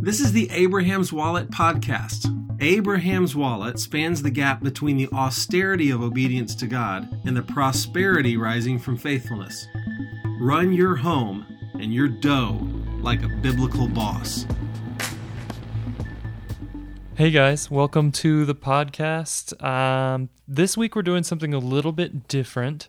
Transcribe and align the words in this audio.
This 0.00 0.20
is 0.20 0.30
the 0.30 0.48
Abraham's 0.52 1.12
Wallet 1.12 1.50
podcast. 1.50 2.32
Abraham's 2.60 3.34
Wallet 3.34 3.80
spans 3.80 4.22
the 4.22 4.30
gap 4.30 4.62
between 4.62 4.96
the 4.96 5.08
austerity 5.12 5.90
of 5.90 6.00
obedience 6.00 6.54
to 6.54 6.68
God 6.68 7.08
and 7.24 7.36
the 7.36 7.42
prosperity 7.42 8.36
rising 8.36 8.78
from 8.78 8.96
faithfulness. 8.96 9.66
Run 10.38 10.72
your 10.72 10.94
home 10.94 11.44
and 11.74 11.92
your 11.92 12.06
dough 12.06 12.60
like 13.00 13.24
a 13.24 13.28
biblical 13.28 13.88
boss. 13.88 14.46
Hey 17.16 17.32
guys, 17.32 17.68
welcome 17.68 18.12
to 18.12 18.44
the 18.44 18.54
podcast. 18.54 19.60
Um, 19.60 20.28
this 20.46 20.76
week 20.76 20.94
we're 20.94 21.02
doing 21.02 21.24
something 21.24 21.52
a 21.52 21.58
little 21.58 21.90
bit 21.90 22.28
different. 22.28 22.88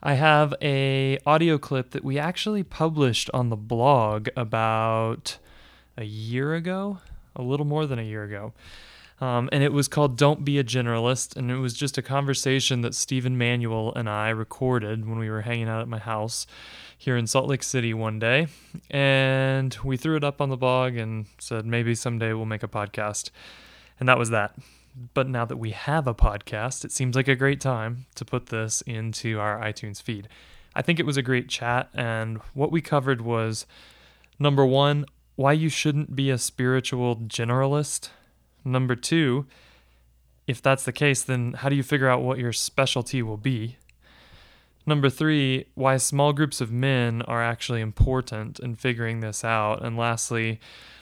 I 0.00 0.14
have 0.14 0.54
a 0.62 1.18
audio 1.26 1.58
clip 1.58 1.90
that 1.90 2.04
we 2.04 2.20
actually 2.20 2.62
published 2.62 3.30
on 3.34 3.48
the 3.48 3.56
blog 3.56 4.28
about 4.36 5.38
a 5.96 6.04
year 6.04 6.54
ago, 6.54 6.98
a 7.34 7.42
little 7.42 7.66
more 7.66 7.86
than 7.86 7.98
a 7.98 8.02
year 8.02 8.24
ago. 8.24 8.52
Um, 9.20 9.48
and 9.50 9.62
it 9.62 9.72
was 9.72 9.88
called 9.88 10.16
Don't 10.18 10.44
Be 10.44 10.58
a 10.58 10.64
Generalist. 10.64 11.36
And 11.36 11.50
it 11.50 11.56
was 11.56 11.74
just 11.74 11.96
a 11.96 12.02
conversation 12.02 12.82
that 12.82 12.94
Stephen 12.94 13.38
Manuel 13.38 13.92
and 13.96 14.08
I 14.08 14.28
recorded 14.28 15.08
when 15.08 15.18
we 15.18 15.30
were 15.30 15.42
hanging 15.42 15.68
out 15.68 15.80
at 15.80 15.88
my 15.88 15.98
house 15.98 16.46
here 16.98 17.16
in 17.16 17.26
Salt 17.26 17.48
Lake 17.48 17.62
City 17.62 17.94
one 17.94 18.18
day. 18.18 18.48
And 18.90 19.76
we 19.82 19.96
threw 19.96 20.16
it 20.16 20.24
up 20.24 20.40
on 20.40 20.50
the 20.50 20.56
blog 20.56 20.96
and 20.96 21.26
said 21.38 21.64
maybe 21.64 21.94
someday 21.94 22.32
we'll 22.32 22.44
make 22.44 22.62
a 22.62 22.68
podcast. 22.68 23.30
And 23.98 24.08
that 24.08 24.18
was 24.18 24.30
that. 24.30 24.54
But 25.14 25.28
now 25.28 25.44
that 25.44 25.56
we 25.56 25.70
have 25.70 26.06
a 26.06 26.14
podcast, 26.14 26.84
it 26.84 26.92
seems 26.92 27.16
like 27.16 27.28
a 27.28 27.36
great 27.36 27.60
time 27.60 28.06
to 28.14 28.24
put 28.24 28.46
this 28.46 28.82
into 28.82 29.38
our 29.38 29.60
iTunes 29.60 30.00
feed. 30.00 30.28
I 30.74 30.82
think 30.82 31.00
it 31.00 31.06
was 31.06 31.16
a 31.16 31.22
great 31.22 31.48
chat. 31.48 31.88
And 31.94 32.38
what 32.52 32.70
we 32.70 32.82
covered 32.82 33.22
was 33.22 33.66
number 34.38 34.64
one, 34.64 35.06
why 35.36 35.52
you 35.52 35.68
shouldn't 35.68 36.16
be 36.16 36.30
a 36.30 36.38
spiritual 36.38 37.16
generalist. 37.16 38.08
Number 38.64 38.96
two, 38.96 39.46
if 40.46 40.60
that's 40.60 40.84
the 40.84 40.92
case, 40.92 41.22
then 41.22 41.52
how 41.54 41.68
do 41.68 41.76
you 41.76 41.82
figure 41.82 42.08
out 42.08 42.22
what 42.22 42.38
your 42.38 42.52
specialty 42.52 43.22
will 43.22 43.36
be? 43.36 43.76
Number 44.86 45.10
three, 45.10 45.66
why 45.74 45.96
small 45.96 46.32
groups 46.32 46.60
of 46.60 46.70
men 46.70 47.22
are 47.22 47.42
actually 47.42 47.80
important 47.80 48.60
in 48.60 48.76
figuring 48.76 49.20
this 49.20 49.44
out. 49.44 49.84
And 49.84 49.96
lastly, 49.96 50.60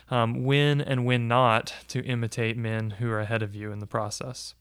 um, 0.09 0.43
when 0.43 0.81
and 0.81 1.05
when 1.05 1.27
not 1.27 1.73
to 1.89 2.03
imitate 2.03 2.57
men 2.57 2.91
who 2.91 3.09
are 3.11 3.19
ahead 3.19 3.43
of 3.43 3.55
you 3.55 3.71
in 3.71 3.79
the 3.79 3.87
process. 3.87 4.55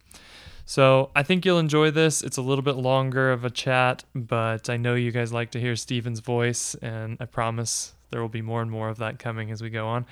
So 0.66 1.10
I 1.14 1.22
think 1.22 1.44
you'll 1.44 1.58
enjoy 1.58 1.90
this. 1.90 2.22
It's 2.22 2.36
a 2.36 2.42
little 2.42 2.62
bit 2.62 2.76
longer 2.76 3.32
of 3.32 3.44
a 3.44 3.50
chat, 3.50 4.04
but 4.14 4.70
I 4.70 4.76
know 4.76 4.94
you 4.94 5.10
guys 5.10 5.32
like 5.32 5.50
to 5.52 5.60
hear 5.60 5.76
Steven's 5.76 6.20
voice, 6.20 6.74
and 6.76 7.18
I 7.20 7.26
promise 7.26 7.92
there 8.10 8.20
will 8.20 8.28
be 8.28 8.42
more 8.42 8.62
and 8.62 8.70
more 8.70 8.88
of 8.88 8.98
that 8.98 9.18
coming 9.18 9.50
as 9.50 9.62
we 9.62 9.70
go 9.70 9.86
on. 9.86 10.06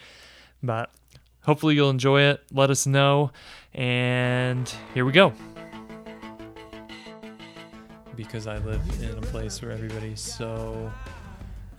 But 0.63 0.91
hopefully 1.43 1.75
you'll 1.75 1.91
enjoy 1.91 2.23
it. 2.23 2.43
Let 2.53 2.71
us 2.71 2.87
know. 2.87 3.33
And 3.75 4.73
here 4.95 5.05
we 5.05 5.13
go. 5.13 5.33
Because 8.17 8.47
I 8.47 8.59
live 8.59 8.81
in 9.01 9.17
a 9.17 9.23
place 9.23 9.63
where 9.63 9.71
everybody's 9.73 10.21
so 10.21 10.93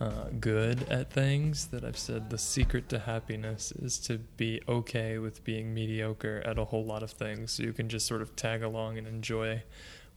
uh, 0.02 0.26
good 0.40 0.84
at 0.90 1.12
things 1.12 1.68
that 1.68 1.86
I've 1.86 1.98
said 1.98 2.30
the 2.30 2.38
secret 2.38 2.90
to 2.90 3.00
happiness 3.00 3.72
is 3.72 3.98
to 4.00 4.18
be 4.18 4.62
okay 4.68 5.18
with 5.18 5.44
being 5.44 5.74
mediocre 5.74 6.42
at 6.46 6.58
a 6.58 6.66
whole 6.66 6.84
lot 6.84 7.04
of 7.04 7.12
things. 7.12 7.54
So 7.54 7.64
you 7.64 7.74
can 7.74 7.88
just 7.88 8.08
sort 8.08 8.22
of 8.22 8.36
tag 8.36 8.64
along 8.64 8.98
and 8.98 9.08
enjoy 9.08 9.64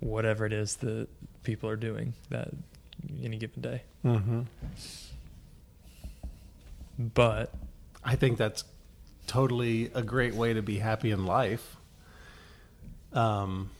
whatever 0.00 0.46
it 0.46 0.52
is 0.52 0.76
that 0.76 1.08
people 1.42 1.68
are 1.68 1.76
doing 1.76 2.14
that 2.30 2.48
any 3.22 3.36
given 3.36 3.62
day. 3.62 3.82
Mm-hmm. 4.04 4.40
But 6.98 7.52
I 8.02 8.16
think 8.16 8.38
that's 8.38 8.64
totally 9.26 9.90
a 9.94 10.02
great 10.02 10.34
way 10.34 10.54
to 10.54 10.62
be 10.62 10.78
happy 10.78 11.10
in 11.10 11.26
life. 11.26 11.76
Um, 13.12 13.70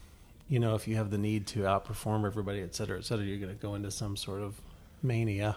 you 0.49 0.59
know, 0.59 0.75
if 0.75 0.87
you 0.87 0.97
have 0.97 1.11
the 1.11 1.19
need 1.19 1.47
to 1.49 1.61
outperform 1.61 2.27
everybody, 2.27 2.61
et 2.61 2.75
cetera, 2.75 2.99
et 2.99 3.05
cetera, 3.05 3.25
you're 3.25 3.39
going 3.39 3.55
to 3.55 3.61
go 3.61 3.75
into 3.75 3.91
some 3.91 4.17
sort 4.17 4.43
of 4.43 4.61
mania 5.03 5.57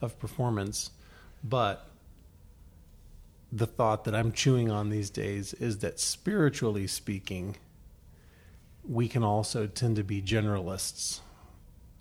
of 0.00 0.18
performance. 0.18 0.90
But 1.42 1.86
the 3.52 3.66
thought 3.66 4.04
that 4.04 4.14
I'm 4.14 4.32
chewing 4.32 4.70
on 4.70 4.90
these 4.90 5.10
days 5.10 5.54
is 5.54 5.78
that 5.78 5.98
spiritually 5.98 6.86
speaking, 6.86 7.56
we 8.86 9.08
can 9.08 9.22
also 9.22 9.66
tend 9.66 9.96
to 9.96 10.04
be 10.04 10.20
generalists 10.20 11.20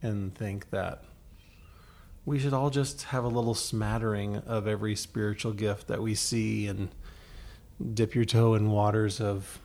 and 0.01 0.35
think 0.35 0.69
that 0.71 1.03
we 2.25 2.39
should 2.39 2.53
all 2.53 2.69
just 2.69 3.03
have 3.03 3.23
a 3.23 3.29
little 3.29 3.53
smattering 3.53 4.37
of 4.37 4.67
every 4.67 4.95
spiritual 4.95 5.53
gift 5.53 5.87
that 5.87 6.01
we 6.01 6.15
see 6.15 6.67
and 6.67 6.89
dip 7.93 8.15
your 8.15 8.25
toe 8.25 8.55
in 8.55 8.71
waters 8.71 9.21
of 9.21 9.59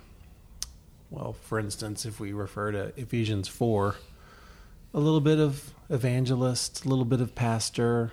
well 1.10 1.32
for 1.32 1.58
instance 1.58 2.04
if 2.04 2.20
we 2.20 2.32
refer 2.32 2.72
to 2.72 2.92
ephesians 2.96 3.48
4 3.48 3.94
a 4.92 5.00
little 5.00 5.20
bit 5.20 5.38
of 5.38 5.72
evangelist 5.88 6.84
a 6.84 6.88
little 6.88 7.04
bit 7.04 7.20
of 7.20 7.34
pastor 7.34 8.12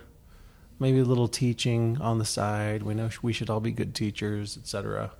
maybe 0.79 0.99
a 0.99 1.03
little 1.03 1.27
teaching 1.27 1.97
on 1.99 2.19
the 2.19 2.25
side. 2.25 2.83
We 2.83 2.93
know 2.93 3.09
we 3.23 3.33
should 3.33 3.49
all 3.49 3.59
be 3.59 3.71
good 3.71 3.95
teachers 3.95 4.57
etc 4.57 5.11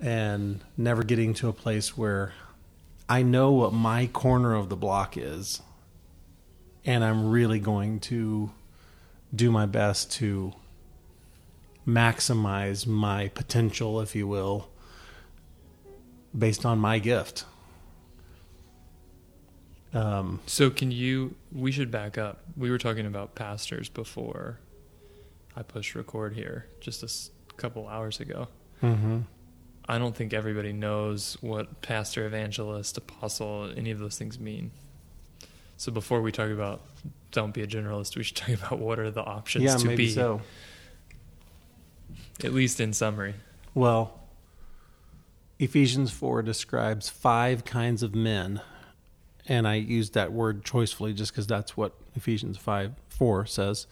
and 0.00 0.64
never 0.76 1.02
getting 1.02 1.34
to 1.34 1.48
a 1.48 1.52
place 1.52 1.96
where 1.96 2.32
i 3.08 3.20
know 3.22 3.50
what 3.50 3.72
my 3.72 4.06
corner 4.06 4.54
of 4.54 4.68
the 4.68 4.76
block 4.76 5.16
is 5.16 5.60
and 6.88 7.04
I'm 7.04 7.28
really 7.28 7.60
going 7.60 8.00
to 8.00 8.50
do 9.34 9.50
my 9.50 9.66
best 9.66 10.10
to 10.12 10.54
maximize 11.86 12.86
my 12.86 13.28
potential, 13.28 14.00
if 14.00 14.16
you 14.16 14.26
will, 14.26 14.70
based 16.36 16.64
on 16.64 16.78
my 16.78 16.98
gift. 16.98 17.44
Um, 19.92 20.40
so, 20.46 20.70
can 20.70 20.90
you? 20.90 21.34
We 21.52 21.72
should 21.72 21.90
back 21.90 22.16
up. 22.16 22.40
We 22.56 22.70
were 22.70 22.78
talking 22.78 23.04
about 23.04 23.34
pastors 23.34 23.90
before 23.90 24.58
I 25.54 25.62
pushed 25.62 25.94
record 25.94 26.34
here 26.34 26.68
just 26.80 27.02
a 27.02 27.54
couple 27.56 27.86
hours 27.86 28.18
ago. 28.18 28.48
Mm-hmm. 28.82 29.20
I 29.86 29.98
don't 29.98 30.16
think 30.16 30.32
everybody 30.32 30.72
knows 30.72 31.36
what 31.42 31.82
pastor, 31.82 32.24
evangelist, 32.24 32.96
apostle, 32.96 33.70
any 33.76 33.90
of 33.90 33.98
those 33.98 34.16
things 34.16 34.40
mean. 34.40 34.70
So 35.78 35.92
before 35.92 36.20
we 36.20 36.32
talk 36.32 36.50
about 36.50 36.82
don't 37.30 37.54
be 37.54 37.62
a 37.62 37.66
generalist, 37.66 38.16
we 38.16 38.24
should 38.24 38.36
talk 38.36 38.48
about 38.50 38.80
what 38.80 38.98
are 38.98 39.10
the 39.10 39.22
options 39.22 39.64
yeah, 39.64 39.76
to 39.76 39.86
maybe 39.86 40.06
be. 40.06 40.10
So. 40.10 40.42
At 42.42 42.52
least 42.52 42.80
in 42.80 42.92
summary. 42.92 43.34
Well, 43.74 44.20
Ephesians 45.58 46.10
4 46.10 46.42
describes 46.42 47.08
five 47.08 47.64
kinds 47.64 48.02
of 48.02 48.14
men. 48.14 48.60
And 49.46 49.66
I 49.66 49.76
used 49.76 50.14
that 50.14 50.32
word 50.32 50.64
choicefully 50.64 51.14
just 51.14 51.32
because 51.32 51.46
that's 51.46 51.76
what 51.76 51.94
Ephesians 52.16 52.58
5 52.58 52.92
4 53.08 53.46
says. 53.46 53.86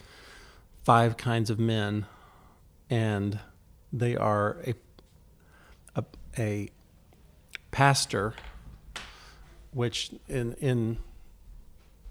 Five 0.84 1.16
kinds 1.16 1.50
of 1.50 1.58
men. 1.60 2.06
And 2.90 3.38
they 3.92 4.16
are 4.16 4.56
a, 4.66 4.74
a, 5.94 6.04
a 6.36 6.68
pastor, 7.70 8.34
which 9.72 10.10
in, 10.28 10.54
in 10.54 10.98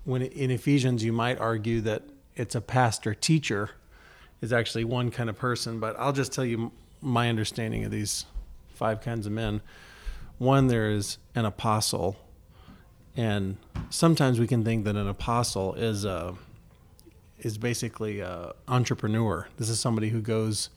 when 0.06 0.22
in 0.22 0.52
Ephesians 0.52 1.04
you 1.04 1.12
might 1.12 1.40
argue 1.40 1.82
that 1.82 2.04
it's 2.36 2.56
a 2.56 2.62
pastor 2.62 3.14
teacher 3.14 3.72
is 4.42 4.54
actually 4.54 4.84
one 4.84 5.12
kind 5.12 5.30
of 5.30 5.38
person, 5.38 5.80
but 5.80 5.96
I'll 6.00 6.14
just 6.14 6.32
tell 6.32 6.46
you 6.46 6.72
my 7.02 7.30
understanding 7.30 7.84
of 7.84 7.92
these 7.92 8.26
five 8.70 9.02
kinds 9.02 9.26
of 9.26 9.32
men. 9.32 9.62
One, 10.38 10.68
there 10.68 10.92
is 10.92 11.18
an 11.34 11.46
apostle, 11.46 12.18
and 13.16 13.58
sometimes 13.90 14.40
we 14.40 14.48
can 14.48 14.64
think 14.64 14.86
that 14.86 14.96
an 14.96 15.08
apostle 15.08 15.74
is 15.74 16.06
a 16.06 16.36
is 17.40 17.58
basically 17.58 18.22
a 18.22 18.54
entrepreneur. 18.68 19.48
This 19.58 19.70
is 19.70 19.80
somebody 19.80 20.10
who 20.10 20.22
goes 20.22 20.70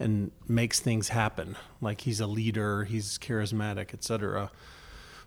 and 0.00 0.30
makes 0.46 0.80
things 0.80 1.08
happen, 1.08 1.56
like 1.80 2.02
he's 2.02 2.20
a 2.20 2.26
leader, 2.26 2.84
he's 2.84 3.18
charismatic, 3.18 3.92
etc. 3.92 4.50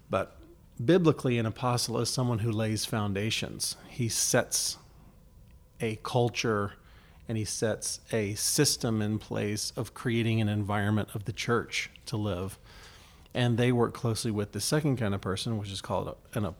But 0.09 0.35
biblically, 0.83 1.37
an 1.37 1.45
apostle 1.45 1.97
is 1.99 2.09
someone 2.09 2.39
who 2.39 2.51
lays 2.51 2.85
foundations. 2.85 3.75
He 3.89 4.09
sets 4.09 4.77
a 5.79 5.97
culture 6.03 6.73
and 7.27 7.37
he 7.37 7.45
sets 7.45 8.01
a 8.11 8.33
system 8.35 9.01
in 9.01 9.17
place 9.17 9.71
of 9.77 9.93
creating 9.93 10.41
an 10.41 10.49
environment 10.49 11.09
of 11.13 11.25
the 11.25 11.31
church 11.31 11.89
to 12.05 12.17
live. 12.17 12.57
And 13.33 13.57
they 13.57 13.71
work 13.71 13.93
closely 13.93 14.31
with 14.31 14.51
the 14.51 14.59
second 14.59 14.97
kind 14.97 15.15
of 15.15 15.21
person, 15.21 15.57
which 15.57 15.71
is 15.71 15.81
called 15.81 16.09
a, 16.09 16.37
an, 16.37 16.45
a 16.45 16.53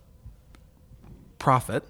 prophet. 1.39 1.83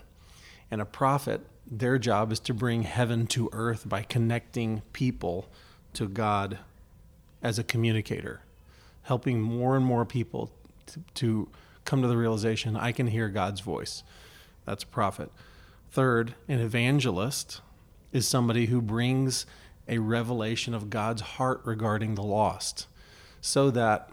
And 0.71 0.81
a 0.81 0.85
prophet, 0.85 1.41
their 1.69 1.99
job 1.99 2.31
is 2.31 2.39
to 2.39 2.53
bring 2.53 2.83
heaven 2.83 3.27
to 3.27 3.49
earth 3.51 3.87
by 3.87 4.01
connecting 4.01 4.81
people 4.93 5.47
to 5.93 6.07
God 6.07 6.57
as 7.43 7.59
a 7.59 7.63
communicator, 7.63 8.41
helping 9.03 9.41
more 9.41 9.75
and 9.75 9.85
more 9.85 10.05
people 10.05 10.51
to, 10.87 11.03
to 11.15 11.49
come 11.85 12.01
to 12.01 12.07
the 12.07 12.17
realization 12.17 12.75
I 12.75 12.91
can 12.91 13.07
hear 13.07 13.29
God's 13.29 13.61
voice. 13.61 14.03
That's 14.65 14.83
a 14.83 14.87
prophet. 14.87 15.31
Third, 15.89 16.35
an 16.47 16.59
evangelist 16.59 17.61
is 18.11 18.27
somebody 18.27 18.67
who 18.67 18.81
brings 18.81 19.45
a 19.87 19.97
revelation 19.97 20.73
of 20.73 20.89
God's 20.89 21.21
heart 21.21 21.61
regarding 21.65 22.15
the 22.15 22.23
lost, 22.23 22.87
so 23.41 23.71
that 23.71 24.09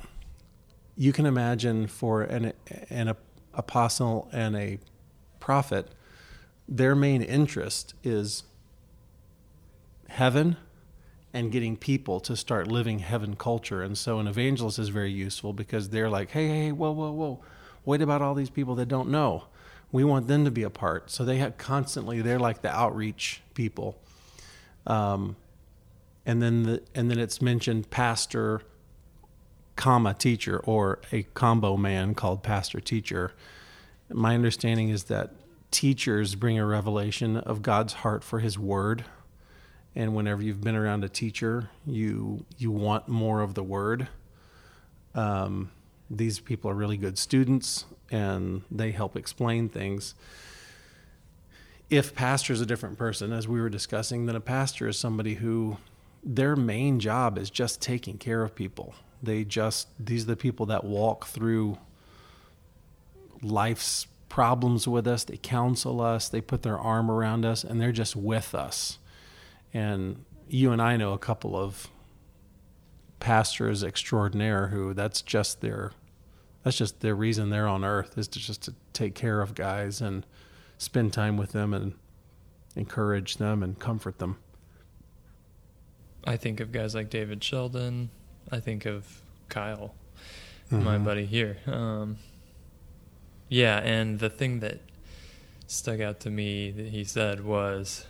you 0.97 1.13
can 1.13 1.27
imagine 1.27 1.87
for 1.87 2.23
an, 2.23 2.53
an 2.91 3.15
apostle 3.55 4.29
and 4.33 4.57
a 4.57 4.79
prophet, 5.39 5.89
their 6.69 6.97
main 6.97 7.23
interest 7.23 7.95
is 8.03 8.43
heaven 10.09 10.57
and 11.33 11.53
getting 11.53 11.77
people 11.77 12.19
to 12.21 12.35
start 12.35 12.67
living 12.67 13.01
heaven 13.01 13.37
culture. 13.37 13.83
And 13.83 13.97
so 13.97 14.19
an 14.19 14.27
evangelist 14.27 14.79
is 14.79 14.89
very 14.89 15.13
useful 15.13 15.53
because 15.53 15.91
they're 15.91 16.11
like, 16.11 16.31
hey, 16.31 16.49
hey, 16.49 16.73
whoa, 16.73 16.91
whoa, 16.91 17.13
whoa, 17.13 17.41
what 17.89 18.03
about 18.03 18.21
all 18.21 18.35
these 18.35 18.51
people 18.51 18.75
that 18.75 18.87
don't 18.87 19.09
know? 19.09 19.45
We 19.91 20.05
want 20.05 20.27
them 20.27 20.45
to 20.45 20.51
be 20.51 20.63
a 20.63 20.69
part. 20.69 21.11
So 21.11 21.25
they 21.25 21.39
have 21.39 21.57
constantly, 21.57 22.21
they're 22.21 22.39
like 22.39 22.61
the 22.61 22.71
outreach 22.71 23.41
people. 23.55 23.99
Um, 24.87 25.37
and 26.27 26.43
then 26.43 26.65
the, 26.65 26.83
and 26.95 27.11
then 27.11 27.19
it's 27.19 27.41
mentioned 27.41 27.89
pastor, 27.89 28.61
comma 29.77 30.13
teacher, 30.13 30.59
or 30.59 30.99
a 31.13 31.23
combo 31.33 31.79
man 31.79 32.15
called 32.15 32.43
pastor 32.43 32.79
teacher. 32.79 33.33
My 34.13 34.35
understanding 34.35 34.91
is 34.91 35.05
that 35.05 35.33
teachers 35.71 36.35
bring 36.35 36.59
a 36.59 36.67
revelation 36.67 37.39
of 37.39 37.63
God's 37.63 37.95
heart 37.95 38.23
for 38.23 38.41
His 38.41 38.59
Word 38.59 39.07
and 39.97 40.15
whenever 40.15 40.43
you've 40.43 40.61
been 40.61 40.77
around 40.77 41.05
a 41.05 41.09
teacher, 41.09 41.71
you 41.87 42.45
you 42.59 42.71
want 42.71 43.09
more 43.09 43.41
of 43.41 43.55
the 43.55 43.63
word. 43.63 44.09
Um, 45.15 45.71
these 46.11 46.41
people 46.41 46.71
are 46.71 46.75
really 46.75 46.97
good 46.97 47.19
students, 47.19 47.85
and 48.11 48.63
they 48.71 48.93
help 48.93 49.17
explain 49.17 49.69
things. 49.69 50.15
If 51.91 52.15
pastor 52.15 52.53
is 52.53 52.61
a 52.61 52.67
different 52.67 52.99
person, 52.99 53.33
as 53.33 53.49
we 53.49 53.61
were 53.61 53.71
discussing, 53.71 54.27
then 54.27 54.37
a 54.37 54.41
pastor 54.41 54.89
is 54.89 54.99
somebody 54.99 55.35
who 55.35 55.79
their 56.23 56.57
main 56.57 57.01
job 57.01 57.39
is 57.39 57.51
just 57.51 57.81
taking 57.81 58.19
care 58.19 58.43
of 58.43 58.55
people. 58.55 58.95
They 59.23 59.45
just 59.45 59.89
these 59.99 60.25
are 60.25 60.29
the 60.29 60.37
people 60.37 60.67
that 60.67 60.85
walk 60.85 61.27
through 61.27 61.79
life's 63.43 64.07
problems 64.29 64.87
with 64.87 65.07
us. 65.07 65.25
They 65.25 65.39
counsel 65.39 66.01
us. 66.01 66.29
They 66.29 66.41
put 66.41 66.63
their 66.63 66.79
arm 66.79 67.11
around 67.11 67.45
us, 67.45 67.65
and 67.65 67.81
they're 67.81 67.93
just 67.93 68.15
with 68.15 68.55
us 68.55 68.99
and 69.73 70.25
you 70.49 70.73
and 70.73 70.81
I 70.81 70.97
know 70.97 71.13
a 71.13 71.19
couple 71.19 71.57
of 71.57 71.89
pastors 73.21 73.83
extraordinaire 73.83 74.69
who 74.69 74.95
that's 74.95 75.23
just 75.23 75.61
their 75.61 75.93
that's 76.63 76.77
just 76.77 77.01
their 77.01 77.15
reason 77.15 77.51
they're 77.51 77.67
on 77.67 77.85
earth 77.85 78.19
is 78.19 78.29
to 78.29 78.39
just 78.39 78.63
to 78.63 78.75
take 78.93 79.15
care 79.15 79.41
of 79.41 79.55
guys 79.55 80.01
and 80.01 80.27
spend 80.77 81.13
time 81.13 81.37
with 81.37 81.53
them 81.53 81.73
and 81.73 81.95
encourage 82.77 83.37
them 83.37 83.63
and 83.63 83.79
comfort 83.79 84.19
them. 84.19 84.39
I 86.25 86.37
think 86.37 86.61
of 86.61 86.73
guys 86.73 86.95
like 86.95 87.11
David 87.11 87.43
Sheldon. 87.43 88.11
I 88.51 88.61
think 88.61 88.87
of 88.87 89.23
Kyle, 89.49 89.95
mm-hmm. 90.71 90.85
my 90.85 90.99
buddy 90.99 91.27
here. 91.27 91.59
Um, 91.67 92.19
yeah, 93.49 93.79
and 93.79 94.19
the 94.19 94.31
thing 94.31 94.61
that 94.61 94.81
stuck 95.67 96.01
out 96.01 96.21
to 96.21 96.31
me 96.31 96.71
that 96.71 96.89
he 96.89 97.05
said 97.05 97.45
was 97.45 98.07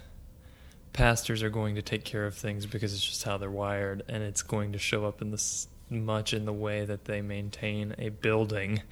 pastors 0.92 1.42
are 1.42 1.50
going 1.50 1.74
to 1.74 1.82
take 1.82 2.04
care 2.04 2.26
of 2.26 2.34
things 2.34 2.66
because 2.66 2.92
it's 2.92 3.04
just 3.04 3.24
how 3.24 3.38
they're 3.38 3.50
wired, 3.50 4.02
and 4.08 4.22
it's 4.22 4.42
going 4.42 4.72
to 4.72 4.78
show 4.78 5.04
up 5.04 5.22
in 5.22 5.30
this 5.30 5.68
much 5.90 6.34
in 6.34 6.44
the 6.44 6.52
way 6.52 6.84
that 6.84 7.06
they 7.06 7.22
maintain 7.22 7.94
a 7.98 8.10
building 8.10 8.82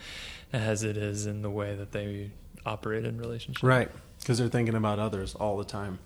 as 0.52 0.82
it 0.82 0.96
is 0.96 1.26
in 1.26 1.42
the 1.42 1.50
way 1.50 1.74
that 1.74 1.92
they 1.92 2.30
operate 2.64 3.04
in 3.04 3.18
relationships. 3.18 3.62
Right, 3.62 3.90
because 4.20 4.38
they're 4.38 4.48
thinking 4.48 4.74
about 4.74 4.98
others 4.98 5.34
all 5.34 5.56
the 5.56 5.64
time. 5.64 5.98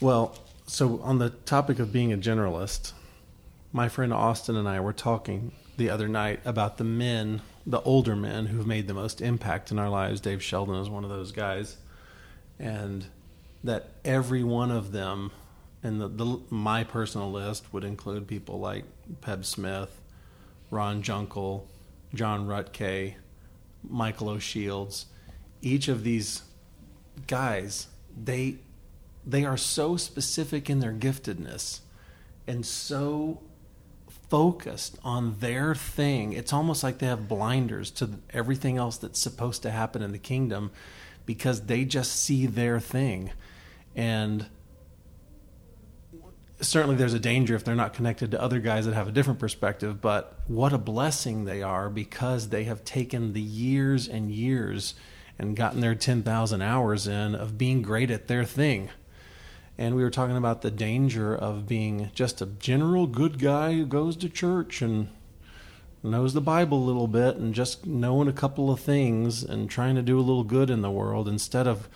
Well, 0.00 0.38
so 0.66 1.00
on 1.02 1.18
the 1.18 1.30
topic 1.30 1.78
of 1.78 1.92
being 1.92 2.12
a 2.12 2.16
generalist, 2.16 2.92
my 3.72 3.88
friend 3.88 4.12
Austin 4.12 4.56
and 4.56 4.68
I 4.68 4.80
were 4.80 4.92
talking 4.92 5.52
the 5.76 5.90
other 5.90 6.08
night 6.08 6.40
about 6.44 6.78
the 6.78 6.84
men, 6.84 7.42
the 7.66 7.80
older 7.82 8.14
men 8.14 8.46
who've 8.46 8.66
made 8.66 8.86
the 8.86 8.94
most 8.94 9.20
impact 9.20 9.70
in 9.70 9.78
our 9.78 9.88
lives. 9.88 10.20
Dave 10.20 10.42
Sheldon 10.42 10.76
is 10.76 10.88
one 10.88 11.04
of 11.04 11.10
those 11.10 11.32
guys. 11.32 11.76
And 12.58 13.06
that 13.64 13.88
every 14.04 14.44
one 14.44 14.70
of 14.70 14.92
them, 14.92 15.32
and 15.82 16.00
the, 16.00 16.08
the, 16.08 16.40
my 16.50 16.84
personal 16.84 17.32
list 17.32 17.72
would 17.72 17.82
include 17.82 18.28
people 18.28 18.60
like 18.60 18.84
Peb 19.22 19.44
Smith, 19.44 20.00
Ron 20.70 21.02
Junkel, 21.02 21.62
John 22.14 22.46
Rutke, 22.46 23.14
Michael 23.82 24.28
O'Shields. 24.28 25.06
Each 25.62 25.88
of 25.88 26.04
these 26.04 26.42
guys, 27.26 27.88
they 28.16 28.56
they 29.26 29.46
are 29.46 29.56
so 29.56 29.96
specific 29.96 30.68
in 30.68 30.80
their 30.80 30.92
giftedness 30.92 31.80
and 32.46 32.66
so 32.66 33.40
focused 34.28 34.98
on 35.02 35.38
their 35.38 35.74
thing. 35.74 36.34
It's 36.34 36.52
almost 36.52 36.82
like 36.82 36.98
they 36.98 37.06
have 37.06 37.26
blinders 37.26 37.90
to 37.92 38.10
everything 38.34 38.76
else 38.76 38.98
that's 38.98 39.18
supposed 39.18 39.62
to 39.62 39.70
happen 39.70 40.02
in 40.02 40.12
the 40.12 40.18
kingdom 40.18 40.70
because 41.24 41.62
they 41.62 41.86
just 41.86 42.14
see 42.22 42.44
their 42.44 42.78
thing 42.78 43.30
and 43.94 44.46
certainly 46.60 46.96
there's 46.96 47.14
a 47.14 47.18
danger 47.18 47.54
if 47.54 47.64
they're 47.64 47.74
not 47.74 47.92
connected 47.92 48.30
to 48.30 48.40
other 48.40 48.58
guys 48.60 48.86
that 48.86 48.94
have 48.94 49.08
a 49.08 49.12
different 49.12 49.38
perspective 49.38 50.00
but 50.00 50.38
what 50.46 50.72
a 50.72 50.78
blessing 50.78 51.44
they 51.44 51.62
are 51.62 51.90
because 51.90 52.48
they 52.48 52.64
have 52.64 52.84
taken 52.84 53.32
the 53.32 53.40
years 53.40 54.08
and 54.08 54.30
years 54.30 54.94
and 55.38 55.56
gotten 55.56 55.80
their 55.80 55.94
10,000 55.94 56.62
hours 56.62 57.06
in 57.06 57.34
of 57.34 57.58
being 57.58 57.82
great 57.82 58.10
at 58.10 58.28
their 58.28 58.44
thing. 58.44 58.90
And 59.76 59.96
we 59.96 60.02
were 60.02 60.10
talking 60.10 60.36
about 60.36 60.62
the 60.62 60.70
danger 60.70 61.34
of 61.34 61.66
being 61.66 62.10
just 62.14 62.40
a 62.40 62.46
general 62.46 63.06
good 63.06 63.40
guy 63.40 63.72
who 63.72 63.86
goes 63.86 64.16
to 64.18 64.28
church 64.28 64.80
and 64.80 65.08
knows 66.02 66.34
the 66.34 66.40
Bible 66.40 66.78
a 66.78 66.86
little 66.86 67.08
bit 67.08 67.36
and 67.36 67.54
just 67.54 67.84
knowing 67.84 68.28
a 68.28 68.32
couple 68.32 68.70
of 68.70 68.78
things 68.78 69.42
and 69.42 69.68
trying 69.68 69.96
to 69.96 70.02
do 70.02 70.18
a 70.18 70.22
little 70.22 70.44
good 70.44 70.70
in 70.70 70.82
the 70.82 70.90
world 70.90 71.26
instead 71.26 71.66
of 71.66 71.88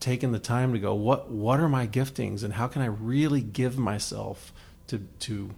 taken 0.00 0.32
the 0.32 0.38
time 0.38 0.72
to 0.72 0.78
go 0.78 0.94
what 0.94 1.30
what 1.30 1.60
are 1.60 1.68
my 1.68 1.86
giftings 1.86 2.42
and 2.42 2.54
how 2.54 2.66
can 2.66 2.82
I 2.82 2.86
really 2.86 3.40
give 3.40 3.78
myself 3.78 4.52
to 4.88 4.98
to 5.20 5.50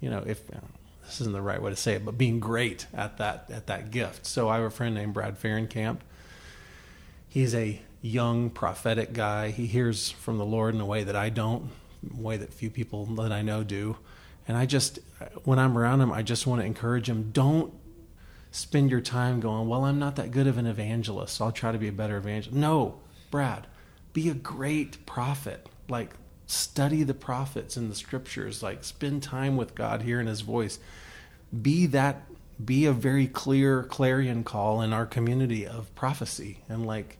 you 0.00 0.10
know 0.10 0.22
if 0.26 0.46
this 0.48 1.20
isn't 1.20 1.32
the 1.32 1.42
right 1.42 1.60
way 1.62 1.70
to 1.70 1.76
say 1.76 1.94
it 1.94 2.04
but 2.04 2.18
being 2.18 2.40
great 2.40 2.86
at 2.94 3.18
that 3.18 3.50
at 3.52 3.66
that 3.66 3.90
gift. 3.90 4.26
So 4.26 4.48
I 4.48 4.56
have 4.56 4.64
a 4.64 4.70
friend 4.70 4.94
named 4.94 5.14
Brad 5.14 5.40
Fahrenkamp. 5.40 5.98
He's 7.28 7.54
a 7.54 7.80
young 8.00 8.50
prophetic 8.50 9.12
guy. 9.12 9.50
He 9.50 9.66
hears 9.66 10.10
from 10.10 10.38
the 10.38 10.44
Lord 10.44 10.74
in 10.74 10.80
a 10.80 10.86
way 10.86 11.04
that 11.04 11.16
I 11.16 11.30
don't 11.30 11.70
a 12.16 12.20
way 12.20 12.36
that 12.36 12.52
few 12.52 12.70
people 12.70 13.06
that 13.06 13.32
I 13.32 13.42
know 13.42 13.64
do. 13.64 13.96
And 14.46 14.56
I 14.56 14.66
just 14.66 14.98
when 15.44 15.58
I'm 15.58 15.78
around 15.78 16.00
him 16.00 16.12
I 16.12 16.22
just 16.22 16.46
want 16.46 16.60
to 16.60 16.66
encourage 16.66 17.08
him 17.08 17.30
don't 17.32 17.72
spend 18.54 18.88
your 18.88 19.00
time 19.00 19.40
going, 19.40 19.68
well, 19.68 19.84
I'm 19.84 19.98
not 19.98 20.14
that 20.14 20.30
good 20.30 20.46
of 20.46 20.58
an 20.58 20.66
evangelist, 20.66 21.34
so 21.34 21.46
I'll 21.46 21.52
try 21.52 21.72
to 21.72 21.78
be 21.78 21.88
a 21.88 21.92
better 21.92 22.16
evangelist. 22.16 22.56
No, 22.56 23.00
Brad, 23.34 23.66
be 24.12 24.28
a 24.28 24.34
great 24.34 25.04
prophet. 25.06 25.68
Like, 25.88 26.14
study 26.46 27.02
the 27.02 27.14
prophets 27.14 27.76
in 27.76 27.88
the 27.88 27.96
scriptures. 27.96 28.62
Like, 28.62 28.84
spend 28.84 29.24
time 29.24 29.56
with 29.56 29.74
God, 29.74 30.02
hearing 30.02 30.28
his 30.28 30.42
voice. 30.42 30.78
Be 31.62 31.86
that, 31.86 32.22
be 32.64 32.86
a 32.86 32.92
very 32.92 33.26
clear 33.26 33.82
clarion 33.82 34.44
call 34.44 34.82
in 34.82 34.92
our 34.92 35.04
community 35.04 35.66
of 35.66 35.92
prophecy. 35.96 36.58
And, 36.68 36.86
like, 36.86 37.18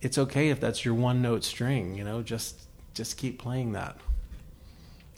it's 0.00 0.16
okay 0.16 0.50
if 0.50 0.60
that's 0.60 0.84
your 0.84 0.94
one 0.94 1.22
note 1.22 1.42
string, 1.42 1.96
you 1.96 2.04
know, 2.04 2.22
just 2.22 2.68
just 2.94 3.16
keep 3.16 3.40
playing 3.40 3.72
that. 3.72 3.96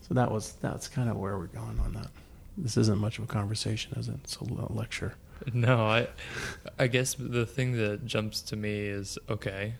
So 0.09 0.14
that 0.14 0.30
was 0.30 0.52
that's 0.62 0.88
kind 0.88 1.11
of 1.11 1.18
where 1.18 1.37
we're 1.37 1.49
going 1.49 1.78
on 1.80 1.92
that. 1.92 2.09
This 2.56 2.78
isn't 2.78 2.97
much 2.99 3.18
of 3.18 3.25
a 3.25 3.26
conversation, 3.26 3.92
is 3.99 4.09
it? 4.09 4.16
It's 4.25 4.37
a 4.37 4.44
lecture. 4.73 5.16
No, 5.52 5.85
I 5.85 6.09
I 6.78 6.87
guess 6.87 7.14
the 7.14 7.44
thing 7.44 7.73
that 7.73 8.06
jumps 8.06 8.40
to 8.40 8.56
me 8.56 8.87
is 8.87 9.18
okay, 9.28 9.75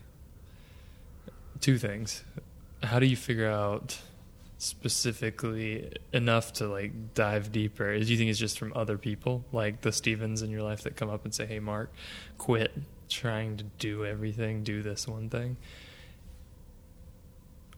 two 1.61 1.77
things. 1.77 2.23
How 2.83 2.99
do 2.99 3.05
you 3.05 3.15
figure 3.15 3.49
out 3.49 3.99
specifically 4.57 5.91
enough 6.13 6.53
to 6.53 6.67
like 6.67 7.13
dive 7.13 7.51
deeper? 7.51 7.97
Do 7.97 8.05
you 8.05 8.17
think 8.17 8.29
it's 8.29 8.39
just 8.39 8.59
from 8.59 8.73
other 8.75 8.97
people, 8.97 9.45
like 9.51 9.81
the 9.81 9.91
Stevens 9.91 10.41
in 10.41 10.49
your 10.49 10.63
life 10.63 10.83
that 10.83 10.95
come 10.95 11.09
up 11.09 11.23
and 11.23 11.33
say, 11.33 11.45
"Hey, 11.45 11.59
Mark, 11.59 11.91
quit 12.37 12.71
trying 13.09 13.57
to 13.57 13.63
do 13.79 14.05
everything. 14.05 14.63
Do 14.63 14.81
this 14.81 15.07
one 15.07 15.29
thing." 15.29 15.57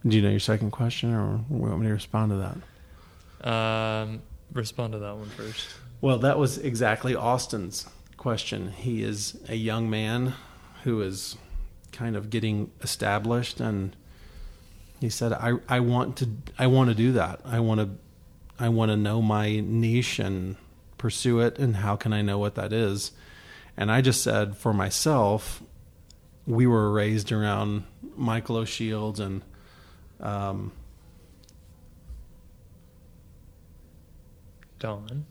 Do 0.05 0.17
you 0.17 0.21
know 0.21 0.31
your 0.31 0.39
second 0.39 0.71
question, 0.71 1.13
or 1.13 1.39
want 1.47 1.79
me 1.79 1.87
to 1.87 1.93
respond 1.93 2.31
to 2.31 2.55
that? 3.41 3.49
Um, 3.49 4.21
respond 4.51 4.93
to 4.93 4.99
that 4.99 5.15
one 5.15 5.29
first. 5.29 5.67
Well, 6.01 6.17
that 6.19 6.37
was 6.37 6.57
exactly 6.57 7.15
Austin's 7.15 7.87
question. 8.17 8.71
He 8.71 9.03
is 9.03 9.37
a 9.47 9.55
young 9.55 9.89
man 9.89 10.33
who 10.83 11.01
is 11.01 11.37
kind 11.93 12.15
of 12.15 12.29
getting 12.29 12.71
established 12.81 13.59
and 13.59 13.95
he 14.99 15.09
said 15.09 15.33
I 15.33 15.53
I 15.67 15.81
want 15.81 16.17
to 16.17 16.29
I 16.57 16.67
want 16.67 16.89
to 16.89 16.95
do 16.95 17.11
that. 17.11 17.41
I 17.43 17.59
want 17.59 17.81
to 17.81 17.89
I 18.57 18.69
want 18.69 18.89
to 18.89 18.95
know 18.97 19.21
my 19.21 19.59
niche 19.59 20.17
and 20.19 20.55
pursue 20.97 21.41
it 21.41 21.59
and 21.59 21.75
how 21.77 21.97
can 21.97 22.13
I 22.13 22.21
know 22.21 22.37
what 22.37 22.55
that 22.55 22.71
is? 22.71 23.11
And 23.75 23.91
I 23.91 23.99
just 23.99 24.23
said 24.23 24.55
for 24.55 24.73
myself 24.73 25.61
we 26.47 26.65
were 26.65 26.89
raised 26.91 27.31
around 27.31 27.83
Michael 28.15 28.57
O'Shields 28.57 29.19
and 29.19 29.41
um, 30.21 30.71
Don 34.79 35.25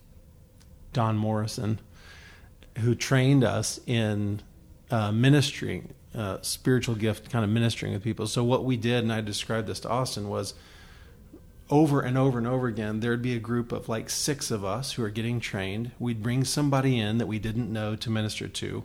Don 0.93 1.17
Morrison 1.17 1.81
who 2.81 2.95
trained 2.95 3.43
us 3.43 3.81
in 3.87 4.41
uh, 4.91 5.13
ministry 5.13 5.85
uh, 6.15 6.39
spiritual 6.43 6.95
gift, 6.95 7.31
kind 7.31 7.45
of 7.45 7.51
ministering 7.51 7.93
with 7.93 8.03
people. 8.03 8.27
So 8.27 8.45
what 8.45 8.65
we 8.65 8.77
did, 8.77 9.03
and 9.03 9.13
I 9.13 9.21
described 9.21 9.67
this 9.67 9.81
to 9.81 9.89
Austin, 9.89 10.29
was 10.29 10.55
over 11.71 12.03
and 12.03 12.19
over 12.19 12.39
and 12.39 12.47
over 12.47 12.67
again, 12.67 13.01
there'd 13.01 13.23
be 13.23 13.35
a 13.35 13.41
group 13.41 13.73
of 13.73 13.89
like 13.89 14.11
six 14.11 14.51
of 14.51 14.65
us 14.65 14.93
who 14.93 15.03
are 15.03 15.11
getting 15.11 15.41
trained. 15.41 15.93
We'd 15.99 16.23
bring 16.23 16.45
somebody 16.45 16.99
in 16.99 17.19
that 17.19 17.27
we 17.27 17.39
didn't 17.39 17.73
know 17.73 17.97
to 17.97 18.11
minister 18.11 18.47
to. 18.47 18.85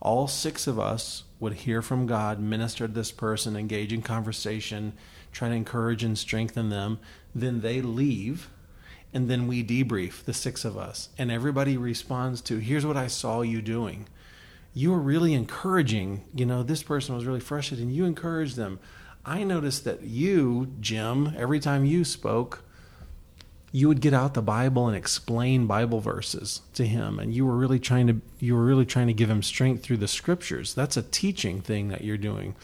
All 0.00 0.28
six 0.28 0.66
of 0.66 0.78
us 0.78 1.24
would 1.40 1.54
hear 1.54 1.80
from 1.80 2.06
God, 2.06 2.38
minister 2.38 2.86
to 2.86 2.92
this 2.92 3.10
person, 3.10 3.56
engage 3.56 3.92
in 3.92 4.02
conversation, 4.02 4.92
try 5.32 5.48
to 5.48 5.54
encourage 5.54 6.04
and 6.04 6.18
strengthen 6.18 6.68
them. 6.68 6.98
Then 7.34 7.62
they 7.62 7.80
leave, 7.80 8.50
and 9.14 9.30
then 9.30 9.46
we 9.46 9.64
debrief, 9.64 10.22
the 10.24 10.34
six 10.34 10.64
of 10.64 10.76
us. 10.76 11.08
And 11.16 11.30
everybody 11.30 11.76
responds 11.78 12.42
to, 12.42 12.58
Here's 12.58 12.84
what 12.84 12.96
I 12.96 13.06
saw 13.06 13.40
you 13.40 13.62
doing. 13.62 14.06
You 14.76 14.90
were 14.90 15.00
really 15.00 15.32
encouraging. 15.32 16.24
You 16.34 16.44
know, 16.44 16.62
this 16.62 16.82
person 16.82 17.14
was 17.14 17.24
really 17.24 17.40
frustrated, 17.40 17.86
and 17.86 17.96
you 17.96 18.04
encouraged 18.04 18.56
them. 18.56 18.78
I 19.24 19.42
noticed 19.42 19.84
that 19.84 20.02
you, 20.02 20.74
Jim, 20.80 21.32
every 21.34 21.60
time 21.60 21.86
you 21.86 22.04
spoke, 22.04 22.62
you 23.72 23.88
would 23.88 24.02
get 24.02 24.12
out 24.12 24.34
the 24.34 24.42
Bible 24.42 24.86
and 24.86 24.94
explain 24.94 25.66
Bible 25.66 26.00
verses 26.00 26.60
to 26.74 26.86
him 26.86 27.18
and 27.18 27.34
you 27.34 27.44
were 27.44 27.56
really 27.56 27.78
trying 27.78 28.06
to 28.06 28.20
you 28.38 28.54
were 28.54 28.64
really 28.64 28.86
trying 28.86 29.06
to 29.06 29.12
give 29.12 29.28
him 29.28 29.42
strength 29.42 29.82
through 29.82 29.96
the 29.96 30.08
scriptures. 30.08 30.74
That's 30.74 30.96
a 30.96 31.02
teaching 31.02 31.60
thing 31.62 31.88
that 31.88 32.04
you're 32.04 32.16
doing. 32.16 32.54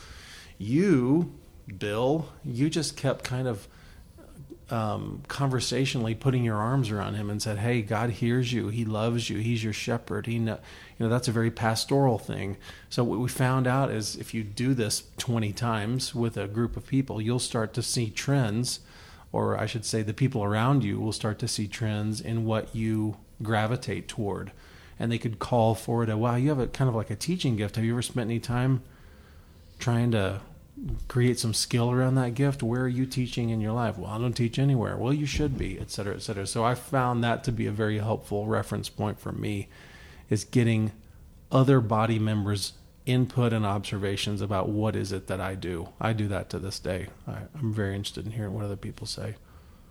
You, 0.58 1.32
Bill, 1.78 2.28
you 2.44 2.70
just 2.70 2.96
kept 2.96 3.24
kind 3.24 3.48
of 3.48 3.68
um, 4.72 5.22
conversationally 5.28 6.14
putting 6.14 6.44
your 6.44 6.56
arms 6.56 6.90
around 6.90 7.14
him 7.14 7.28
and 7.28 7.42
said, 7.42 7.58
"Hey, 7.58 7.82
God 7.82 8.08
hears 8.08 8.54
you. 8.54 8.68
He 8.68 8.86
loves 8.86 9.28
you. 9.28 9.36
He's 9.36 9.62
your 9.62 9.74
shepherd. 9.74 10.26
He 10.26 10.38
know, 10.38 10.58
you 10.98 11.04
know 11.04 11.08
that's 11.10 11.28
a 11.28 11.32
very 11.32 11.50
pastoral 11.50 12.18
thing." 12.18 12.56
So 12.88 13.04
what 13.04 13.18
we 13.18 13.28
found 13.28 13.66
out 13.66 13.90
is 13.90 14.16
if 14.16 14.32
you 14.32 14.42
do 14.42 14.72
this 14.72 15.04
20 15.18 15.52
times 15.52 16.14
with 16.14 16.38
a 16.38 16.48
group 16.48 16.78
of 16.78 16.86
people, 16.86 17.20
you'll 17.20 17.38
start 17.38 17.74
to 17.74 17.82
see 17.82 18.08
trends, 18.08 18.80
or 19.30 19.58
I 19.58 19.66
should 19.66 19.84
say, 19.84 20.00
the 20.00 20.14
people 20.14 20.42
around 20.42 20.84
you 20.84 20.98
will 20.98 21.12
start 21.12 21.38
to 21.40 21.48
see 21.48 21.68
trends 21.68 22.18
in 22.22 22.46
what 22.46 22.74
you 22.74 23.18
gravitate 23.42 24.08
toward, 24.08 24.52
and 24.98 25.12
they 25.12 25.18
could 25.18 25.38
call 25.38 25.74
for 25.74 26.02
it. 26.02 26.08
A, 26.08 26.16
wow, 26.16 26.36
you 26.36 26.48
have 26.48 26.58
a 26.58 26.66
kind 26.66 26.88
of 26.88 26.94
like 26.94 27.10
a 27.10 27.16
teaching 27.16 27.56
gift. 27.56 27.76
Have 27.76 27.84
you 27.84 27.92
ever 27.92 28.00
spent 28.00 28.30
any 28.30 28.40
time 28.40 28.82
trying 29.78 30.12
to 30.12 30.40
create 31.08 31.38
some 31.38 31.54
skill 31.54 31.90
around 31.90 32.14
that 32.16 32.34
gift. 32.34 32.62
Where 32.62 32.82
are 32.82 32.88
you 32.88 33.06
teaching 33.06 33.50
in 33.50 33.60
your 33.60 33.72
life? 33.72 33.98
Well, 33.98 34.10
I 34.10 34.18
don't 34.18 34.32
teach 34.32 34.58
anywhere. 34.58 34.96
Well, 34.96 35.12
you 35.12 35.26
should 35.26 35.58
be, 35.58 35.78
et 35.78 35.90
cetera, 35.90 36.14
et 36.14 36.22
cetera. 36.22 36.46
So 36.46 36.64
I 36.64 36.74
found 36.74 37.22
that 37.22 37.44
to 37.44 37.52
be 37.52 37.66
a 37.66 37.72
very 37.72 37.98
helpful 37.98 38.46
reference 38.46 38.88
point 38.88 39.20
for 39.20 39.32
me 39.32 39.68
is 40.30 40.44
getting 40.44 40.92
other 41.50 41.80
body 41.80 42.18
members 42.18 42.72
input 43.04 43.52
and 43.52 43.66
observations 43.66 44.40
about 44.40 44.68
what 44.68 44.96
is 44.96 45.12
it 45.12 45.26
that 45.26 45.40
I 45.40 45.54
do. 45.54 45.88
I 46.00 46.12
do 46.12 46.28
that 46.28 46.48
to 46.50 46.58
this 46.58 46.78
day. 46.78 47.08
I, 47.28 47.38
I'm 47.54 47.74
very 47.74 47.94
interested 47.94 48.24
in 48.24 48.32
hearing 48.32 48.54
what 48.54 48.64
other 48.64 48.76
people 48.76 49.06
say. 49.06 49.34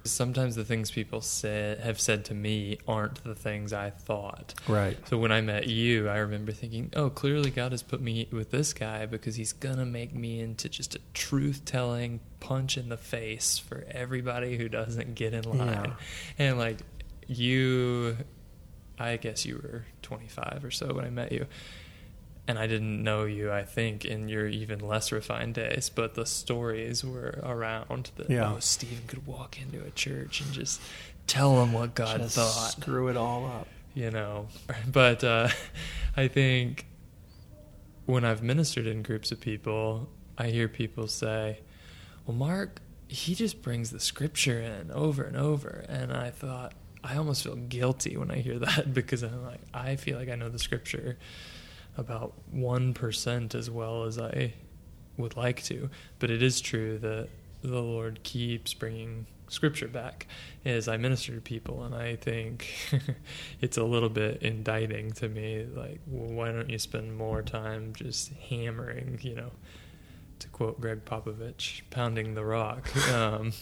Sometimes 0.04 0.56
the 0.56 0.66
things 0.66 0.90
people 0.90 1.22
say, 1.22 1.78
have 1.82 2.00
said 2.00 2.26
to 2.26 2.34
me 2.34 2.80
aren't 2.88 3.24
the 3.24 3.36
things 3.36 3.72
I 3.72 3.92
thought. 3.92 4.54
Right. 4.68 4.98
So 5.08 5.18
when 5.18 5.32
I 5.32 5.42
met 5.42 5.68
you, 5.68 6.10
I 6.10 6.18
remember 6.18 6.52
thinking, 6.52 6.92
oh, 6.96 7.10
clearly 7.10 7.52
God 7.52 7.72
has 7.72 7.84
put 7.84 8.02
me 8.02 8.28
with 8.32 8.52
this 8.52 8.74
guy 8.74 9.06
because 9.06 9.36
he's 9.36 9.54
going 9.54 9.78
to 9.78 9.86
make 9.86 10.14
me 10.14 10.40
into 10.40 10.70
just 10.70 10.96
a 10.96 11.00
truth 11.14 11.66
telling 11.66 12.20
punch 12.40 12.78
in 12.78 12.90
the 12.90 12.98
face 12.98 13.58
for 13.58 13.86
everybody 13.92 14.58
who 14.58 14.68
doesn't 14.70 15.16
get 15.16 15.34
in 15.34 15.44
line. 15.44 15.68
Yeah. 15.68 15.94
And 16.40 16.58
like 16.58 16.78
you, 17.28 18.18
I 18.98 19.18
guess 19.18 19.46
you 19.46 19.58
were 19.58 19.86
25 20.02 20.66
or 20.66 20.72
so 20.72 20.94
when 20.94 21.06
I 21.06 21.10
met 21.10 21.32
you. 21.32 21.46
And 22.52 22.60
I 22.60 22.68
didn't 22.68 23.02
know 23.02 23.24
you, 23.24 23.50
I 23.50 23.64
think, 23.64 24.04
in 24.04 24.28
your 24.28 24.46
even 24.46 24.80
less 24.80 25.14
refined 25.14 25.54
days, 25.54 25.90
but 25.90 26.16
the 26.16 26.26
stories 26.26 27.02
were 27.02 27.40
around 27.44 28.12
that 28.18 28.30
Yeah. 28.30 28.52
oh, 28.54 28.60
Stephen 28.60 29.08
could 29.08 29.26
walk 29.26 29.58
into 29.62 29.82
a 29.86 29.90
church 29.92 30.42
and 30.42 30.52
just 30.52 30.82
tell 31.28 31.56
them 31.56 31.72
what 31.72 31.96
God 31.96 32.20
Just 32.20 32.36
thought 32.36 32.72
Screw 32.82 33.08
it 33.08 33.16
all 33.16 33.46
up. 33.46 33.68
you 33.94 34.12
know 34.12 34.48
but 34.92 35.24
uh, 35.24 35.48
i 36.18 36.28
think 36.28 36.86
when 38.06 38.26
i've 38.26 38.42
ministered 38.44 38.86
in 38.88 39.02
groups 39.02 39.32
of 39.32 39.40
people 39.40 40.10
i 40.38 40.48
hear 40.48 40.68
people 40.68 41.08
say 41.08 41.60
well 42.26 42.36
mark 42.36 42.82
he 43.08 43.34
just 43.36 43.62
brings 43.62 43.92
the 43.92 44.00
scripture 44.00 44.60
in 44.62 44.92
over 44.92 45.24
and 45.24 45.38
over 45.38 45.86
and 45.88 46.12
i 46.12 46.30
thought 46.30 46.74
i 47.04 47.16
almost 47.16 47.44
feel 47.44 47.56
guilty 47.56 48.18
when 48.18 48.32
i 48.32 48.38
hear 48.38 48.58
that 48.68 48.94
because 48.94 49.24
i'm 49.24 49.44
like 49.46 49.62
i 49.74 49.96
feel 49.96 50.18
like 50.18 50.30
i 50.30 50.36
know 50.36 50.50
the 50.50 50.60
scripture 50.60 51.18
about 51.98 52.34
1% 52.56 53.56
as 53.56 53.70
well 53.70 54.04
as 54.04 54.18
i 54.18 54.54
would 55.18 55.36
like 55.36 55.62
to 55.64 55.90
but 56.20 56.30
it 56.30 56.42
is 56.42 56.62
true 56.62 56.98
that 56.98 57.28
the 57.62 57.82
lord 57.82 58.24
keeps 58.24 58.74
bringing 58.74 59.26
scripture 59.52 59.88
back 59.88 60.28
as 60.64 60.88
I 60.88 60.98
minister 60.98 61.36
to 61.36 61.42
people, 61.42 61.84
and 61.84 61.94
I 61.94 62.16
think 62.16 62.74
it's 63.62 63.78
a 63.78 63.84
little 63.84 64.10
bit 64.10 64.42
indicting 64.42 65.12
to 65.14 65.28
me. 65.30 65.66
Like, 65.76 66.00
well, 66.08 66.32
why 66.32 66.52
don't 66.52 66.70
you 66.70 66.80
spend 66.80 67.16
more 67.18 67.42
time 67.42 67.94
just 67.94 68.32
hammering, 68.50 69.20
you 69.22 69.36
know, 69.36 69.52
to 70.40 70.48
quote 70.50 70.80
Gregg 70.80 71.06
Popovich, 71.06 71.82
pounding 71.90 72.34
the 72.34 72.46
rock? 72.46 72.90
Um, 73.14 73.54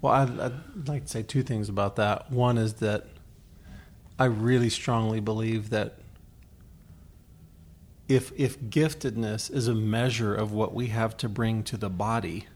Well, 0.00 0.12
I'd, 0.14 0.40
I'd 0.40 0.88
like 0.88 1.04
to 1.04 1.08
say 1.08 1.22
two 1.22 1.44
things 1.44 1.68
about 1.68 1.94
that. 1.96 2.32
One 2.32 2.58
is 2.58 2.74
that 2.74 3.06
I 4.18 4.24
really 4.24 4.68
strongly 4.68 5.20
believe 5.20 5.70
that 5.70 5.99
if 8.10 8.32
if 8.36 8.60
giftedness 8.60 9.50
is 9.52 9.68
a 9.68 9.74
measure 9.74 10.34
of 10.34 10.52
what 10.52 10.74
we 10.74 10.88
have 10.88 11.16
to 11.18 11.28
bring 11.28 11.62
to 11.62 11.76
the 11.76 11.88
body, 11.88 12.48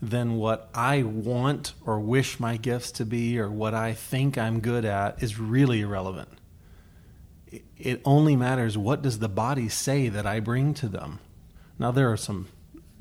then 0.00 0.36
what 0.36 0.70
I 0.72 1.02
want 1.02 1.74
or 1.84 1.98
wish 1.98 2.38
my 2.38 2.56
gifts 2.56 2.92
to 2.92 3.04
be 3.04 3.38
or 3.38 3.50
what 3.50 3.74
I 3.74 3.94
think 3.94 4.38
I'm 4.38 4.60
good 4.60 4.84
at 4.84 5.20
is 5.20 5.40
really 5.40 5.80
irrelevant. 5.80 6.28
It- 7.76 8.00
only 8.04 8.36
matters 8.36 8.78
what 8.78 9.02
does 9.02 9.18
the 9.18 9.28
body 9.28 9.68
say 9.68 10.08
that 10.08 10.24
I 10.24 10.38
bring 10.38 10.72
to 10.74 10.88
them. 10.88 11.18
Now 11.76 11.90
there 11.90 12.12
are 12.12 12.16
some 12.16 12.46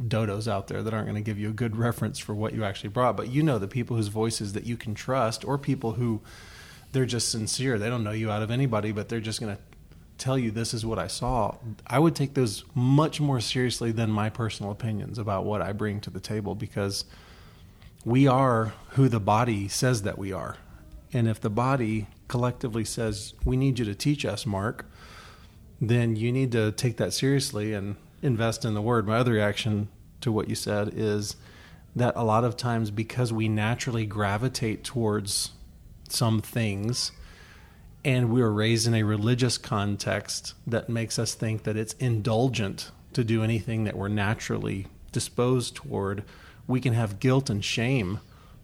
dodos 0.02 0.48
out 0.48 0.70
there 0.70 0.82
that 0.82 0.94
aren't 0.94 1.06
going 1.06 1.16
to 1.16 1.22
give 1.22 1.38
you 1.38 1.50
a 1.50 1.54
good 1.54 1.76
reference 1.76 2.18
for 2.18 2.34
what 2.34 2.54
you 2.54 2.64
actually 2.64 2.90
brought, 2.90 3.16
but 3.16 3.30
you 3.30 3.44
know 3.44 3.60
the 3.60 3.68
people 3.68 3.96
whose 3.96 4.08
voices 4.08 4.54
that 4.54 4.66
you 4.66 4.76
can 4.76 4.96
trust 4.96 5.46
or 5.46 5.60
people 5.60 5.94
who 5.94 6.20
they're 6.94 7.06
just 7.06 7.30
sincere. 7.30 7.78
They 7.78 7.90
don't 7.90 8.04
know 8.04 8.12
you 8.12 8.32
out 8.32 8.42
of 8.42 8.50
anybody, 8.50 8.92
but 8.92 9.08
they're 9.08 9.20
just 9.20 9.40
going 9.40 9.56
to 9.56 9.62
tell 10.18 10.38
you 10.38 10.52
this 10.52 10.74
is 10.74 10.86
what 10.86 11.00
I 11.00 11.08
saw. 11.08 11.56
I 11.88 12.00
would 12.00 12.16
take 12.16 12.34
those 12.34 12.64
much 12.74 13.20
more 13.20 13.40
seriously 13.40 13.92
than 13.92 14.10
my 14.10 14.30
personal 14.30 14.72
opinions 14.72 15.18
about 15.18 15.46
what 15.46 15.62
I 15.62 15.74
bring 15.74 16.00
to 16.02 16.10
the 16.10 16.20
table 16.20 16.56
because 16.56 17.06
we 18.06 18.28
are 18.28 18.74
who 18.92 19.10
the 19.10 19.20
body 19.20 19.68
says 19.68 20.04
that 20.04 20.18
we 20.18 20.32
are. 20.32 20.58
And 21.12 21.28
if 21.28 21.40
the 21.40 21.50
body 21.50 22.08
collectively 22.28 22.86
says, 22.86 23.34
we 23.46 23.56
need 23.56 23.80
you 23.80 23.86
to 23.86 23.96
teach 23.96 24.26
us, 24.26 24.46
Mark, 24.46 24.86
then 25.80 26.16
you 26.16 26.32
need 26.32 26.52
to 26.54 26.72
take 26.72 26.98
that 26.98 27.14
seriously 27.14 27.74
and 27.74 27.96
invest 28.22 28.66
in 28.66 28.74
the 28.74 28.82
word. 28.82 29.06
My 29.06 29.18
other 29.18 29.34
reaction 29.34 29.90
to 30.22 30.32
what 30.32 30.50
you 30.50 30.56
said 30.56 30.94
is 30.96 31.36
that 31.96 32.14
a 32.16 32.24
lot 32.24 32.44
of 32.44 32.58
times 32.58 32.90
because 32.90 33.32
we 33.32 33.48
naturally 33.48 34.06
gravitate 34.06 34.84
towards 34.84 35.52
some 36.10 36.42
things 36.42 37.12
and 38.06 38.30
we 38.30 38.42
were 38.42 38.52
raised 38.52 38.88
in 38.88 38.94
a 38.94 39.04
religious 39.04 39.58
context 39.58 40.54
that 40.68 40.90
makes 40.90 41.18
us 41.18 41.34
think 41.34 41.64
that 41.64 41.78
it's 41.78 41.94
indulgent 41.94 42.92
to 43.14 43.24
do 43.24 43.44
anything 43.44 43.84
that 43.86 43.96
we're 43.96 44.10
naturally 44.10 44.88
disposed 45.12 45.76
toward, 45.76 46.24
we 46.68 46.82
can 46.82 46.94
have 46.94 47.20
guilt 47.20 47.50
and 47.50 47.64
shame 47.64 48.20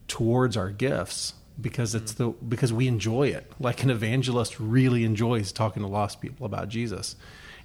towards 0.07 0.57
our 0.57 0.71
gifts 0.71 1.33
because 1.61 1.93
it's 1.93 2.13
the 2.13 2.29
because 2.29 2.73
we 2.73 2.87
enjoy 2.87 3.27
it. 3.27 3.51
Like 3.59 3.83
an 3.83 3.89
evangelist 3.89 4.59
really 4.59 5.03
enjoys 5.03 5.51
talking 5.51 5.83
to 5.83 5.87
lost 5.87 6.21
people 6.21 6.45
about 6.45 6.69
Jesus. 6.69 7.15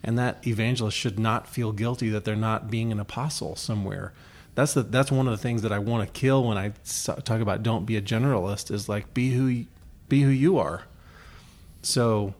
And 0.03 0.19
that 0.19 0.47
evangelist 0.47 0.97
should 0.97 1.19
not 1.19 1.49
feel 1.49 1.73
guilty 1.73 2.11
that 2.11 2.25
they're 2.25 2.37
not 2.37 2.71
being 2.71 2.93
an 2.93 3.01
apostle 3.01 3.57
somewhere. 3.57 4.13
That's 4.55 4.75
the 4.75 4.83
that's 4.83 5.11
one 5.11 5.27
of 5.27 5.33
the 5.33 5.43
things 5.43 5.63
that 5.63 5.73
I 5.73 5.79
want 5.79 6.07
to 6.07 6.21
kill 6.21 6.45
when 6.45 6.59
I 6.59 6.73
talk 7.25 7.41
about 7.41 7.63
don't 7.63 7.87
be 7.87 7.97
a 7.97 8.03
generalist 8.03 8.71
is 8.71 8.89
like 8.89 9.15
be 9.15 9.31
who 9.31 9.65
be 10.09 10.23
who 10.23 10.31
you 10.31 10.59
are. 10.59 10.85
So 11.85 12.35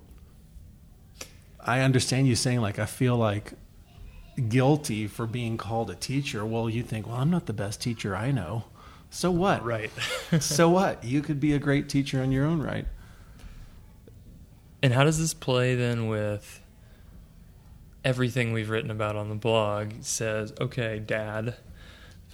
I 1.61 1.81
understand 1.81 2.27
you 2.27 2.35
saying 2.35 2.61
like 2.61 2.79
I 2.79 2.87
feel 2.87 3.17
like 3.17 3.53
guilty 4.49 5.07
for 5.07 5.27
being 5.27 5.57
called 5.57 5.91
a 5.91 5.95
teacher. 5.95 6.45
Well, 6.45 6.69
you 6.69 6.83
think, 6.83 7.07
well, 7.07 7.17
I'm 7.17 7.31
not 7.31 7.47
the 7.47 7.53
best 7.53 7.81
teacher 7.81 8.17
I 8.17 8.31
know. 8.31 8.65
So 9.11 9.31
what? 9.31 9.65
right. 9.65 9.91
so 10.41 10.71
what? 10.71 11.05
You 11.05 11.23
could 11.23 11.39
be 11.39 11.53
a 11.53 11.59
great 11.59 11.89
teacher 11.89 12.21
on 12.21 12.33
your 12.33 12.45
own 12.45 12.61
right. 12.61 12.87
And 14.83 14.93
how 14.93 15.05
does 15.05 15.19
this 15.19 15.35
play 15.35 15.75
then 15.77 16.09
with 16.09 16.61
everything 18.05 18.53
we've 18.53 18.71
written 18.71 18.91
about 18.91 19.15
on 19.15 19.29
the 19.29 19.35
blog? 19.35 19.93
It 19.93 20.05
says, 20.05 20.53
okay, 20.61 20.99
dad, 20.99 21.57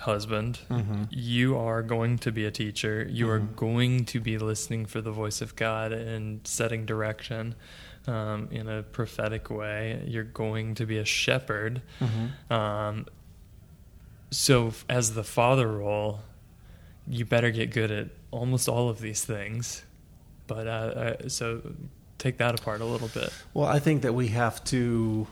husband. 0.00 0.60
Mm-hmm. 0.70 1.04
You 1.10 1.56
are 1.58 1.82
going 1.82 2.18
to 2.18 2.32
be 2.32 2.44
a 2.46 2.50
teacher. 2.50 3.06
You 3.10 3.28
are 3.30 3.40
Mhm. 3.40 3.56
going 3.56 4.04
to 4.06 4.20
be 4.20 4.38
listening 4.38 4.86
for 4.86 5.00
the 5.00 5.10
voice 5.12 5.40
of 5.40 5.56
God 5.56 5.92
and 5.92 6.40
setting 6.46 6.86
direction 6.86 7.54
um, 8.06 8.48
in 8.50 8.66
a 8.68 8.82
prophetic 8.82 9.50
way. 9.50 10.02
You're 10.06 10.24
going 10.24 10.74
to 10.76 10.86
be 10.86 10.96
a 10.98 11.04
shepherd. 11.04 11.82
Mm-hmm. 12.00 12.52
Um, 12.52 13.06
so, 14.30 14.72
as 14.88 15.14
the 15.14 15.24
father 15.24 15.68
role, 15.68 16.20
you 17.06 17.24
better 17.24 17.50
get 17.50 17.70
good 17.72 17.90
at 17.90 18.08
almost 18.30 18.68
all 18.68 18.88
of 18.88 19.00
these 19.00 19.24
things. 19.24 19.82
But 20.46 20.66
uh, 20.66 20.70
uh, 20.70 21.28
so, 21.28 21.74
take 22.18 22.38
that 22.38 22.58
apart 22.58 22.80
a 22.80 22.84
little 22.84 23.08
bit. 23.08 23.32
Well, 23.54 23.66
I 23.66 23.78
think 23.80 24.02
that 24.02 24.14
we 24.14 24.28
have 24.28 24.62
to 24.64 25.26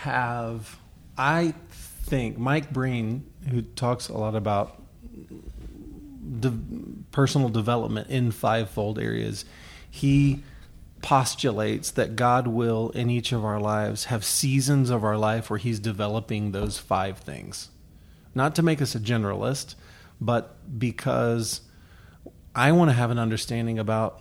have. 0.00 0.78
I 1.16 1.54
think 2.04 2.38
Mike 2.38 2.72
Breen, 2.72 3.30
who 3.50 3.62
talks 3.62 4.08
a 4.08 4.14
lot 4.16 4.34
about 4.34 4.80
de- 6.40 6.58
personal 7.10 7.48
development 7.48 8.10
in 8.10 8.30
fivefold 8.30 8.98
areas, 8.98 9.44
he 9.90 10.42
postulates 11.02 11.90
that 11.92 12.16
God 12.16 12.46
will, 12.46 12.90
in 12.90 13.10
each 13.10 13.32
of 13.32 13.44
our 13.44 13.60
lives, 13.60 14.04
have 14.06 14.24
seasons 14.24 14.88
of 14.88 15.04
our 15.04 15.18
life 15.18 15.50
where 15.50 15.58
He's 15.58 15.78
developing 15.78 16.52
those 16.52 16.78
five 16.78 17.18
things. 17.18 17.68
Not 18.34 18.54
to 18.54 18.62
make 18.62 18.80
us 18.80 18.94
a 18.94 18.98
generalist, 18.98 19.74
but 20.18 20.56
because 20.78 21.60
I 22.54 22.72
want 22.72 22.88
to 22.88 22.94
have 22.94 23.10
an 23.10 23.18
understanding 23.18 23.78
about 23.78 24.20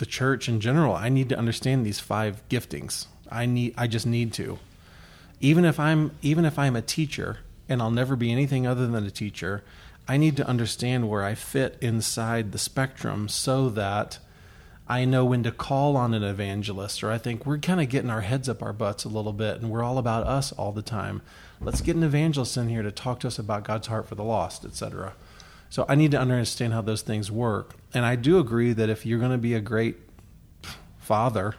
the 0.00 0.06
church 0.06 0.48
in 0.48 0.60
general. 0.60 0.96
I 0.96 1.10
need 1.10 1.28
to 1.28 1.38
understand 1.38 1.86
these 1.86 2.00
five 2.00 2.42
giftings. 2.48 3.06
I 3.30 3.46
need 3.46 3.74
I 3.76 3.86
just 3.86 4.06
need 4.06 4.32
to. 4.34 4.58
Even 5.40 5.64
if 5.64 5.80
I'm 5.80 6.12
even 6.22 6.44
if 6.44 6.58
I'm 6.58 6.76
a 6.76 6.82
teacher 6.82 7.38
and 7.68 7.80
I'll 7.80 7.90
never 7.90 8.16
be 8.16 8.30
anything 8.30 8.66
other 8.66 8.86
than 8.86 9.04
a 9.06 9.10
teacher, 9.10 9.62
I 10.06 10.16
need 10.16 10.36
to 10.36 10.46
understand 10.46 11.08
where 11.08 11.24
I 11.24 11.34
fit 11.34 11.78
inside 11.80 12.52
the 12.52 12.58
spectrum 12.58 13.28
so 13.28 13.68
that 13.70 14.18
I 14.88 15.04
know 15.04 15.24
when 15.24 15.44
to 15.44 15.52
call 15.52 15.96
on 15.96 16.14
an 16.14 16.24
evangelist 16.24 17.04
or 17.04 17.12
I 17.12 17.18
think 17.18 17.46
we're 17.46 17.58
kind 17.58 17.80
of 17.80 17.88
getting 17.88 18.10
our 18.10 18.22
heads 18.22 18.48
up 18.48 18.60
our 18.60 18.72
butts 18.72 19.04
a 19.04 19.08
little 19.08 19.32
bit 19.32 19.60
and 19.60 19.70
we're 19.70 19.84
all 19.84 19.98
about 19.98 20.26
us 20.26 20.50
all 20.52 20.72
the 20.72 20.82
time. 20.82 21.22
Let's 21.60 21.80
get 21.80 21.94
an 21.94 22.02
evangelist 22.02 22.56
in 22.56 22.68
here 22.68 22.82
to 22.82 22.90
talk 22.90 23.20
to 23.20 23.28
us 23.28 23.38
about 23.38 23.64
God's 23.64 23.86
heart 23.86 24.08
for 24.08 24.16
the 24.16 24.24
lost, 24.24 24.64
etc. 24.64 25.14
So 25.68 25.86
I 25.88 25.94
need 25.94 26.10
to 26.10 26.18
understand 26.18 26.72
how 26.72 26.82
those 26.82 27.02
things 27.02 27.30
work. 27.30 27.76
And 27.94 28.04
I 28.04 28.16
do 28.16 28.40
agree 28.40 28.72
that 28.72 28.88
if 28.88 29.06
you're 29.06 29.20
going 29.20 29.30
to 29.30 29.38
be 29.38 29.54
a 29.54 29.60
great 29.60 30.09
father, 31.10 31.56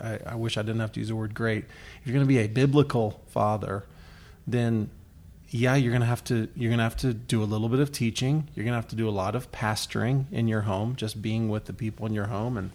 I 0.00 0.36
wish 0.36 0.56
I 0.56 0.62
didn't 0.62 0.78
have 0.78 0.92
to 0.92 1.00
use 1.00 1.08
the 1.08 1.16
word 1.16 1.34
great. 1.34 1.64
If 1.64 2.06
you're 2.06 2.14
going 2.14 2.24
to 2.24 2.28
be 2.28 2.38
a 2.38 2.46
biblical 2.46 3.20
father, 3.26 3.82
then 4.46 4.90
yeah, 5.48 5.74
you're 5.74 5.90
going 5.90 6.02
to 6.02 6.06
have 6.06 6.22
to 6.26 6.46
you're 6.54 6.70
going 6.70 6.78
to 6.78 6.84
have 6.84 6.98
to 6.98 7.12
do 7.12 7.42
a 7.42 7.44
little 7.52 7.68
bit 7.68 7.80
of 7.80 7.90
teaching. 7.90 8.48
You're 8.54 8.62
going 8.62 8.74
to 8.74 8.76
have 8.76 8.86
to 8.90 8.96
do 8.96 9.08
a 9.08 9.10
lot 9.10 9.34
of 9.34 9.50
pastoring 9.50 10.26
in 10.30 10.46
your 10.46 10.60
home, 10.60 10.94
just 10.94 11.20
being 11.20 11.48
with 11.48 11.64
the 11.64 11.72
people 11.72 12.06
in 12.06 12.12
your 12.12 12.26
home 12.26 12.56
and 12.56 12.70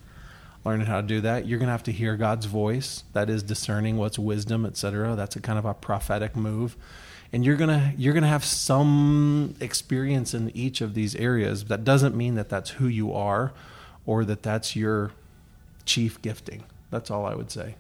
learning 0.65 0.88
how 0.88 1.00
to 1.00 1.07
do 1.07 1.22
that. 1.22 1.48
You're 1.48 1.60
going 1.60 1.67
to 1.67 1.72
have 1.72 1.84
to 1.84 1.93
hear 1.93 2.17
God's 2.17 2.46
voice. 2.46 3.05
That 3.13 3.29
is 3.29 3.41
discerning 3.41 3.96
what's 3.96 4.19
wisdom, 4.19 4.65
etc. 4.65 5.15
That's 5.15 5.38
a 5.38 5.39
kind 5.39 5.57
of 5.57 5.63
a 5.63 5.74
prophetic 5.74 6.36
move. 6.36 6.75
And 7.31 7.46
you're 7.46 7.55
going 7.55 7.69
to 7.69 7.93
you're 7.98 8.13
going 8.13 8.24
to 8.24 8.27
have 8.27 8.43
some 8.43 9.55
experience 9.62 10.34
in 10.34 10.50
each 10.53 10.81
of 10.81 10.93
these 10.93 11.15
areas. 11.15 11.63
That 11.63 11.86
doesn't 11.86 12.17
mean 12.17 12.36
that 12.36 12.50
that's 12.50 12.72
who 12.72 12.88
you 12.89 13.13
are 13.13 13.53
or 14.05 14.25
that 14.25 14.43
that's 14.43 14.75
your 14.75 15.12
chief 15.88 16.22
gifting. 16.22 16.63
That's 16.91 17.10
all 17.10 17.25
I 17.25 17.34
would 17.34 17.50
say. 17.50 17.75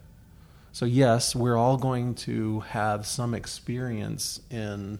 So 0.71 0.85
yes, 0.85 1.35
we're 1.35 1.57
all 1.57 1.77
going 1.77 2.15
to 2.15 2.61
have 2.61 3.05
some 3.05 3.33
experience 3.33 4.41
in 4.49 4.99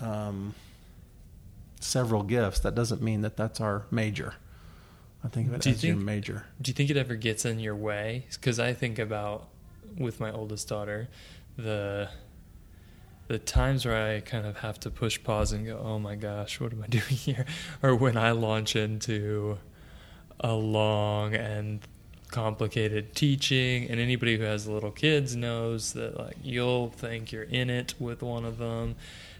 um, 0.00 0.54
several 1.80 2.22
gifts. 2.22 2.60
That 2.60 2.74
doesn't 2.74 3.02
mean 3.02 3.22
that 3.22 3.36
that's 3.36 3.60
our 3.60 3.86
major. 3.90 4.34
I 5.24 5.28
think 5.28 5.48
of 5.48 5.54
it 5.54 5.62
Do 5.62 5.70
you 5.70 5.74
as 5.74 5.84
your 5.84 5.96
major. 5.96 6.46
Do 6.60 6.70
you 6.70 6.74
think 6.74 6.90
it 6.90 6.96
ever 6.96 7.16
gets 7.16 7.44
in 7.44 7.58
your 7.58 7.74
way? 7.74 8.26
Because 8.30 8.60
I 8.60 8.72
think 8.72 8.98
about 8.98 9.48
with 9.96 10.20
my 10.20 10.30
oldest 10.30 10.68
daughter, 10.68 11.08
the 11.56 12.08
the 13.26 13.38
times 13.38 13.84
where 13.84 14.16
I 14.16 14.20
kind 14.20 14.46
of 14.46 14.58
have 14.58 14.80
to 14.80 14.90
push 14.90 15.22
pause 15.22 15.52
and 15.52 15.66
go, 15.66 15.78
"Oh 15.84 15.98
my 15.98 16.14
gosh, 16.14 16.60
what 16.60 16.72
am 16.72 16.82
I 16.82 16.86
doing 16.88 17.04
here?" 17.04 17.46
Or 17.82 17.96
when 17.96 18.16
I 18.16 18.30
launch 18.30 18.76
into 18.76 19.58
a 20.40 20.54
long 20.54 21.34
and 21.34 21.80
complicated 22.30 23.14
teaching, 23.14 23.88
and 23.90 23.98
anybody 24.00 24.36
who 24.36 24.44
has 24.44 24.66
little 24.68 24.90
kids 24.90 25.34
knows 25.36 25.92
that 25.94 26.18
like 26.18 26.36
you'll 26.42 26.90
think 26.90 27.32
you're 27.32 27.42
in 27.44 27.70
it 27.70 27.94
with 27.98 28.22
one 28.22 28.44
of 28.44 28.58
them, 28.58 28.94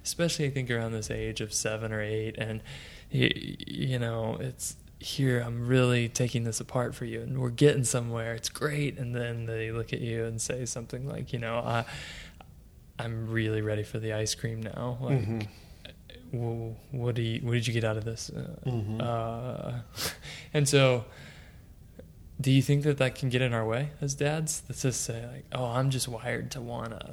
especially 0.04 0.46
I 0.46 0.50
think 0.50 0.70
around 0.70 0.92
this 0.92 1.10
age 1.10 1.40
of 1.40 1.52
seven 1.52 1.92
or 1.92 2.00
eight, 2.02 2.36
and 2.38 2.60
you 3.10 3.98
know 3.98 4.36
it's 4.40 4.76
here 5.00 5.40
I'm 5.40 5.66
really 5.68 6.08
taking 6.08 6.42
this 6.44 6.58
apart 6.60 6.94
for 6.94 7.04
you 7.04 7.20
and 7.22 7.38
we're 7.38 7.50
getting 7.50 7.84
somewhere 7.84 8.34
it's 8.34 8.48
great 8.48 8.98
and 8.98 9.14
then 9.14 9.46
they 9.46 9.70
look 9.70 9.92
at 9.92 10.00
you 10.00 10.24
and 10.24 10.40
say 10.42 10.66
something 10.66 11.06
like 11.08 11.32
you 11.32 11.38
know 11.38 11.58
I 11.58 11.84
I'm 12.98 13.30
really 13.30 13.62
ready 13.62 13.84
for 13.84 13.98
the 14.00 14.12
ice 14.12 14.34
cream 14.34 14.60
now 14.60 14.98
like 15.00 15.20
Mhm. 15.20 15.46
"Whoa, 16.32 16.76
what 16.90 17.14
do 17.14 17.22
you 17.22 17.40
what 17.46 17.52
did 17.52 17.66
you 17.68 17.72
get 17.72 17.84
out 17.84 17.96
of 17.96 18.04
this 18.04 18.28
uh, 18.30 18.56
Mhm. 18.66 19.00
uh, 19.00 19.78
and 20.52 20.68
so 20.68 21.04
do 22.40 22.50
you 22.50 22.62
think 22.62 22.84
that 22.84 22.98
that 22.98 23.14
can 23.14 23.28
get 23.28 23.42
in 23.42 23.52
our 23.52 23.64
way 23.64 23.90
as 24.00 24.14
dads 24.14 24.60
that's 24.62 24.82
just 24.82 25.02
say 25.02 25.26
like 25.26 25.44
oh 25.52 25.66
I'm 25.66 25.90
just 25.90 26.08
wired 26.08 26.50
to 26.52 26.60
want 26.60 26.90
to 26.90 27.12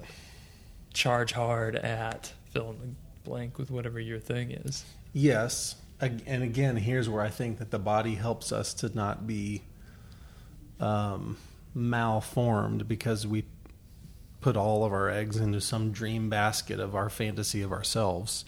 charge 0.93 1.33
hard 1.33 1.75
at 1.75 2.33
fill 2.51 2.71
in 2.71 2.79
the 2.79 3.29
blank 3.29 3.57
with 3.57 3.71
whatever 3.71 3.99
your 3.99 4.19
thing 4.19 4.51
is 4.51 4.85
Yes. 5.15 5.75
And 6.01 6.43
again, 6.43 6.75
here's 6.75 7.07
where 7.07 7.23
I 7.23 7.29
think 7.29 7.59
that 7.59 7.71
the 7.71 7.79
body 7.79 8.15
helps 8.15 8.51
us 8.51 8.73
to 8.75 8.93
not 8.93 9.25
be 9.25 9.61
um, 10.77 11.37
malformed 11.73 12.85
because 12.89 13.25
we 13.25 13.45
put 14.41 14.57
all 14.57 14.83
of 14.83 14.91
our 14.91 15.09
eggs 15.09 15.37
into 15.37 15.61
some 15.61 15.93
dream 15.93 16.29
basket 16.29 16.81
of 16.81 16.95
our 16.95 17.09
fantasy 17.09 17.61
of 17.61 17.71
ourselves. 17.71 18.43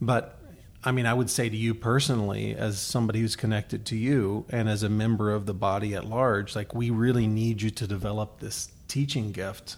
But 0.00 0.36
I 0.84 0.90
mean, 0.90 1.06
I 1.06 1.14
would 1.14 1.30
say 1.30 1.48
to 1.48 1.56
you 1.56 1.74
personally, 1.74 2.56
as 2.56 2.80
somebody 2.80 3.20
who's 3.20 3.36
connected 3.36 3.86
to 3.86 3.96
you 3.96 4.46
and 4.48 4.68
as 4.68 4.82
a 4.82 4.88
member 4.88 5.32
of 5.32 5.46
the 5.46 5.54
body 5.54 5.94
at 5.94 6.06
large, 6.06 6.56
like 6.56 6.74
we 6.74 6.90
really 6.90 7.28
need 7.28 7.62
you 7.62 7.70
to 7.70 7.86
develop 7.86 8.40
this 8.40 8.68
teaching 8.88 9.30
gift. 9.30 9.76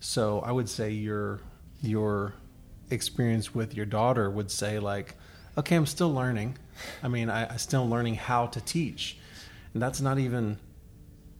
So 0.00 0.40
I 0.40 0.50
would 0.50 0.68
say 0.68 0.90
your 0.90 1.40
your 1.82 2.34
experience 2.90 3.54
with 3.54 3.74
your 3.74 3.86
daughter 3.86 4.28
would 4.28 4.50
say 4.50 4.80
like, 4.80 5.14
okay, 5.56 5.76
I'm 5.76 5.86
still 5.86 6.12
learning. 6.12 6.58
I 7.02 7.08
mean, 7.08 7.30
I, 7.30 7.46
I'm 7.46 7.58
still 7.58 7.88
learning 7.88 8.16
how 8.16 8.46
to 8.46 8.60
teach, 8.60 9.18
and 9.72 9.80
that's 9.80 10.00
not 10.00 10.18
even 10.18 10.58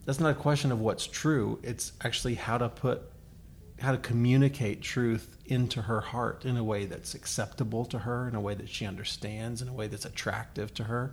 that's 0.04 0.20
not 0.20 0.30
a 0.30 0.34
question 0.34 0.70
of 0.70 0.80
what's 0.80 1.06
true. 1.06 1.58
It's 1.64 1.92
actually 2.04 2.36
how 2.36 2.58
to 2.58 2.68
put 2.68 3.09
how 3.80 3.92
to 3.92 3.98
communicate 3.98 4.82
truth 4.82 5.36
into 5.46 5.82
her 5.82 6.00
heart 6.00 6.44
in 6.44 6.56
a 6.56 6.64
way 6.64 6.84
that's 6.84 7.14
acceptable 7.14 7.84
to 7.86 8.00
her, 8.00 8.28
in 8.28 8.34
a 8.34 8.40
way 8.40 8.54
that 8.54 8.68
she 8.68 8.86
understands, 8.86 9.62
in 9.62 9.68
a 9.68 9.72
way 9.72 9.86
that's 9.86 10.04
attractive 10.04 10.72
to 10.74 10.84
her. 10.84 11.12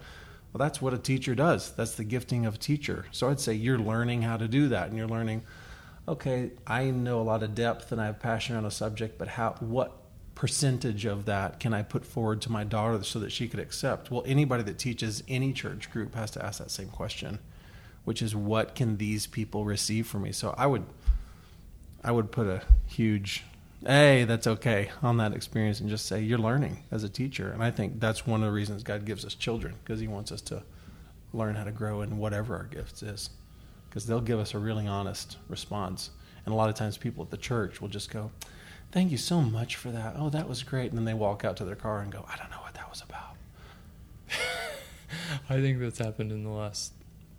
Well, 0.52 0.60
that's 0.60 0.82
what 0.82 0.94
a 0.94 0.98
teacher 0.98 1.36
does. 1.36 1.72
That's 1.72 1.96
the 1.96 2.04
gifting 2.04 2.46
of 2.46 2.56
a 2.56 2.58
teacher. 2.58 3.06
So 3.12 3.30
I'd 3.30 3.40
say 3.40 3.54
you're 3.54 3.80
learning 3.80 4.22
how 4.22 4.38
to 4.38 4.48
do 4.48 4.68
that, 4.70 4.90
and 4.90 4.98
you're 4.98 5.08
learning. 5.08 5.44
Okay, 6.08 6.52
I 6.66 6.92
know 6.92 7.20
a 7.20 7.24
lot 7.24 7.44
of 7.44 7.54
depth 7.54 7.92
and 7.92 8.00
I 8.00 8.06
have 8.06 8.20
passion 8.20 8.56
on 8.56 8.66
a 8.66 8.72
subject, 8.72 9.18
but 9.18 9.28
how? 9.28 9.56
What 9.60 9.94
percentage 10.36 11.06
of 11.06 11.26
that 11.26 11.60
can 11.60 11.74
I 11.74 11.82
put 11.82 12.06
forward 12.06 12.42
to 12.44 12.52
my 12.52 12.64
daughter 12.64 13.04
so 13.04 13.20
that 13.20 13.32
she 13.32 13.48
could 13.48 13.60
accept? 13.60 14.12
Well, 14.12 14.24
anybody 14.26 14.64
that 14.64 14.78
teaches 14.78 15.24
any 15.28 15.52
church 15.52 15.90
group 15.92 16.16
has 16.16 16.32
to 16.32 16.46
ask 16.46 16.60
that 16.60 16.72
same 16.72 16.90
question, 16.90 17.40
which 18.06 18.22
is 18.22 18.36
what 18.36 18.76
can 18.76 18.98
these 18.98 19.26
people 19.26 19.66
receive 19.66 20.08
from 20.08 20.22
me? 20.22 20.32
So 20.32 20.54
I 20.58 20.68
would 20.68 20.86
I 22.08 22.12
would 22.12 22.32
put 22.32 22.48
a 22.48 22.62
huge 22.86 23.44
hey, 23.86 24.24
that's 24.24 24.48
okay 24.48 24.90
on 25.04 25.18
that 25.18 25.34
experience 25.34 25.82
and 25.82 25.90
just 25.90 26.06
say 26.06 26.22
you're 26.22 26.38
learning 26.38 26.84
as 26.90 27.04
a 27.04 27.10
teacher. 27.10 27.52
And 27.52 27.62
I 27.62 27.70
think 27.70 28.00
that's 28.00 28.26
one 28.26 28.42
of 28.42 28.48
the 28.48 28.54
reasons 28.54 28.82
God 28.82 29.04
gives 29.04 29.26
us 29.26 29.36
children 29.36 29.76
because 29.84 30.00
he 30.00 30.08
wants 30.08 30.32
us 30.32 30.42
to 30.44 30.64
learn 31.34 31.56
how 31.56 31.66
to 31.66 31.72
grow 31.72 32.02
in 32.02 32.18
whatever 32.18 32.56
our 32.56 32.64
gifts 32.64 33.04
is. 33.04 33.30
Because 33.90 34.06
they'll 34.06 34.22
give 34.22 34.40
us 34.40 34.54
a 34.54 34.60
really 34.60 34.88
honest 34.88 35.36
response. 35.50 36.12
And 36.46 36.54
a 36.54 36.56
lot 36.56 36.70
of 36.70 36.76
times 36.76 36.98
people 36.98 37.26
at 37.26 37.30
the 37.30 37.38
church 37.38 37.82
will 37.82 37.90
just 37.90 38.10
go, 38.10 38.32
Thank 38.94 39.12
you 39.12 39.18
so 39.18 39.42
much 39.42 39.76
for 39.76 39.92
that. 39.92 40.16
Oh, 40.18 40.30
that 40.30 40.48
was 40.48 40.64
great. 40.64 40.92
And 40.92 40.98
then 40.98 41.04
they 41.04 41.14
walk 41.14 41.44
out 41.44 41.58
to 41.58 41.66
their 41.66 41.76
car 41.76 42.00
and 42.00 42.10
go, 42.10 42.26
I 42.32 42.38
don't 42.38 42.50
know 42.50 42.62
what 42.62 42.74
that 42.76 42.90
was 42.90 43.02
about. 43.02 43.36
I 45.50 45.60
think 45.60 45.80
that's 45.80 46.00
happened 46.00 46.32
in 46.32 46.46
the 46.46 46.50
last 46.50 46.94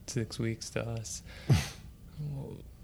six 0.07 0.39
weeks 0.39 0.69
to 0.71 0.87
us. 0.87 1.23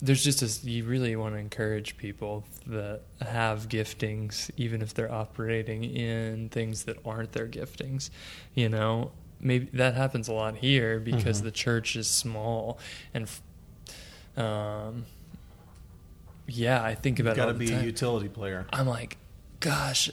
There's 0.00 0.22
just 0.22 0.42
a, 0.42 0.68
you 0.70 0.84
really 0.84 1.16
want 1.16 1.34
to 1.34 1.38
encourage 1.40 1.96
people 1.96 2.44
that 2.66 3.00
have 3.20 3.68
giftings, 3.68 4.48
even 4.56 4.80
if 4.80 4.94
they're 4.94 5.10
operating 5.10 5.82
in 5.82 6.48
things 6.50 6.84
that 6.84 6.98
aren't 7.04 7.32
their 7.32 7.48
giftings. 7.48 8.10
You 8.54 8.68
know, 8.68 9.10
maybe 9.40 9.68
that 9.72 9.94
happens 9.94 10.28
a 10.28 10.32
lot 10.32 10.56
here 10.58 11.00
because 11.00 11.40
Mhm. 11.40 11.44
the 11.44 11.50
church 11.50 11.96
is 11.96 12.06
small 12.06 12.78
and, 13.12 13.28
um, 14.36 15.06
yeah, 16.46 16.82
I 16.82 16.94
think 16.94 17.18
about 17.18 17.30
You've 17.30 17.46
gotta 17.46 17.54
be 17.58 17.72
a 17.72 17.80
utility 17.80 18.28
player. 18.28 18.66
I'm 18.72 18.86
like, 18.86 19.18
gosh, 19.60 20.10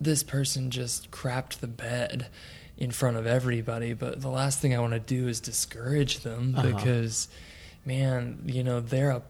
this 0.00 0.22
person 0.24 0.70
just 0.70 1.10
crapped 1.12 1.58
the 1.60 1.66
bed 1.68 2.26
in 2.76 2.90
front 2.90 3.16
of 3.16 3.26
everybody, 3.26 3.92
but 3.92 4.20
the 4.20 4.28
last 4.28 4.58
thing 4.60 4.74
I 4.74 4.78
want 4.80 4.92
to 4.92 5.00
do 5.00 5.28
is 5.28 5.40
discourage 5.40 6.20
them 6.20 6.54
Uh-huh. 6.56 6.68
because, 6.72 7.28
man, 7.84 8.42
you 8.46 8.62
know, 8.62 8.80
they're 8.80 9.10
a 9.10 9.22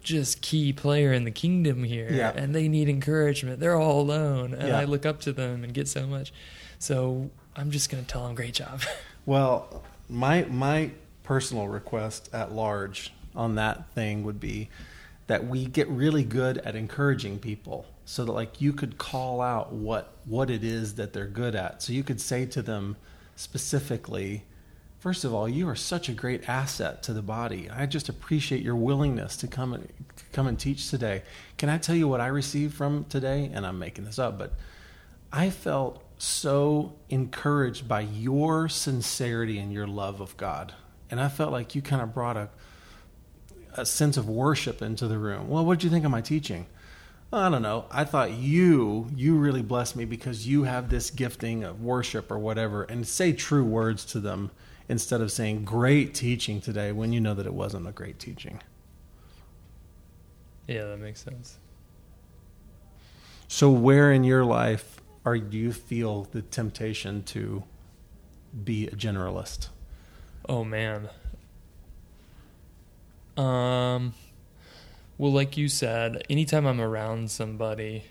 just 0.00 0.40
key 0.40 0.72
player 0.72 1.12
in 1.12 1.24
the 1.24 1.30
kingdom 1.30 1.84
here 1.84 2.08
Yeah. 2.10 2.32
and 2.34 2.54
they 2.54 2.68
need 2.68 2.88
encouragement. 2.88 3.60
They're 3.60 3.76
all 3.76 4.00
alone 4.00 4.54
and 4.54 4.68
Yeah. 4.68 4.78
I 4.78 4.84
look 4.84 5.04
up 5.04 5.20
to 5.22 5.32
them 5.32 5.64
and 5.64 5.74
get 5.74 5.86
so 5.88 6.06
much. 6.06 6.32
So 6.78 7.30
I'm 7.56 7.70
just 7.70 7.90
going 7.90 8.04
to 8.04 8.08
tell 8.10 8.26
them, 8.26 8.34
great 8.34 8.54
job. 8.54 8.82
Well, 9.26 9.82
my 10.08 10.44
my 10.44 10.92
personal 11.22 11.68
request 11.68 12.30
at 12.32 12.50
large 12.52 13.12
on 13.36 13.56
that 13.56 13.90
thing 13.90 14.22
would 14.22 14.40
be 14.40 14.70
that 15.26 15.46
we 15.46 15.66
get 15.66 15.86
really 15.88 16.24
good 16.24 16.56
at 16.58 16.74
encouraging 16.74 17.38
people 17.38 17.84
so 18.06 18.24
that 18.24 18.32
like 18.32 18.62
you 18.62 18.72
could 18.72 18.96
call 18.96 19.42
out 19.42 19.70
what 19.74 20.14
what 20.24 20.48
it 20.48 20.64
is 20.64 20.94
that 20.94 21.12
they're 21.12 21.26
good 21.26 21.54
at. 21.54 21.82
So 21.82 21.92
you 21.92 22.02
could 22.02 22.22
say 22.22 22.46
to 22.46 22.62
them 22.62 22.96
specifically, 23.36 24.44
first 24.98 25.24
of 25.24 25.32
all, 25.32 25.48
you 25.48 25.68
are 25.68 25.76
such 25.76 26.08
a 26.08 26.12
great 26.12 26.48
asset 26.48 27.02
to 27.04 27.12
the 27.12 27.22
body. 27.22 27.70
I 27.70 27.86
just 27.86 28.08
appreciate 28.08 28.62
your 28.62 28.76
willingness 28.76 29.36
to 29.38 29.46
come 29.46 29.74
and 29.74 29.88
to 30.16 30.24
come 30.32 30.46
and 30.46 30.58
teach 30.58 30.90
today. 30.90 31.22
Can 31.56 31.68
I 31.68 31.78
tell 31.78 31.94
you 31.94 32.08
what 32.08 32.20
I 32.20 32.26
received 32.26 32.74
from 32.74 33.04
today? 33.04 33.50
And 33.52 33.66
I'm 33.66 33.78
making 33.78 34.04
this 34.04 34.18
up, 34.18 34.38
but 34.38 34.52
I 35.32 35.50
felt 35.50 36.02
so 36.18 36.94
encouraged 37.08 37.86
by 37.86 38.00
your 38.00 38.68
sincerity 38.68 39.58
and 39.58 39.72
your 39.72 39.86
love 39.86 40.20
of 40.20 40.36
God. 40.36 40.74
And 41.10 41.20
I 41.20 41.28
felt 41.28 41.52
like 41.52 41.74
you 41.74 41.82
kind 41.82 42.02
of 42.02 42.12
brought 42.12 42.36
a, 42.36 42.48
a 43.74 43.86
sense 43.86 44.16
of 44.16 44.28
worship 44.28 44.82
into 44.82 45.06
the 45.06 45.18
room. 45.18 45.48
Well, 45.48 45.64
what 45.64 45.78
did 45.78 45.84
you 45.84 45.90
think 45.90 46.04
of 46.04 46.10
my 46.10 46.20
teaching? 46.20 46.66
I 47.32 47.50
don't 47.50 47.62
know. 47.62 47.84
I 47.90 48.04
thought 48.04 48.32
you, 48.32 49.10
you 49.14 49.36
really 49.36 49.62
blessed 49.62 49.96
me 49.96 50.06
because 50.06 50.46
you 50.46 50.64
have 50.64 50.88
this 50.88 51.10
gifting 51.10 51.62
of 51.62 51.82
worship 51.82 52.30
or 52.30 52.38
whatever, 52.38 52.84
and 52.84 53.06
say 53.06 53.32
true 53.32 53.64
words 53.64 54.04
to 54.06 54.20
them 54.20 54.50
instead 54.88 55.20
of 55.20 55.30
saying 55.30 55.64
great 55.64 56.14
teaching 56.14 56.60
today 56.60 56.92
when 56.92 57.12
you 57.12 57.20
know 57.20 57.34
that 57.34 57.46
it 57.46 57.54
wasn't 57.54 57.86
a 57.86 57.92
great 57.92 58.18
teaching. 58.18 58.60
yeah, 60.66 60.84
that 60.84 60.98
makes 60.98 61.22
sense. 61.22 61.58
So, 63.48 63.70
where 63.70 64.12
in 64.12 64.24
your 64.24 64.44
life 64.44 65.00
are 65.24 65.38
do 65.38 65.56
you 65.56 65.72
feel 65.72 66.24
the 66.32 66.42
temptation 66.42 67.22
to 67.24 67.64
be 68.64 68.86
a 68.86 68.92
generalist? 68.92 69.68
Oh 70.48 70.64
man. 70.64 71.08
Um 73.36 74.14
well 75.16 75.32
like 75.32 75.56
you 75.56 75.68
said, 75.68 76.22
anytime 76.30 76.66
I'm 76.66 76.80
around 76.80 77.30
somebody, 77.30 78.04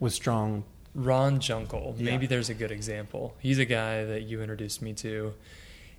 with 0.00 0.12
strong 0.12 0.64
Ron 0.94 1.38
Junkel, 1.38 1.94
Yeah. 1.98 2.04
maybe 2.04 2.26
there's 2.26 2.50
a 2.50 2.54
good 2.54 2.70
example. 2.72 3.34
He's 3.38 3.58
a 3.58 3.64
guy 3.64 4.04
that 4.04 4.22
you 4.22 4.40
introduced 4.42 4.82
me 4.82 4.92
to 4.94 5.34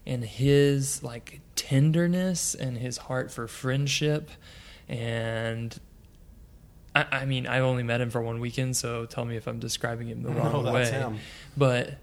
and 0.05 0.23
his 0.23 1.03
like 1.03 1.39
tenderness 1.55 2.55
and 2.55 2.77
his 2.77 2.97
heart 2.97 3.31
for 3.31 3.47
friendship 3.47 4.29
and 4.89 5.79
I, 6.95 7.05
I 7.11 7.25
mean, 7.25 7.47
I've 7.47 7.63
only 7.63 7.83
met 7.83 8.01
him 8.01 8.09
for 8.11 8.21
one 8.21 8.39
weekend, 8.39 8.75
so 8.77 9.05
tell 9.05 9.25
me 9.25 9.35
if 9.35 9.47
I'm 9.47 9.59
describing 9.59 10.09
him 10.09 10.21
the 10.23 10.29
wrong 10.33 10.65
No, 10.65 10.73
way. 10.73 10.85
him. 10.91 11.17
But 11.57 11.95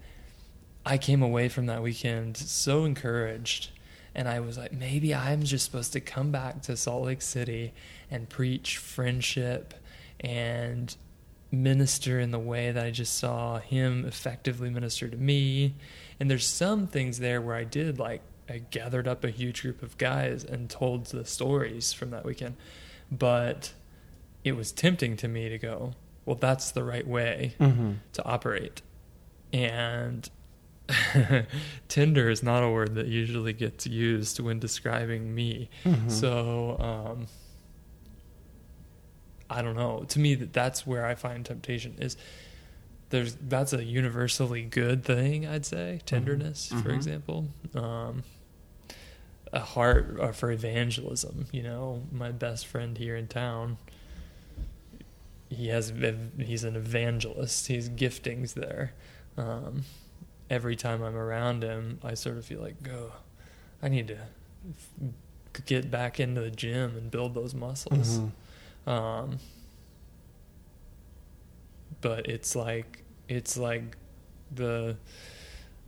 I 0.85 0.97
came 0.97 1.21
away 1.21 1.47
from 1.47 1.67
that 1.67 1.81
weekend 1.81 2.35
so 2.37 2.83
encouraged. 2.85 3.69
And 4.13 4.27
I 4.27 4.41
was 4.41 4.57
like, 4.57 4.73
maybe 4.73 5.15
I'm 5.15 5.43
just 5.43 5.63
supposed 5.63 5.93
to 5.93 6.01
come 6.01 6.31
back 6.31 6.63
to 6.63 6.75
Salt 6.75 7.05
Lake 7.05 7.21
City 7.21 7.73
and 8.09 8.27
preach 8.27 8.77
friendship 8.77 9.73
and 10.19 10.93
minister 11.49 12.19
in 12.19 12.31
the 12.31 12.39
way 12.39 12.71
that 12.71 12.85
I 12.85 12.91
just 12.91 13.17
saw 13.17 13.59
him 13.59 14.03
effectively 14.05 14.69
minister 14.69 15.07
to 15.07 15.15
me. 15.15 15.75
And 16.21 16.29
there's 16.29 16.45
some 16.45 16.85
things 16.85 17.17
there 17.17 17.41
where 17.41 17.55
I 17.55 17.63
did, 17.63 17.97
like, 17.97 18.21
I 18.47 18.59
gathered 18.59 19.07
up 19.07 19.23
a 19.23 19.31
huge 19.31 19.63
group 19.63 19.81
of 19.81 19.97
guys 19.97 20.43
and 20.43 20.69
told 20.69 21.07
the 21.07 21.25
stories 21.25 21.93
from 21.93 22.11
that 22.11 22.23
weekend. 22.23 22.57
But 23.11 23.73
it 24.43 24.51
was 24.51 24.71
tempting 24.71 25.17
to 25.17 25.27
me 25.27 25.49
to 25.49 25.57
go, 25.57 25.93
well, 26.27 26.35
that's 26.35 26.69
the 26.69 26.83
right 26.83 27.07
way 27.07 27.55
Mm-hmm. 27.59 27.93
to 28.13 28.23
operate. 28.23 28.83
And 29.51 30.29
Tinder 31.87 32.29
is 32.29 32.43
not 32.43 32.61
a 32.61 32.69
word 32.69 32.93
that 32.95 33.07
usually 33.07 33.53
gets 33.53 33.87
used 33.87 34.39
when 34.39 34.59
describing 34.59 35.33
me. 35.33 35.71
Mhm. 35.85 36.11
So, 36.11 36.77
um, 36.79 37.27
I 39.49 39.63
don't 39.63 39.75
know. 39.75 40.05
To 40.09 40.19
me, 40.19 40.35
that 40.35 40.53
that's 40.53 40.85
where 40.85 41.03
I 41.03 41.15
find 41.15 41.43
temptation 41.43 41.95
is. 41.97 42.15
There's 43.11 43.35
that's 43.35 43.73
a 43.73 43.83
universally 43.83 44.63
good 44.63 45.03
thing. 45.05 45.45
I'd 45.45 45.65
say 45.65 46.01
tenderness, 46.05 46.69
for 46.69 46.89
Mhm. 46.89 46.95
example, 46.95 47.47
um, 47.75 48.23
a 49.53 49.59
heart 49.59 50.17
uh, 50.19 50.31
for 50.31 50.49
evangelism. 50.51 51.45
You 51.51 51.63
know, 51.63 52.03
my 52.11 52.31
best 52.31 52.65
friend 52.67 52.97
here 52.97 53.15
in 53.15 53.27
town. 53.27 53.77
He 55.49 55.67
has 55.67 55.91
he's 56.39 56.63
an 56.63 56.75
evangelist. 56.77 57.67
He's 57.67 57.89
giftings 57.89 58.53
there. 58.53 58.93
Um, 59.37 59.83
every 60.49 60.75
time 60.77 61.03
I'm 61.03 61.15
around 61.15 61.63
him, 61.63 61.99
I 62.03 62.13
sort 62.13 62.37
of 62.37 62.45
feel 62.45 62.61
like, 62.61 62.75
oh, 62.89 63.13
I 63.83 63.89
need 63.89 64.07
to 64.07 64.15
f- 64.17 65.65
get 65.65 65.91
back 65.91 66.19
into 66.21 66.39
the 66.39 66.51
gym 66.51 66.95
and 66.95 67.11
build 67.11 67.33
those 67.33 67.53
muscles. 67.53 68.19
Mhm. 68.87 68.89
Um, 68.89 69.39
but 71.99 72.27
it's 72.27 72.55
like 72.55 73.00
it's 73.31 73.57
like 73.57 73.97
the 74.53 74.97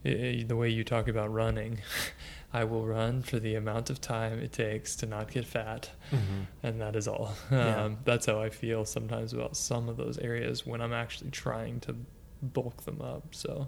the 0.03 0.55
way 0.55 0.69
you 0.69 0.83
talk 0.83 1.07
about 1.07 1.31
running. 1.31 1.79
I 2.55 2.65
will 2.65 2.85
run 2.85 3.23
for 3.23 3.39
the 3.39 3.55
amount 3.55 3.89
of 3.89 3.99
time 3.99 4.37
it 4.39 4.51
takes 4.51 4.95
to 4.97 5.05
not 5.07 5.31
get 5.31 5.45
fat, 5.45 5.89
Mhm. 6.11 6.45
and 6.61 6.79
that 6.81 6.95
is 6.95 7.07
all. 7.07 7.33
Yeah. 7.51 7.83
Um, 7.85 7.97
that's 8.05 8.25
how 8.27 8.39
I 8.41 8.49
feel 8.49 8.85
sometimes 8.85 9.33
about 9.33 9.57
some 9.57 9.89
of 9.89 9.97
those 9.97 10.17
areas 10.19 10.65
when 10.65 10.79
I'm 10.81 10.93
actually 10.93 11.31
trying 11.31 11.79
to 11.81 11.95
bulk 12.43 12.83
them 12.83 13.01
up. 13.01 13.23
So, 13.33 13.67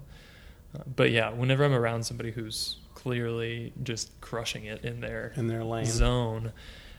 uh, 0.78 0.82
but 0.94 1.10
yeah, 1.10 1.30
whenever 1.30 1.64
I'm 1.64 1.72
around 1.72 2.04
somebody 2.04 2.30
who's 2.30 2.76
clearly 2.94 3.72
just 3.82 4.20
crushing 4.20 4.66
it 4.66 4.84
in 4.84 5.00
their 5.00 5.32
In 5.36 5.48
their 5.48 5.64
lane. 5.64 5.86
zone, 5.86 6.52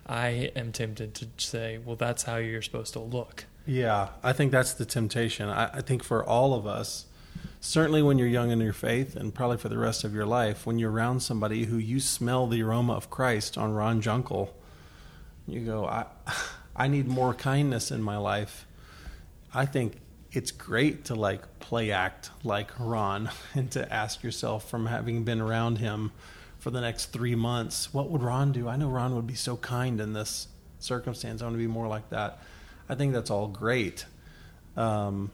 I 0.05 0.51
am 0.57 0.71
tempted 0.73 1.13
to 1.15 1.27
say, 1.37 1.77
well, 1.77 1.95
that's 1.95 2.23
how 2.23 2.35
you're 2.37 2.61
supposed 2.61 2.93
to 2.93 2.99
look. 2.99 3.45
Yeah, 3.67 4.09
I 4.23 4.31
think 4.31 4.53
that's 4.53 4.73
the 4.73 4.85
temptation. 4.85 5.49
I, 5.49 5.65
I 5.65 5.81
think 5.81 6.01
for 6.01 6.23
all 6.23 6.53
of 6.53 6.65
us, 6.65 7.05
certainly 7.59 8.01
when 8.01 8.17
you're 8.17 8.27
young 8.27 8.49
in 8.49 8.61
your 8.61 8.71
faith, 8.71 9.15
and 9.17 9.33
probably 9.33 9.57
for 9.57 9.67
the 9.67 9.77
rest 9.77 10.05
of 10.05 10.13
your 10.13 10.25
life, 10.25 10.65
when 10.65 10.79
you're 10.79 10.91
around 10.91 11.19
somebody 11.19 11.65
who 11.65 11.77
you 11.77 11.99
smell 11.99 12.47
the 12.47 12.63
aroma 12.63 12.93
of 12.93 13.09
Christ 13.09 13.57
on 13.57 13.73
Ron 13.73 14.01
Junkel, 14.01 14.51
you 15.45 15.59
go, 15.59 15.85
I, 15.85 16.05
I 16.75 16.87
need 16.87 17.07
more 17.07 17.33
kindness 17.33 17.91
in 17.91 18.01
my 18.01 18.15
life. 18.17 18.65
I 19.53 19.65
think 19.65 19.97
it's 20.31 20.51
great 20.51 21.05
to 21.05 21.15
like 21.15 21.59
play 21.59 21.91
act 21.91 22.29
like 22.45 22.71
Ron 22.79 23.29
and 23.53 23.69
to 23.71 23.91
ask 23.93 24.23
yourself 24.23 24.69
from 24.69 24.85
having 24.85 25.25
been 25.25 25.41
around 25.41 25.79
him 25.79 26.13
for 26.57 26.71
the 26.71 26.81
next 26.81 27.07
three 27.07 27.35
months, 27.35 27.93
what 27.93 28.09
would 28.09 28.23
Ron 28.23 28.53
do? 28.53 28.67
I 28.69 28.77
know 28.77 28.89
Ron 28.89 29.13
would 29.15 29.27
be 29.27 29.35
so 29.35 29.57
kind 29.57 29.99
in 29.99 30.13
this 30.13 30.47
circumstance. 30.79 31.41
I 31.41 31.45
want 31.45 31.55
to 31.55 31.59
be 31.59 31.67
more 31.67 31.87
like 31.87 32.09
that. 32.09 32.39
I 32.89 32.95
think 32.95 33.13
that's 33.13 33.29
all 33.29 33.47
great. 33.47 34.05
Um, 34.75 35.31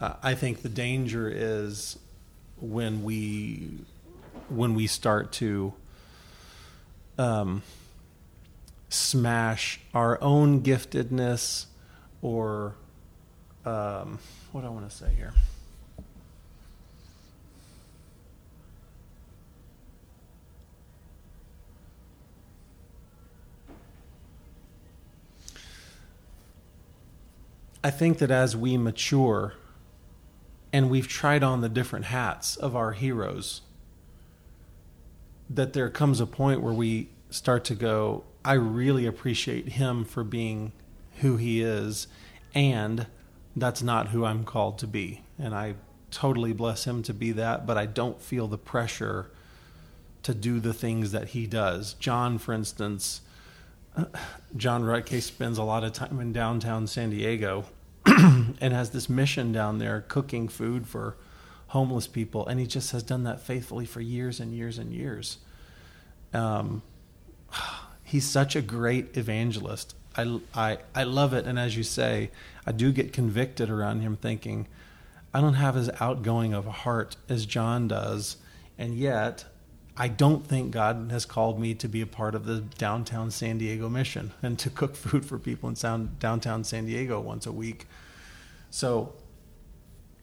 I 0.00 0.34
think 0.34 0.62
the 0.62 0.68
danger 0.68 1.28
is 1.28 1.98
when 2.58 3.02
we 3.02 3.70
when 4.48 4.74
we 4.74 4.86
start 4.86 5.30
to 5.32 5.72
um, 7.18 7.62
smash 8.88 9.80
our 9.94 10.20
own 10.22 10.62
giftedness 10.62 11.66
or 12.22 12.74
um, 13.64 14.18
what 14.52 14.62
do 14.62 14.66
I 14.66 14.70
want 14.70 14.88
to 14.88 14.94
say 14.96 15.12
here. 15.14 15.34
I 27.82 27.90
think 27.90 28.18
that 28.18 28.30
as 28.30 28.56
we 28.56 28.76
mature 28.76 29.54
and 30.72 30.90
we've 30.90 31.08
tried 31.08 31.42
on 31.42 31.62
the 31.62 31.68
different 31.68 32.06
hats 32.06 32.56
of 32.56 32.76
our 32.76 32.92
heroes, 32.92 33.62
that 35.48 35.72
there 35.72 35.88
comes 35.88 36.20
a 36.20 36.26
point 36.26 36.60
where 36.60 36.74
we 36.74 37.08
start 37.30 37.64
to 37.64 37.74
go, 37.74 38.24
I 38.44 38.52
really 38.54 39.06
appreciate 39.06 39.70
him 39.70 40.04
for 40.04 40.22
being 40.22 40.72
who 41.20 41.36
he 41.36 41.62
is, 41.62 42.06
and 42.54 43.06
that's 43.56 43.82
not 43.82 44.08
who 44.08 44.24
I'm 44.24 44.44
called 44.44 44.78
to 44.78 44.86
be. 44.86 45.22
And 45.38 45.54
I 45.54 45.74
totally 46.10 46.52
bless 46.52 46.84
him 46.86 47.02
to 47.04 47.14
be 47.14 47.32
that, 47.32 47.66
but 47.66 47.78
I 47.78 47.86
don't 47.86 48.20
feel 48.20 48.46
the 48.46 48.58
pressure 48.58 49.30
to 50.22 50.34
do 50.34 50.60
the 50.60 50.74
things 50.74 51.12
that 51.12 51.28
he 51.28 51.46
does. 51.46 51.94
John, 51.94 52.38
for 52.38 52.52
instance, 52.52 53.22
John 54.56 54.82
Rutke 54.82 55.20
spends 55.22 55.58
a 55.58 55.62
lot 55.62 55.84
of 55.84 55.92
time 55.92 56.20
in 56.20 56.32
downtown 56.32 56.86
San 56.86 57.10
Diego. 57.10 57.64
and 58.60 58.72
has 58.72 58.90
this 58.90 59.08
mission 59.08 59.52
down 59.52 59.78
there 59.78 60.04
cooking 60.08 60.48
food 60.48 60.86
for 60.86 61.16
homeless 61.68 62.06
people, 62.06 62.46
and 62.46 62.58
he 62.58 62.66
just 62.66 62.92
has 62.92 63.02
done 63.02 63.24
that 63.24 63.40
faithfully 63.40 63.86
for 63.86 64.00
years 64.00 64.40
and 64.40 64.54
years 64.54 64.78
and 64.78 64.92
years. 64.92 65.38
Um, 66.32 66.82
he's 68.02 68.26
such 68.26 68.56
a 68.56 68.62
great 68.62 69.16
evangelist. 69.16 69.94
I, 70.16 70.40
I, 70.54 70.78
I 70.94 71.04
love 71.04 71.32
it, 71.34 71.46
and 71.46 71.58
as 71.58 71.76
you 71.76 71.82
say, 71.82 72.30
I 72.66 72.72
do 72.72 72.90
get 72.90 73.12
convicted 73.12 73.70
around 73.70 74.00
him, 74.00 74.16
thinking, 74.16 74.66
I 75.32 75.40
don't 75.40 75.54
have 75.54 75.76
as 75.76 75.90
outgoing 76.00 76.54
of 76.54 76.66
a 76.66 76.72
heart 76.72 77.16
as 77.28 77.46
John 77.46 77.86
does, 77.86 78.38
and 78.76 78.94
yet 78.94 79.44
I 79.96 80.08
don't 80.08 80.46
think 80.46 80.70
God 80.70 81.08
has 81.10 81.24
called 81.24 81.60
me 81.60 81.74
to 81.74 81.88
be 81.88 82.00
a 82.00 82.06
part 82.06 82.34
of 82.34 82.46
the 82.46 82.60
downtown 82.60 83.30
San 83.30 83.58
Diego 83.58 83.88
mission 83.88 84.32
and 84.42 84.58
to 84.58 84.70
cook 84.70 84.96
food 84.96 85.24
for 85.24 85.38
people 85.38 85.68
in 85.68 85.76
sound, 85.76 86.18
downtown 86.18 86.64
San 86.64 86.86
Diego 86.86 87.20
once 87.20 87.46
a 87.46 87.52
week. 87.52 87.86
So 88.70 89.14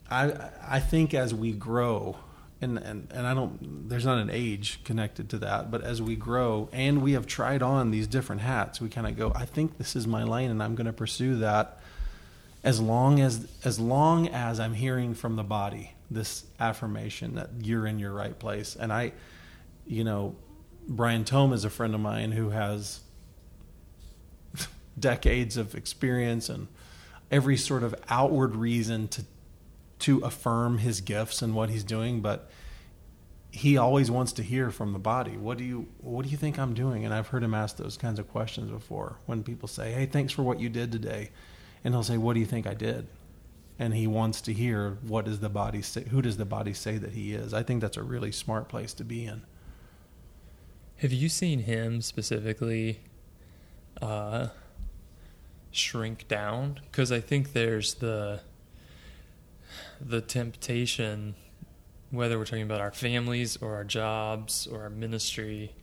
I 0.09 0.49
I 0.67 0.79
think 0.79 1.13
as 1.13 1.33
we 1.33 1.51
grow, 1.51 2.17
and, 2.61 2.77
and, 2.77 3.07
and 3.13 3.27
I 3.27 3.33
don't 3.33 3.89
there's 3.89 4.05
not 4.05 4.17
an 4.19 4.29
age 4.31 4.83
connected 4.83 5.29
to 5.29 5.37
that, 5.39 5.69
but 5.69 5.83
as 5.83 6.01
we 6.01 6.15
grow 6.15 6.69
and 6.71 7.01
we 7.01 7.11
have 7.11 7.27
tried 7.27 7.61
on 7.61 7.91
these 7.91 8.07
different 8.07 8.41
hats, 8.41 8.81
we 8.81 8.89
kind 8.89 9.07
of 9.07 9.17
go, 9.17 9.31
I 9.35 9.45
think 9.45 9.77
this 9.77 9.95
is 9.95 10.07
my 10.07 10.23
lane 10.23 10.49
and 10.49 10.63
I'm 10.63 10.75
going 10.75 10.87
to 10.87 10.93
pursue 10.93 11.35
that 11.37 11.79
as 12.63 12.79
long 12.81 13.19
as 13.19 13.47
as 13.63 13.79
long 13.79 14.27
as 14.29 14.59
I'm 14.59 14.73
hearing 14.73 15.13
from 15.13 15.35
the 15.35 15.43
body 15.43 15.93
this 16.09 16.45
affirmation 16.59 17.35
that 17.35 17.49
you're 17.61 17.85
in 17.85 17.99
your 17.99 18.13
right 18.13 18.37
place. 18.37 18.75
And 18.75 18.91
I 18.93 19.11
you 19.87 20.03
know, 20.03 20.35
Brian 20.87 21.25
Tome 21.25 21.53
is 21.53 21.65
a 21.65 21.69
friend 21.69 21.93
of 21.95 22.01
mine 22.01 22.31
who 22.31 22.51
has 22.51 23.01
decades 24.99 25.57
of 25.57 25.75
experience 25.75 26.49
and 26.49 26.67
every 27.31 27.57
sort 27.57 27.83
of 27.83 27.95
outward 28.09 28.55
reason 28.55 29.07
to 29.09 29.23
to 29.99 30.19
affirm 30.19 30.77
his 30.77 31.01
gifts 31.01 31.41
and 31.41 31.55
what 31.55 31.69
he's 31.69 31.83
doing, 31.83 32.21
but 32.21 32.49
he 33.49 33.77
always 33.77 34.11
wants 34.11 34.33
to 34.33 34.43
hear 34.43 34.69
from 34.69 34.93
the 34.93 34.99
body. 34.99 35.35
What 35.37 35.57
do 35.57 35.63
you 35.63 35.87
what 35.99 36.23
do 36.23 36.29
you 36.29 36.37
think 36.37 36.59
I'm 36.59 36.73
doing? 36.73 37.05
And 37.05 37.13
I've 37.13 37.27
heard 37.27 37.43
him 37.43 37.53
ask 37.53 37.77
those 37.77 37.97
kinds 37.97 38.19
of 38.19 38.29
questions 38.29 38.69
before 38.69 39.17
when 39.25 39.43
people 39.43 39.67
say, 39.67 39.91
"Hey, 39.91 40.05
thanks 40.05 40.33
for 40.33 40.43
what 40.43 40.59
you 40.59 40.69
did 40.69 40.91
today." 40.91 41.31
And 41.83 41.93
he'll 41.93 42.03
say, 42.03 42.17
"What 42.17 42.33
do 42.33 42.39
you 42.39 42.45
think 42.45 42.67
I 42.67 42.73
did?" 42.73 43.07
And 43.79 43.93
he 43.93 44.07
wants 44.07 44.41
to 44.41 44.53
hear 44.53 44.97
what 45.01 45.25
does 45.25 45.39
the 45.39 45.49
body 45.49 45.81
say 45.81 46.03
who 46.09 46.21
does 46.21 46.37
the 46.37 46.45
body 46.45 46.73
say 46.73 46.97
that 46.97 47.13
he 47.13 47.33
is. 47.33 47.53
I 47.53 47.63
think 47.63 47.81
that's 47.81 47.97
a 47.97 48.03
really 48.03 48.31
smart 48.31 48.69
place 48.69 48.93
to 48.95 49.03
be 49.03 49.25
in. 49.25 49.43
Have 50.97 51.13
you 51.13 51.29
seen 51.29 51.59
him 51.59 52.01
specifically 52.01 52.99
uh, 54.01 54.47
shrink 55.69 56.27
down? 56.27 56.79
Because 56.85 57.11
I 57.11 57.19
think 57.19 57.53
there's 57.53 57.95
the 57.95 58.41
the 60.01 60.21
temptation, 60.21 61.35
whether 62.09 62.39
we're 62.39 62.45
talking 62.45 62.63
about 62.63 62.81
our 62.81 62.91
families 62.91 63.57
or 63.57 63.75
our 63.75 63.83
jobs 63.83 64.65
or 64.65 64.81
our 64.81 64.89
ministry, 64.89 65.73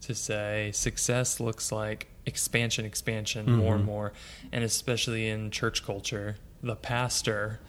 to 0.00 0.16
say 0.16 0.70
success 0.72 1.38
looks 1.38 1.70
like 1.70 2.08
expansion, 2.26 2.84
expansion, 2.84 3.46
mm-hmm. 3.46 3.56
more 3.56 3.76
and 3.76 3.84
more. 3.84 4.12
And 4.50 4.64
especially 4.64 5.28
in 5.28 5.52
church 5.52 5.84
culture, 5.84 6.36
the 6.60 6.74
pastor 6.74 7.60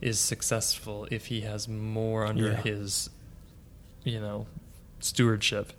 is 0.00 0.18
successful 0.18 1.06
if 1.10 1.26
he 1.26 1.42
has 1.42 1.68
more 1.68 2.24
under 2.24 2.52
yeah. 2.52 2.62
his, 2.62 3.10
you 4.04 4.20
know, 4.20 4.46
stewardship 5.00 5.74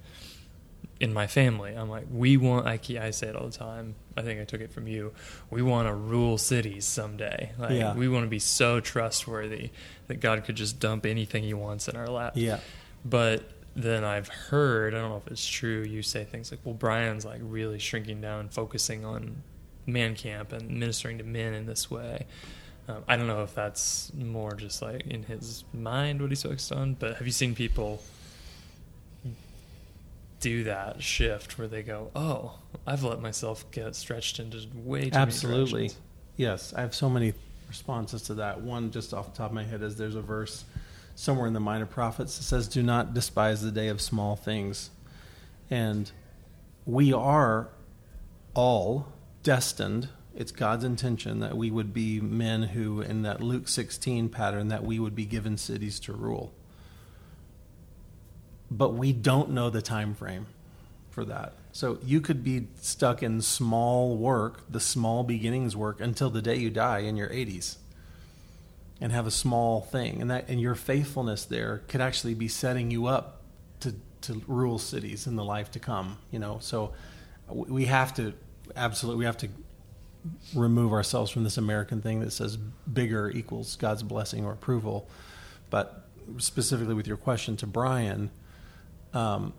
in 1.00 1.14
my 1.14 1.28
family. 1.28 1.74
I'm 1.74 1.90
like, 1.90 2.06
we 2.12 2.38
want. 2.38 2.68
I 2.68 2.80
I 3.00 3.12
say 3.12 3.28
it 3.28 3.36
all 3.36 3.48
the 3.48 3.58
time. 3.58 3.96
I 4.18 4.22
think 4.22 4.40
I 4.40 4.46
took 4.46 4.62
it 4.62 4.72
from 4.72 4.88
you. 4.88 5.14
We 5.50 5.62
want 5.62 5.88
to 5.88 5.94
rule 5.94 6.38
cities 6.38 6.86
someday. 6.86 7.52
Like, 7.58 7.72
yeah. 7.72 7.94
We 7.94 8.08
want 8.08 8.24
to 8.24 8.30
be 8.30 8.40
so 8.40 8.80
trustworthy 8.80 9.72
that 10.08 10.20
God 10.20 10.44
could 10.46 10.56
just 10.56 10.80
dump 10.80 11.06
anything 11.06 11.44
He 11.44 11.54
wants 11.54 11.88
in 11.88 11.96
our 11.96 12.08
lap. 12.08 12.34
Yeah. 12.36 12.60
But 13.04 13.44
then 13.76 14.04
I've 14.04 14.30
heard, 14.30 14.94
I 14.94 15.00
don't 15.00 15.10
know 15.10 15.18
if 15.18 15.28
it's 15.28 15.46
true. 15.46 15.84
You 15.84 16.02
say 16.02 16.24
things 16.24 16.52
like, 16.52 16.62
"Well, 16.64 16.76
Brian's 16.76 17.26
like 17.26 17.42
really 17.44 17.80
shrinking 17.80 18.22
down, 18.22 18.50
focusing 18.50 19.04
on 19.04 19.44
man 19.86 20.16
camp 20.16 20.54
and 20.54 20.70
ministering 20.80 21.18
to 21.18 21.24
men 21.24 21.54
in 21.54 21.66
this 21.66 21.92
way." 21.92 22.26
Um, 22.88 23.04
I 23.08 23.18
don't 23.18 23.28
know 23.28 23.42
if 23.42 23.56
that's 23.56 24.14
more 24.14 24.54
just 24.54 24.82
like 24.82 25.08
in 25.08 25.24
his 25.24 25.64
mind 25.74 26.22
what 26.22 26.30
he's 26.30 26.44
focused 26.44 26.72
on, 26.72 26.94
but 26.94 27.18
have 27.18 27.26
you 27.26 27.34
seen 27.34 27.56
people 27.56 28.02
do 30.46 30.64
that 30.66 31.02
shift 31.02 31.58
where 31.58 31.68
they 31.68 31.82
go, 31.82 32.12
"Oh, 32.16 32.60
I've 32.86 33.04
let 33.04 33.20
myself 33.20 33.66
get 33.72 33.96
stretched 33.96 34.40
into 34.40 34.68
way 34.76 35.10
too 35.10 35.18
Absolutely. 35.18 35.90
Yes, 36.38 36.72
I 36.76 36.82
have 36.82 36.94
so 36.94 37.10
many 37.10 37.34
responses 37.68 38.22
to 38.24 38.36
that. 38.36 38.62
One 38.62 38.92
just 38.92 39.12
off 39.12 39.32
the 39.32 39.36
top 39.36 39.50
of 39.50 39.56
my 39.56 39.64
head 39.64 39.82
is 39.82 39.96
there's 39.96 40.14
a 40.14 40.22
verse 40.22 40.66
somewhere 41.16 41.48
in 41.48 41.54
the 41.54 41.60
Minor 41.60 41.88
Prophets 41.88 42.38
that 42.38 42.44
says, 42.44 42.68
"Do 42.68 42.84
not 42.84 43.16
despise 43.16 43.64
the 43.64 43.72
day 43.72 43.88
of 43.88 44.00
small 44.00 44.36
things." 44.36 44.92
And 45.72 46.12
we 46.86 47.12
are 47.12 47.70
all 48.54 49.08
destined 49.42 50.10
it's 50.36 50.52
God's 50.52 50.84
intention 50.84 51.40
that 51.40 51.58
we 51.58 51.72
would 51.72 51.92
be 51.94 52.20
men 52.20 52.64
who, 52.64 53.02
in 53.02 53.22
that 53.22 53.42
Luke 53.42 53.68
16 53.70 54.30
pattern, 54.30 54.68
that 54.68 54.84
we 54.84 55.00
would 55.00 55.16
be 55.16 55.26
given 55.26 55.58
cities 55.58 56.00
to 56.02 56.14
rule 56.14 56.54
but 58.70 58.94
we 58.94 59.14
don't 59.14 59.52
know 59.52 59.70
the 59.70 59.82
time 59.82 60.14
frame 60.16 60.48
for 61.12 61.26
that. 61.26 61.54
So 61.72 61.98
you 62.04 62.22
could 62.22 62.44
be 62.44 62.68
stuck 62.82 63.22
in 63.22 63.42
small 63.42 64.18
work, 64.18 64.64
the 64.70 64.80
small 64.80 65.24
beginnings 65.24 65.76
work 65.76 66.00
until 66.02 66.30
the 66.30 66.42
day 66.42 66.58
you 66.58 66.70
die 66.70 67.00
in 67.00 67.18
your 67.18 67.30
80s 67.30 67.78
and 69.02 69.12
have 69.12 69.28
a 69.28 69.32
small 69.32 69.82
thing 69.82 70.22
and 70.22 70.32
that 70.32 70.48
and 70.48 70.62
your 70.62 70.76
faithfulness 70.76 71.44
there 71.44 71.82
could 71.90 72.00
actually 72.00 72.34
be 72.34 72.48
setting 72.48 72.92
you 72.92 73.08
up 73.08 73.42
to 73.82 73.94
to 74.22 74.42
rule 74.48 74.80
cities 74.80 75.28
in 75.28 75.36
the 75.36 75.44
life 75.44 75.72
to 75.72 75.80
come, 75.80 76.18
you 76.32 76.40
know. 76.40 76.58
So 76.60 76.94
we 77.50 77.86
have 77.86 78.14
to 78.16 78.34
absolutely 78.76 79.20
we 79.20 79.26
have 79.26 79.38
to 79.38 79.50
remove 80.56 80.92
ourselves 80.92 81.30
from 81.30 81.44
this 81.44 81.58
American 81.58 82.02
thing 82.02 82.22
that 82.22 82.32
says 82.32 82.58
bigger 82.58 83.30
equals 83.30 83.76
God's 83.76 84.02
blessing 84.02 84.46
or 84.46 84.54
approval. 84.54 85.08
But 85.70 86.08
specifically 86.38 86.96
with 86.96 87.08
your 87.08 87.18
question 87.18 87.56
to 87.58 87.68
Brian, 87.68 88.32
um, 89.16 89.54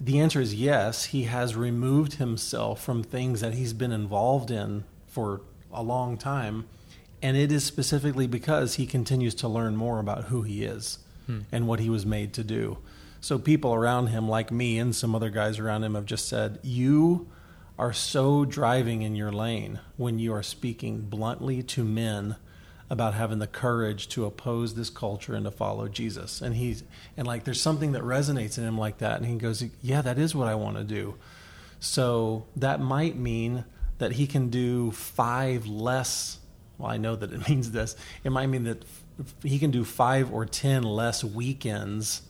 the 0.00 0.18
answer 0.18 0.40
is 0.40 0.54
yes. 0.54 1.06
He 1.06 1.24
has 1.24 1.54
removed 1.54 2.14
himself 2.14 2.82
from 2.82 3.02
things 3.02 3.40
that 3.40 3.54
he's 3.54 3.72
been 3.72 3.92
involved 3.92 4.50
in 4.50 4.84
for 5.06 5.40
a 5.72 5.82
long 5.82 6.18
time. 6.18 6.66
And 7.22 7.36
it 7.36 7.50
is 7.50 7.64
specifically 7.64 8.26
because 8.26 8.74
he 8.74 8.86
continues 8.86 9.34
to 9.36 9.48
learn 9.48 9.76
more 9.76 9.98
about 9.98 10.24
who 10.24 10.42
he 10.42 10.64
is 10.64 10.98
hmm. 11.26 11.40
and 11.50 11.66
what 11.66 11.80
he 11.80 11.88
was 11.88 12.04
made 12.04 12.34
to 12.34 12.44
do. 12.44 12.78
So 13.20 13.38
people 13.38 13.72
around 13.72 14.08
him, 14.08 14.28
like 14.28 14.50
me 14.50 14.78
and 14.78 14.94
some 14.94 15.14
other 15.14 15.30
guys 15.30 15.58
around 15.58 15.84
him, 15.84 15.94
have 15.94 16.04
just 16.04 16.28
said, 16.28 16.58
You 16.62 17.30
are 17.78 17.92
so 17.92 18.44
driving 18.44 19.00
in 19.00 19.16
your 19.16 19.32
lane 19.32 19.80
when 19.96 20.18
you 20.18 20.34
are 20.34 20.42
speaking 20.42 21.02
bluntly 21.02 21.62
to 21.62 21.84
men 21.84 22.36
about 22.94 23.12
having 23.12 23.40
the 23.40 23.46
courage 23.48 24.08
to 24.08 24.24
oppose 24.24 24.74
this 24.74 24.88
culture 24.88 25.34
and 25.34 25.44
to 25.44 25.50
follow 25.50 25.88
Jesus. 25.88 26.40
And 26.40 26.54
he's 26.54 26.84
and 27.16 27.26
like 27.26 27.42
there's 27.42 27.60
something 27.60 27.92
that 27.92 28.02
resonates 28.02 28.56
in 28.56 28.64
him 28.64 28.78
like 28.78 28.98
that 28.98 29.18
and 29.18 29.26
he 29.26 29.36
goes, 29.36 29.62
"Yeah, 29.82 30.00
that 30.00 30.16
is 30.16 30.34
what 30.34 30.46
I 30.46 30.54
want 30.54 30.76
to 30.76 30.84
do." 30.84 31.16
So 31.80 32.46
that 32.56 32.80
might 32.80 33.16
mean 33.16 33.64
that 33.98 34.12
he 34.12 34.26
can 34.26 34.48
do 34.48 34.92
5 34.92 35.66
less 35.66 36.38
well, 36.78 36.90
I 36.90 36.96
know 36.96 37.16
that 37.16 37.32
it 37.32 37.48
means 37.48 37.72
this. 37.72 37.96
It 38.22 38.30
might 38.30 38.46
mean 38.46 38.64
that 38.64 38.84
he 39.42 39.58
can 39.58 39.70
do 39.70 39.84
5 39.84 40.32
or 40.32 40.46
10 40.46 40.84
less 40.84 41.22
weekends 41.22 42.22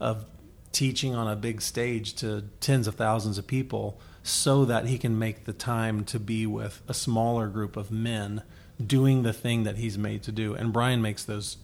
of 0.00 0.24
teaching 0.72 1.14
on 1.14 1.28
a 1.28 1.36
big 1.36 1.60
stage 1.60 2.14
to 2.14 2.44
tens 2.60 2.86
of 2.86 2.94
thousands 2.94 3.36
of 3.38 3.46
people 3.46 4.00
so 4.22 4.64
that 4.64 4.86
he 4.86 4.96
can 4.96 5.18
make 5.18 5.44
the 5.44 5.52
time 5.52 6.04
to 6.04 6.18
be 6.18 6.46
with 6.46 6.82
a 6.88 6.94
smaller 6.94 7.48
group 7.48 7.76
of 7.76 7.90
men 7.90 8.42
doing 8.84 9.22
the 9.22 9.32
thing 9.32 9.64
that 9.64 9.76
he's 9.76 9.96
made 9.96 10.22
to 10.24 10.32
do. 10.32 10.54
And 10.54 10.72
Brian 10.72 11.02
makes 11.02 11.24
those 11.24 11.58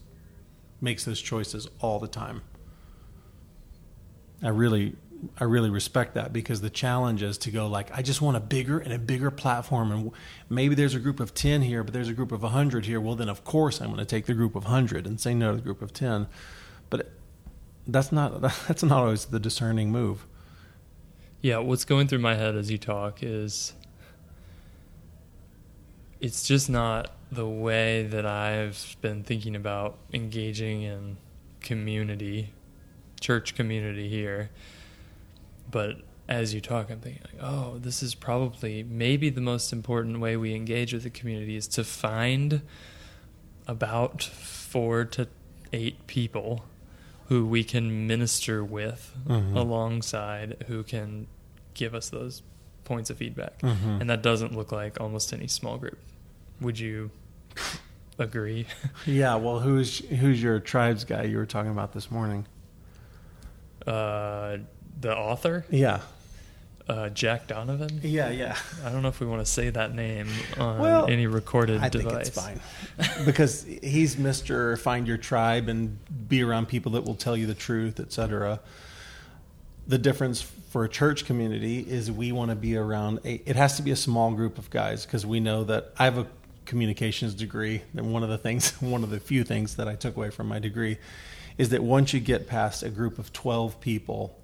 makes 0.81 1.05
those 1.05 1.21
choices 1.21 1.69
all 1.81 1.99
the 1.99 2.09
time. 2.09 2.43
I 4.43 4.49
really 4.49 4.97
I 5.39 5.45
really 5.45 5.71
respect 5.71 6.15
that 6.15 6.33
because 6.33 6.61
the 6.61 6.71
challenge 6.71 7.23
is 7.23 7.37
to 7.39 7.51
go 7.51 7.67
like 7.67 7.97
I 7.97 8.03
just 8.03 8.23
want 8.23 8.37
a 8.37 8.41
bigger 8.41 8.79
and 8.79 8.93
a 8.93 8.99
bigger 8.99 9.31
platform 9.31 9.93
and 9.93 10.13
maybe 10.49 10.75
there's 10.75 10.95
a 10.95 10.99
group 10.99 11.21
of 11.21 11.35
10 11.35 11.63
here 11.63 11.85
but 11.85 11.93
there's 11.93 12.09
a 12.09 12.15
group 12.15 12.33
of 12.33 12.43
100 12.43 12.87
here 12.87 13.01
well 13.01 13.15
then 13.15 13.29
of 13.29 13.45
course 13.45 13.81
I'm 13.81 13.89
going 13.89 13.99
to 13.99 14.07
take 14.07 14.27
the 14.27 14.35
group 14.35 14.57
of 14.57 14.65
100 14.65 15.07
and 15.07 15.21
say 15.21 15.35
no 15.35 15.51
to 15.51 15.57
the 15.57 15.63
group 15.63 15.83
of 15.83 15.93
10 15.93 16.27
but 16.89 17.11
that's 17.87 18.13
not 18.13 18.41
that's 18.67 18.83
not 18.83 19.03
always 19.03 19.27
the 19.27 19.41
discerning 19.41 19.93
move 19.93 20.27
yeah 21.43 21.59
what's 21.59 21.85
going 21.85 22.09
through 22.09 22.21
my 22.21 22.35
head 22.35 22.55
as 22.57 22.71
you 22.71 22.79
talk 22.79 23.23
is 23.23 23.75
it's 26.21 26.47
just 26.47 26.69
not 26.69 27.13
the 27.33 27.47
way 27.49 28.03
that 28.05 28.27
I've 28.27 28.97
been 29.01 29.23
thinking 29.23 29.55
about 29.57 29.97
engaging 30.13 30.83
in 30.83 31.17
community, 31.61 32.53
church 33.21 33.55
community 33.55 34.09
here. 34.09 34.51
But 35.71 36.03
as 36.29 36.53
you 36.55 36.61
talk, 36.61 36.91
I'm 36.91 37.01
thinking, 37.01 37.23
like, 37.33 37.43
oh, 37.43 37.79
this 37.79 38.03
is 38.03 38.15
probably 38.15 38.83
maybe 38.83 39.31
the 39.31 39.41
most 39.41 39.73
important 39.73 40.21
way 40.21 40.37
we 40.37 40.55
engage 40.55 40.93
with 40.93 41.05
the 41.05 41.11
community 41.11 41.57
is 41.57 41.67
to 41.69 41.85
find 41.85 42.63
about 43.67 44.23
four 44.23 45.05
to 45.05 45.29
eight 45.73 46.07
people 46.07 46.65
who 47.29 47.47
we 47.47 47.63
can 47.63 48.07
minister 48.09 48.65
with 48.65 49.15
Mhm. 49.27 49.55
alongside 49.55 50.65
who 50.67 50.83
can 50.83 51.29
give 51.75 51.95
us 51.95 52.09
those 52.11 52.43
points 52.85 53.09
of 53.11 53.19
feedback. 53.19 53.61
Mhm. 53.63 54.01
And 54.01 54.11
that 54.11 54.21
doesn't 54.23 54.57
look 54.57 54.73
like 54.73 55.01
almost 55.01 55.33
any 55.33 55.47
small 55.47 55.79
group. 55.79 55.99
Would 56.61 56.79
you 56.79 57.11
agree? 58.19 58.67
Yeah, 59.07 59.37
well, 59.37 59.61
who's 59.61 59.99
who's 59.99 60.43
your 60.43 60.61
tribes 60.61 61.05
guy 61.05 61.25
you 61.25 61.37
were 61.39 61.47
talking 61.47 61.71
about 61.71 61.93
this 61.93 62.11
morning? 62.11 62.47
Uh, 63.87 64.59
the 65.01 65.17
author, 65.17 65.65
Yeah, 65.71 66.01
uh, 66.87 67.09
Jack 67.09 67.47
Donovan. 67.47 68.01
yeah, 68.03 68.29
yeah. 68.29 68.57
I 68.85 68.91
don't 68.91 69.01
know 69.03 69.09
if 69.09 69.21
we 69.21 69.27
want 69.27 69.45
to 69.45 69.51
say 69.51 69.71
that 69.71 69.95
name 69.95 70.29
on 70.59 70.79
Well, 70.79 71.07
any 71.09 71.27
recorded 71.27 71.81
I 71.81 71.89
think 71.89 72.05
device. 72.05 72.29
it's 72.29 72.37
fine 72.39 72.61
because 73.25 73.65
he's 73.83 74.19
Mister 74.19 74.77
Find 74.77 75.09
Your 75.09 75.17
Tribe 75.17 75.69
and 75.69 75.99
be 76.29 76.43
around 76.43 76.67
people 76.69 76.93
that 76.93 77.05
will 77.05 77.15
tell 77.15 77.37
you 77.37 77.47
the 77.47 77.55
truth, 77.55 77.99
etc. 78.01 78.61
The 79.87 79.97
difference 79.99 80.43
for 80.43 80.85
a 80.85 80.89
church 80.89 81.25
community 81.25 81.81
is 81.81 82.13
we 82.13 82.33
want 82.33 82.51
to 82.51 82.55
be 82.57 82.77
around. 82.77 83.21
A, 83.25 83.41
it 83.49 83.57
has 83.57 83.77
to 83.77 83.83
be 83.83 83.93
a 83.93 83.97
small 83.97 84.31
group 84.33 84.59
of 84.59 84.69
guys 84.69 85.07
because 85.07 85.25
we 85.25 85.41
know 85.41 85.65
that 85.65 85.93
I 85.99 86.05
have 86.05 86.19
a 86.19 86.27
communications 86.71 87.35
degree, 87.35 87.83
and 87.97 88.13
one 88.13 88.23
of 88.23 88.31
the 88.31 88.39
things, 88.39 88.71
one 88.81 89.03
of 89.03 89.11
the 89.11 89.21
few 89.21 89.45
things 89.45 89.77
that 89.77 89.89
I 89.89 89.97
took 89.97 90.17
away 90.17 90.31
from 90.31 90.49
my 90.49 90.59
degree, 90.59 90.97
is 91.59 91.69
that 91.71 91.83
once 91.83 92.15
you 92.15 92.21
get 92.21 92.47
past 92.47 92.83
a 92.83 92.89
group 92.89 93.19
of 93.19 93.33
twelve 93.33 93.81
people, 93.81 94.39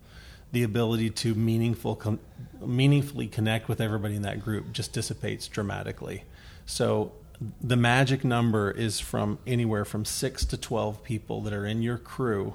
the 0.53 0.65
ability 0.65 1.11
to 1.11 1.35
meaningful 1.35 2.19
meaningfully 2.61 3.29
connect 3.29 3.69
with 3.69 3.81
everybody 3.81 4.17
in 4.17 4.23
that 4.23 4.43
group 4.43 4.73
just 4.73 4.93
dissipates 4.93 5.47
dramatically. 5.47 6.25
So 6.67 7.13
the 7.61 7.77
magic 7.77 8.25
number 8.25 8.71
is 8.71 8.99
from 8.99 9.39
anywhere 9.47 9.85
from 9.85 10.05
6 10.05 10.45
to 10.47 10.57
12 10.57 11.05
people 11.05 11.43
that 11.43 11.53
are 11.53 11.67
in 11.67 11.83
your 11.83 11.99
crew 11.99 12.55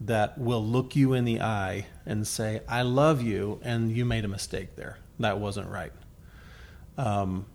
that 0.00 0.38
will 0.38 0.64
look 0.64 0.96
you 0.96 1.12
in 1.12 1.24
the 1.24 1.40
eye 1.40 1.86
and 2.06 2.26
say 2.26 2.62
I 2.66 2.82
love 2.82 3.22
you 3.22 3.60
and 3.62 3.94
you 3.94 4.04
made 4.04 4.24
a 4.24 4.28
mistake 4.28 4.74
there. 4.74 4.98
That 5.20 5.38
wasn't 5.38 5.68
right. 5.68 5.92
Um, 6.98 7.46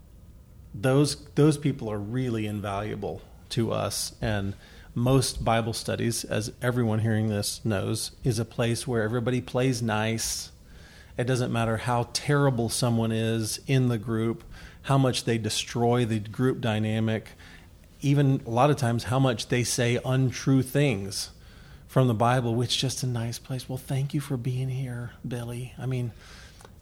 those 0.82 1.16
those 1.36 1.58
people 1.58 1.92
are 1.92 2.00
really 2.00 2.46
invaluable 2.46 3.22
to 3.50 3.72
us. 3.72 4.14
And 4.22 4.56
most 4.94 5.46
bible 5.46 5.74
studies 5.74 6.24
as 6.24 6.52
everyone 6.62 7.00
hearing 7.00 7.30
this 7.30 7.64
knows 7.64 8.12
is 8.24 8.40
a 8.40 8.46
place 8.46 8.88
where 8.88 9.04
everybody 9.04 9.42
plays 9.42 9.82
nice. 9.82 10.52
It 11.18 11.26
doesn't 11.26 11.52
matter 11.52 11.78
how 11.78 12.10
terrible 12.14 12.70
someone 12.70 13.12
is 13.12 13.60
in 13.68 13.90
the 13.90 13.98
group 13.98 14.44
how 14.88 14.98
much 14.98 15.26
they 15.26 15.38
destroy 15.38 16.06
the 16.06 16.18
group 16.18 16.62
dynamic 16.62 17.32
even 18.00 18.42
a 18.46 18.50
lot 18.50 18.70
of 18.70 18.78
times 18.78 19.06
how 19.06 19.20
much 19.20 19.50
they 19.50 19.62
say 19.62 20.00
untrue 20.06 20.62
things 20.62 21.32
from 21.88 22.08
the 22.08 22.14
bible 22.14 22.56
which 22.56 22.70
is 22.70 22.82
just 22.82 23.04
a 23.04 23.08
nice 23.08 23.38
place. 23.38 23.68
Well 23.68 23.78
thank 23.78 24.14
you 24.14 24.22
for 24.22 24.38
being 24.38 24.70
here 24.70 25.12
billy. 25.28 25.74
I 25.78 25.86
mean 25.86 26.12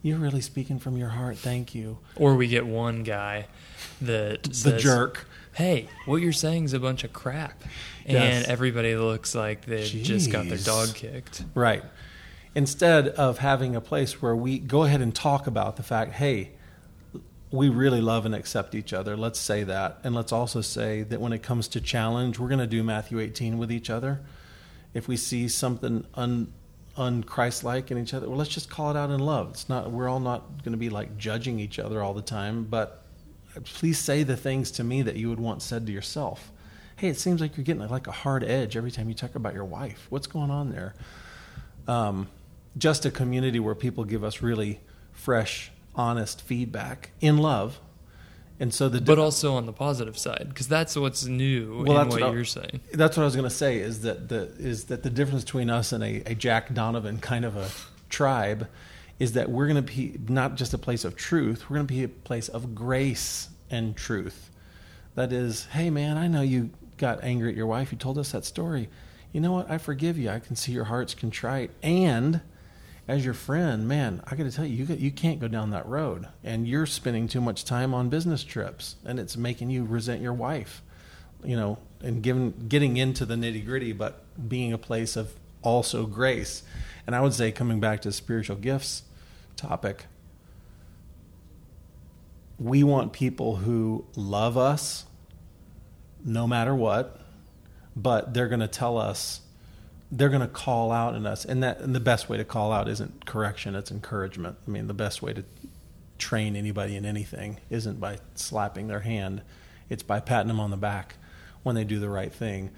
you're 0.02 0.18
really 0.18 0.40
speaking 0.40 0.78
from 0.78 0.96
your 0.96 1.08
heart 1.08 1.36
thank 1.36 1.74
you 1.74 1.98
Or 2.16 2.34
we 2.36 2.46
get 2.48 2.66
one 2.66 3.02
guy 3.02 3.46
that 4.00 4.42
the 4.44 4.54
says, 4.54 4.82
jerk 4.82 5.26
Hey, 5.56 5.88
what 6.04 6.16
you're 6.16 6.34
saying 6.34 6.64
is 6.64 6.74
a 6.74 6.78
bunch 6.78 7.02
of 7.02 7.14
crap, 7.14 7.62
and 8.04 8.12
Yes. 8.12 8.46
everybody 8.46 8.94
looks 8.94 9.34
like 9.34 9.64
they've 9.64 9.86
just 9.86 10.30
got 10.30 10.46
their 10.50 10.58
dog 10.58 10.94
kicked. 10.94 11.44
Right. 11.54 11.82
Instead 12.54 13.08
of 13.08 13.38
having 13.38 13.74
a 13.74 13.80
place 13.80 14.20
where 14.20 14.36
we 14.36 14.58
go 14.58 14.82
ahead 14.84 15.00
and 15.00 15.14
talk 15.14 15.46
about 15.46 15.76
the 15.76 15.82
fact, 15.82 16.12
hey, 16.12 16.50
we 17.50 17.70
really 17.70 18.02
love 18.02 18.26
and 18.26 18.34
accept 18.34 18.74
each 18.74 18.92
other. 18.92 19.16
Let's 19.16 19.40
say 19.40 19.62
that. 19.64 19.98
And 20.04 20.14
let's 20.14 20.30
also 20.30 20.60
say 20.60 21.04
that 21.04 21.22
when 21.22 21.32
it 21.32 21.42
comes 21.42 21.68
to 21.68 21.80
challenge, 21.80 22.38
we're 22.38 22.48
going 22.48 22.58
to 22.58 22.66
do 22.66 22.82
Matthew 22.82 23.18
18 23.18 23.56
with 23.56 23.72
each 23.72 23.88
other. 23.88 24.20
If 24.92 25.08
we 25.08 25.16
see 25.16 25.48
something 25.48 26.04
un 26.16 26.52
unchristlike 26.96 27.90
in 27.90 27.98
each 27.98 28.14
other, 28.14 28.28
well, 28.28 28.38
let's 28.38 28.50
just 28.50 28.70
call 28.70 28.90
it 28.90 28.96
out 28.96 29.10
in 29.10 29.20
love. 29.20 29.50
It's 29.50 29.68
not 29.68 29.90
we're 29.90 30.08
all 30.08 30.20
not 30.20 30.62
going 30.64 30.72
to 30.72 30.78
be 30.78 30.90
like 30.90 31.16
judging 31.18 31.60
each 31.60 31.78
other 31.78 32.02
all 32.02 32.14
the 32.14 32.22
time, 32.22 32.64
but 32.64 33.02
please 33.64 33.98
say 33.98 34.22
the 34.22 34.36
things 34.36 34.70
to 34.72 34.84
me 34.84 35.02
that 35.02 35.16
you 35.16 35.28
would 35.28 35.40
want 35.40 35.62
said 35.62 35.86
to 35.86 35.92
yourself. 35.92 36.52
Hey, 36.96 37.08
it 37.08 37.18
seems 37.18 37.40
like 37.40 37.56
you're 37.56 37.64
getting 37.64 37.86
like 37.88 38.06
a 38.06 38.12
hard 38.12 38.42
edge 38.42 38.76
every 38.76 38.90
time 38.90 39.08
you 39.08 39.14
talk 39.14 39.34
about 39.34 39.54
your 39.54 39.64
wife. 39.64 40.06
What's 40.08 40.26
going 40.26 40.50
on 40.50 40.70
there? 40.70 40.94
um, 41.88 42.28
just 42.76 43.04
a 43.06 43.10
community 43.10 43.60
where 43.60 43.74
people 43.74 44.04
give 44.04 44.24
us 44.24 44.42
really 44.42 44.80
fresh, 45.12 45.70
honest 45.94 46.42
feedback 46.42 47.10
in 47.20 47.38
love. 47.38 47.80
And 48.58 48.72
so 48.72 48.88
the 48.88 49.00
But 49.00 49.18
also 49.18 49.54
on 49.54 49.66
the 49.66 49.72
positive 49.72 50.16
side, 50.16 50.46
because 50.48 50.66
that's 50.66 50.96
what's 50.96 51.26
new 51.26 51.84
Well, 51.86 52.00
in 52.00 52.08
what, 52.08 52.20
what 52.20 52.32
you're 52.32 52.44
saying. 52.44 52.80
that's 52.92 53.16
what 53.16 53.22
I 53.22 53.26
was 53.26 53.36
going 53.36 53.48
to 53.48 53.54
say 53.54 53.78
is 53.78 54.00
that 54.02 54.28
the 54.28 54.50
is 54.58 54.84
that 54.84 55.02
the 55.02 55.10
difference 55.10 55.44
between 55.44 55.68
us 55.68 55.92
and 55.92 56.02
a, 56.02 56.22
a 56.24 56.34
Jack 56.34 56.72
Donovan 56.72 57.18
kind 57.18 57.44
of 57.44 57.56
a 57.56 57.68
tribe 58.08 58.66
is 59.18 59.32
that 59.32 59.50
we're 59.50 59.66
going 59.66 59.82
to 59.84 59.92
be 59.92 60.18
not 60.28 60.54
just 60.54 60.72
a 60.74 60.78
place 60.78 61.04
of 61.04 61.16
truth, 61.16 61.68
we're 61.68 61.76
going 61.76 61.86
to 61.86 61.92
be 61.94 62.02
a 62.04 62.08
place 62.08 62.48
of 62.48 62.74
grace 62.74 63.48
and 63.70 63.96
truth. 63.96 64.50
That 65.14 65.32
is, 65.32 65.66
hey 65.66 65.90
man, 65.90 66.16
I 66.16 66.26
know 66.26 66.42
you 66.42 66.70
got 66.98 67.22
angry 67.22 67.50
at 67.50 67.56
your 67.56 67.66
wife. 67.66 67.92
You 67.92 67.98
told 67.98 68.18
us 68.18 68.32
that 68.32 68.44
story. 68.44 68.88
You 69.32 69.40
know 69.40 69.52
what? 69.52 69.70
I 69.70 69.76
forgive 69.78 70.16
you. 70.16 70.30
I 70.30 70.38
can 70.38 70.56
see 70.56 70.72
your 70.72 70.84
heart's 70.84 71.14
contrite. 71.14 71.70
And 71.82 72.40
as 73.08 73.24
your 73.24 73.34
friend, 73.34 73.86
man, 73.86 74.20
I 74.26 74.34
got 74.34 74.44
to 74.44 74.52
tell 74.52 74.64
you, 74.64 74.84
you 74.84 74.94
you 74.96 75.10
can't 75.10 75.38
go 75.38 75.48
down 75.48 75.70
that 75.70 75.86
road. 75.86 76.28
And 76.42 76.66
you're 76.66 76.86
spending 76.86 77.28
too 77.28 77.40
much 77.40 77.64
time 77.64 77.94
on 77.94 78.08
business 78.08 78.42
trips, 78.42 78.96
and 79.04 79.20
it's 79.20 79.36
making 79.36 79.70
you 79.70 79.84
resent 79.84 80.20
your 80.20 80.32
wife. 80.32 80.82
You 81.44 81.56
know, 81.56 81.78
and 82.00 82.22
given 82.22 82.66
getting 82.68 82.96
into 82.96 83.24
the 83.24 83.34
nitty 83.34 83.64
gritty, 83.64 83.92
but 83.92 84.24
being 84.48 84.72
a 84.72 84.78
place 84.78 85.16
of 85.16 85.32
also 85.62 86.06
grace. 86.06 86.62
And 87.06 87.14
I 87.14 87.20
would 87.20 87.34
say, 87.34 87.52
coming 87.52 87.78
back 87.78 88.02
to 88.02 88.12
spiritual 88.12 88.56
gifts 88.56 89.02
topic, 89.56 90.06
we 92.58 92.82
want 92.82 93.12
people 93.12 93.56
who 93.56 94.06
love 94.16 94.56
us 94.56 95.04
no 96.24 96.46
matter 96.46 96.74
what, 96.74 97.20
but 97.94 98.34
they're 98.34 98.48
going 98.48 98.60
to 98.60 98.68
tell 98.68 98.98
us, 98.98 99.40
they're 100.10 100.28
going 100.28 100.40
to 100.40 100.48
call 100.48 100.92
out 100.92 101.14
in 101.14 101.26
us. 101.26 101.44
And 101.44 101.62
that 101.62 101.80
and 101.80 101.94
the 101.94 102.00
best 102.00 102.28
way 102.28 102.36
to 102.36 102.44
call 102.44 102.72
out 102.72 102.88
isn't 102.88 103.26
correction, 103.26 103.74
it's 103.74 103.90
encouragement. 103.90 104.56
I 104.66 104.70
mean, 104.70 104.86
the 104.86 104.94
best 104.94 105.22
way 105.22 105.32
to 105.32 105.44
train 106.18 106.56
anybody 106.56 106.96
in 106.96 107.04
anything 107.04 107.58
isn't 107.70 108.00
by 108.00 108.18
slapping 108.34 108.88
their 108.88 109.00
hand, 109.00 109.42
it's 109.88 110.02
by 110.02 110.20
patting 110.20 110.48
them 110.48 110.60
on 110.60 110.70
the 110.70 110.76
back 110.76 111.16
when 111.62 111.74
they 111.74 111.84
do 111.84 111.98
the 111.98 112.08
right 112.08 112.32
thing. 112.32 112.70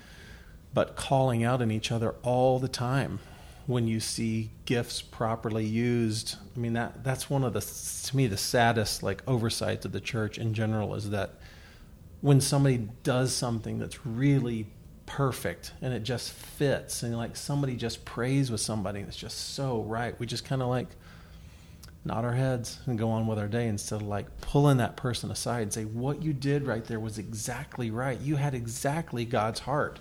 But 0.74 0.96
calling 0.96 1.44
out 1.44 1.62
in 1.62 1.70
each 1.70 1.90
other 1.90 2.14
all 2.22 2.58
the 2.58 2.68
time 2.68 3.20
when 3.66 3.86
you 3.86 4.00
see 4.00 4.50
gifts 4.64 5.02
properly 5.02 5.64
used. 5.64 6.36
I 6.56 6.58
mean 6.58 6.72
that 6.72 7.04
that's 7.04 7.28
one 7.28 7.44
of 7.44 7.52
the 7.52 7.60
to 7.60 8.16
me 8.16 8.26
the 8.26 8.36
saddest 8.36 9.02
like 9.02 9.22
oversights 9.26 9.84
of 9.84 9.92
the 9.92 10.00
church 10.00 10.38
in 10.38 10.54
general 10.54 10.94
is 10.94 11.10
that 11.10 11.34
when 12.20 12.40
somebody 12.40 12.88
does 13.02 13.34
something 13.34 13.78
that's 13.78 14.04
really 14.06 14.66
perfect 15.09 15.73
and 15.81 15.92
it 15.92 16.05
just 16.05 16.31
fits. 16.31 17.03
And 17.03 17.16
like 17.16 17.35
somebody 17.35 17.75
just 17.75 18.05
prays 18.05 18.51
with 18.51 18.61
somebody 18.61 19.03
that's 19.03 19.16
just 19.16 19.55
so 19.55 19.83
right. 19.83 20.18
We 20.21 20.27
just 20.27 20.44
kind 20.44 20.62
of 20.62 20.68
like 20.68 20.88
nod 22.05 22.25
our 22.25 22.35
heads 22.35 22.79
and 22.87 22.99
go 22.99 23.11
on 23.11 23.27
with 23.27 23.38
our 23.38 23.49
day 23.49 23.66
instead 23.66 24.03
of 24.03 24.07
like 24.07 24.40
pulling 24.40 24.77
that 24.77 24.97
person 24.97 25.31
aside 25.31 25.62
and 25.62 25.73
say 25.73 25.85
what 25.85 26.23
you 26.23 26.33
did 26.33 26.66
right 26.66 26.85
there 26.85 27.01
was 27.01 27.18
exactly 27.18 27.90
right. 27.90 28.21
You 28.21 28.37
had 28.37 28.55
exactly 28.55 29.25
god's 29.25 29.61
heart. 29.61 29.99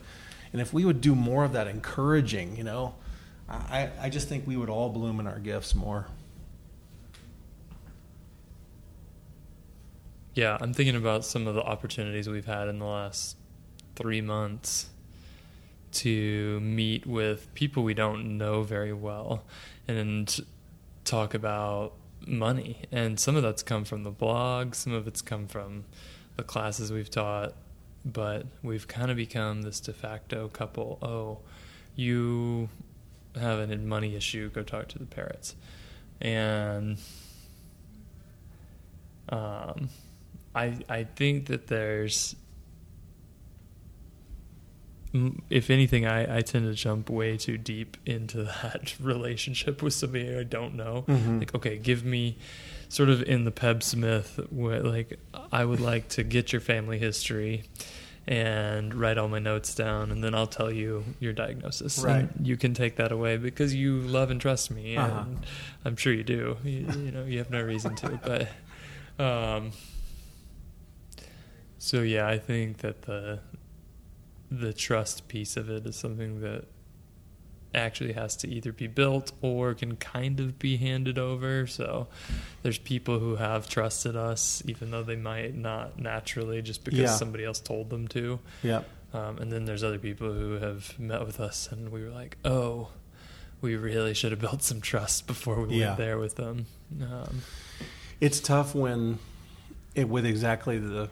And 0.52 0.62
if 0.62 0.74
we 0.74 0.86
would 0.86 1.02
do 1.02 1.16
more 1.16 1.44
of 1.44 1.54
that 1.54 1.68
encouraging 1.68 2.56
you 2.56 2.64
know 2.64 2.96
i, 3.50 3.90
I 4.02 4.10
just 4.10 4.28
think 4.28 4.46
we 4.46 4.58
would 4.58 4.70
all 4.70 4.90
bloom 4.90 5.20
in 5.20 5.28
our 5.28 5.40
gifts 5.40 5.74
more. 5.74 6.08
Yeah, 10.34 10.58
I'm 10.62 10.74
thinking 10.74 10.96
about 10.96 11.26
some 11.26 11.48
of 11.48 11.56
the 11.56 11.64
opportunities 11.64 12.30
we've 12.30 12.46
had 12.46 12.68
in 12.68 12.78
the 12.78 12.86
last 12.86 13.38
three 13.96 14.22
months 14.22 14.90
to 15.92 16.60
meet 16.60 17.06
with 17.06 17.54
people 17.54 17.84
we 17.84 17.94
don't 17.94 18.38
know 18.38 18.64
very 18.64 18.94
well 18.94 19.44
and 19.88 20.40
talk 21.06 21.34
about 21.34 21.94
money. 22.26 22.82
And 22.92 23.20
some 23.20 23.36
of 23.36 23.44
that's 23.44 23.64
come 23.64 23.86
from 23.86 24.04
the 24.04 24.12
blog, 24.12 24.76
some 24.76 24.94
of 24.94 25.08
it's 25.08 25.22
come 25.22 25.48
from 25.48 25.86
the 26.36 26.44
classes 26.44 26.92
we've 26.92 27.10
taught, 27.10 27.54
but 28.06 28.46
we've 28.62 28.88
kind 28.88 29.10
of 29.10 29.18
become 29.18 29.62
this 29.62 29.80
de 29.80 29.94
facto 29.94 30.48
couple. 30.50 31.00
Oh, 31.02 31.40
you 31.96 32.70
have 33.36 33.60
a 33.60 33.78
money 33.78 34.16
issue, 34.16 34.50
go 34.50 34.64
talk 34.64 34.88
to 34.90 35.00
the 35.00 35.06
parrots. 35.06 35.56
And 36.22 36.98
um, 39.30 39.90
I 40.56 40.78
I 40.90 41.04
think 41.04 41.48
that 41.48 41.68
there's 41.68 42.36
if 45.50 45.70
anything, 45.70 46.06
I, 46.06 46.38
I 46.38 46.42
tend 46.42 46.66
to 46.66 46.74
jump 46.74 47.10
way 47.10 47.38
too 47.38 47.58
deep 47.58 47.98
into 48.06 48.44
that 48.64 48.96
relationship 49.00 49.82
with 49.82 49.94
somebody 49.94 50.36
I 50.38 50.44
don't 50.44 50.76
know. 50.76 51.06
Mhm. 51.08 51.40
Like, 51.40 51.56
okay, 51.56 51.78
give 51.78 52.04
me 52.06 52.38
sort 52.90 53.10
of 53.10 53.22
in 53.24 53.44
the 53.46 53.52
Peb 53.52 53.84
Smith, 53.84 54.40
where, 54.50 54.82
like, 54.82 55.20
I 55.52 55.66
would 55.66 55.80
like 55.82 56.08
to 56.10 56.24
get 56.24 56.52
your 56.54 56.62
family 56.62 56.98
history 57.00 57.64
and 58.30 58.94
write 58.94 59.18
all 59.18 59.30
my 59.30 59.40
notes 59.40 59.74
down, 59.74 60.12
and 60.12 60.22
then 60.24 60.36
I'll 60.36 60.48
tell 60.48 60.70
you 60.72 61.04
your 61.20 61.32
diagnosis. 61.34 61.98
Right. 62.00 62.30
And 62.36 62.46
you 62.48 62.58
can 62.58 62.74
take 62.74 62.98
that 62.98 63.12
away 63.14 63.38
because 63.38 63.74
you 63.74 64.00
love 64.00 64.32
and 64.32 64.40
trust 64.42 64.70
me, 64.72 64.96
and 64.96 65.12
Uh-huh. 65.12 65.26
I'm 65.86 65.96
sure 65.96 66.12
you 66.14 66.24
do. 66.24 66.58
You, 66.64 66.86
you 67.06 67.12
know, 67.12 67.24
you 67.26 67.38
have 67.40 67.50
no 67.50 67.62
reason 67.62 67.96
to, 67.98 68.20
but. 69.18 69.24
Um, 69.24 69.72
so 71.80 72.02
yeah, 72.02 72.28
I 72.28 72.38
think 72.38 72.78
that 72.80 73.04
the 73.04 73.40
the 74.52 74.74
trust 74.74 75.28
piece 75.28 75.58
of 75.58 75.70
it 75.70 75.86
is 75.86 75.96
something 75.96 76.42
that 76.42 76.66
actually 77.76 78.14
has 78.14 78.36
to 78.38 78.48
either 78.48 78.72
be 78.72 78.88
built 78.88 79.32
or 79.42 79.74
can 79.74 79.96
kind 79.98 80.40
of 80.40 80.58
be 80.58 80.78
handed 80.78 81.20
over. 81.20 81.68
So 81.68 82.08
there's 82.64 82.78
people 82.78 83.20
who 83.20 83.36
have 83.36 83.68
trusted 83.70 84.16
us 84.16 84.64
even 84.66 84.90
though 84.92 85.04
they 85.04 85.18
might 85.18 85.56
not 85.56 86.00
naturally 86.00 86.62
just 86.62 86.84
because 86.84 87.00
Yeah. 87.00 87.06
somebody 87.16 87.44
else 87.44 87.60
told 87.60 87.90
them 87.90 88.08
to. 88.10 88.40
Yep. 88.64 88.90
Um, 89.14 89.38
and 89.40 89.52
then 89.52 89.66
there's 89.66 89.84
other 89.84 90.00
people 90.00 90.34
who 90.34 90.54
have 90.54 90.98
met 90.98 91.26
with 91.26 91.40
us 91.40 91.70
and 91.72 91.92
we 91.92 92.04
were 92.04 92.10
like, 92.10 92.38
oh, 92.46 92.90
we 93.62 93.76
really 93.76 94.14
should 94.14 94.32
have 94.32 94.40
built 94.42 94.64
some 94.64 94.82
trust 94.82 95.28
before 95.28 95.62
we 95.66 95.76
Yeah. 95.80 95.88
went 95.88 95.98
there 95.98 96.18
with 96.18 96.36
them. 96.36 96.66
Um, 97.02 97.42
It's 98.20 98.40
tough 98.40 98.74
when, 98.74 99.20
it, 99.94 100.10
with 100.10 100.26
exactly 100.26 100.80
the 100.80 101.10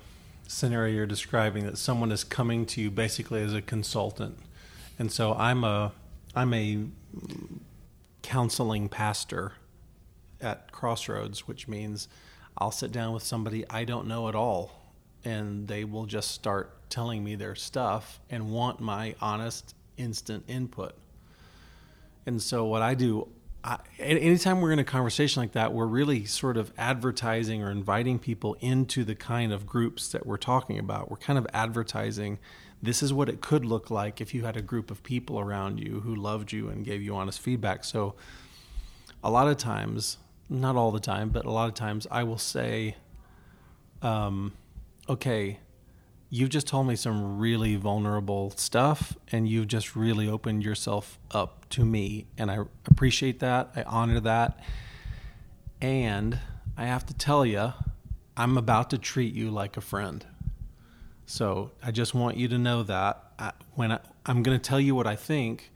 scenario 0.48 0.94
you're 0.94 1.06
describing, 1.06 1.66
that 1.66 1.78
someone 1.78 2.12
is 2.12 2.24
coming 2.24 2.66
to 2.68 2.82
you 2.82 2.92
basically 2.92 3.42
as 3.42 3.54
a 3.54 3.62
consultant, 3.62 4.38
and 5.00 5.12
so 5.12 5.34
I'm 5.34 5.64
a 5.64 5.92
I'm 6.36 6.54
a 6.54 6.86
counseling 8.22 8.90
pastor 8.90 9.54
at 10.42 10.72
Crossroads, 10.72 11.48
which 11.48 11.68
means 11.68 12.08
I'll 12.58 12.72
sit 12.72 12.92
down 12.92 13.14
with 13.14 13.24
somebody 13.24 13.66
I 13.70 13.86
don't 13.86 14.08
know 14.08 14.28
at 14.28 14.36
all, 14.36 14.72
and 15.24 15.68
they 15.68 15.84
will 15.84 16.06
just 16.06 16.32
start 16.32 16.90
telling 16.90 17.24
me 17.24 17.36
their 17.36 17.56
stuff 17.56 18.20
and 18.30 18.52
want 18.52 18.80
my 18.80 19.16
honest, 19.22 19.76
instant 19.98 20.44
input. 20.48 20.94
And 22.26 22.42
so 22.42 22.66
what 22.66 22.82
I 22.82 22.96
do, 22.96 23.28
I, 23.66 23.80
anytime 23.98 24.62
we're 24.62 24.72
in 24.72 24.80
a 24.80 24.84
conversation 24.84 25.42
like 25.42 25.54
that, 25.54 25.74
we're 25.74 25.88
really 25.88 26.24
sort 26.26 26.56
of 26.56 26.72
advertising 26.78 27.64
or 27.64 27.72
inviting 27.72 28.20
people 28.20 28.56
into 28.60 29.04
the 29.04 29.16
kind 29.16 29.52
of 29.52 29.66
groups 29.66 30.10
that 30.10 30.26
we're 30.26 30.38
talking 30.38 30.78
about. 30.78 31.10
We're 31.10 31.18
kind 31.18 31.40
of 31.40 31.48
advertising 31.52 32.38
this 32.84 33.02
is 33.02 33.12
what 33.12 33.28
it 33.28 33.42
could 33.42 33.66
look 33.66 33.90
like 33.90 34.22
if 34.22 34.36
you 34.36 34.46
had 34.46 34.56
a 34.56 34.62
group 34.62 34.92
of 34.92 35.02
people 35.02 35.40
around 35.40 35.80
you 35.80 36.02
who 36.02 36.14
loved 36.14 36.52
you 36.52 36.70
and 36.70 36.86
gave 36.86 37.02
you 37.02 37.16
honest 37.16 37.42
feedback. 37.42 37.84
So 37.84 38.14
a 39.24 39.32
lot 39.32 39.48
of 39.48 39.58
times, 39.58 40.18
not 40.48 40.76
all 40.76 40.92
the 40.92 41.00
time, 41.00 41.30
but 41.30 41.46
a 41.46 41.52
lot 41.52 41.68
of 41.68 41.74
times 41.74 42.06
I 42.12 42.22
will 42.22 42.38
say, 42.38 42.98
um, 44.04 44.54
okay, 45.10 45.58
you've 46.36 46.50
just 46.50 46.68
told 46.68 46.86
me 46.86 46.96
some 46.98 47.38
really 47.38 47.78
vulnerable 47.78 48.52
stuff 48.58 49.16
and 49.32 49.48
you've 49.48 49.68
just 49.68 49.96
really 49.96 50.28
opened 50.28 50.64
yourself 50.64 51.18
up 51.32 51.68
to 51.70 51.86
me 51.86 52.26
and 52.38 52.52
i 52.52 52.58
appreciate 52.88 53.40
that 53.40 53.72
i 53.76 53.84
honor 53.84 54.20
that 54.20 54.60
and 55.82 56.38
i 56.78 56.86
have 56.86 57.06
to 57.06 57.14
tell 57.14 57.46
you 57.46 57.72
i'm 58.36 58.58
about 58.58 58.90
to 58.90 58.98
treat 58.98 59.34
you 59.34 59.50
like 59.50 59.78
a 59.78 59.82
friend 59.82 60.26
so 61.26 61.72
i 61.82 61.90
just 61.90 62.14
want 62.14 62.36
you 62.36 62.48
to 62.50 62.58
know 62.58 62.84
that 62.84 63.24
I, 63.40 63.54
when 63.76 63.94
I, 63.94 64.00
i'm 64.26 64.44
going 64.44 64.60
to 64.60 64.70
tell 64.70 64.80
you 64.80 64.94
what 64.94 65.08
i 65.08 65.16
think 65.16 65.72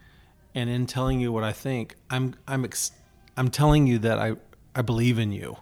and 0.53 0.69
in 0.69 0.85
telling 0.87 1.21
you 1.21 1.31
what 1.31 1.45
i 1.45 1.53
think 1.53 1.95
i'm 2.09 2.35
i'm 2.47 2.65
ex- 2.65 2.91
i'm 3.37 3.49
telling 3.49 3.87
you 3.87 3.97
that 3.99 4.19
i 4.19 4.33
i 4.75 4.81
believe 4.81 5.19
in 5.19 5.31
you 5.31 5.57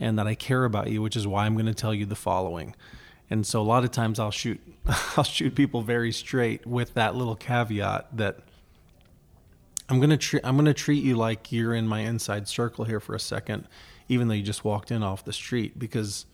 and 0.00 0.18
that 0.18 0.26
I 0.26 0.34
care 0.34 0.64
about 0.64 0.90
you, 0.90 1.00
which 1.00 1.14
is 1.16 1.24
why 1.26 1.46
I'm 1.46 1.54
going 1.54 1.66
to 1.66 1.72
tell 1.74 1.94
you 1.94 2.04
the 2.04 2.16
following. 2.16 2.74
And 3.30 3.46
so 3.46 3.60
a 3.60 3.64
lot 3.64 3.84
of 3.84 3.90
times 3.90 4.18
I'll 4.18 4.30
shoot 4.30 4.60
I'll 5.16 5.24
shoot 5.24 5.54
people 5.54 5.82
very 5.82 6.12
straight 6.12 6.66
with 6.66 6.94
that 6.94 7.14
little 7.14 7.36
caveat 7.36 8.16
that 8.16 8.40
I'm 9.88 9.98
going 9.98 10.10
to 10.10 10.16
treat 10.16 10.42
I'm 10.44 10.62
to 10.64 10.74
treat 10.74 11.02
you 11.02 11.16
like 11.16 11.52
you're 11.52 11.74
in 11.74 11.86
my 11.86 12.00
inside 12.00 12.48
circle 12.48 12.84
here 12.84 13.00
for 13.00 13.14
a 13.14 13.20
second 13.20 13.66
even 14.08 14.28
though 14.28 14.34
you 14.34 14.42
just 14.42 14.64
walked 14.64 14.90
in 14.90 15.02
off 15.02 15.24
the 15.24 15.32
street 15.32 15.78
because 15.78 16.26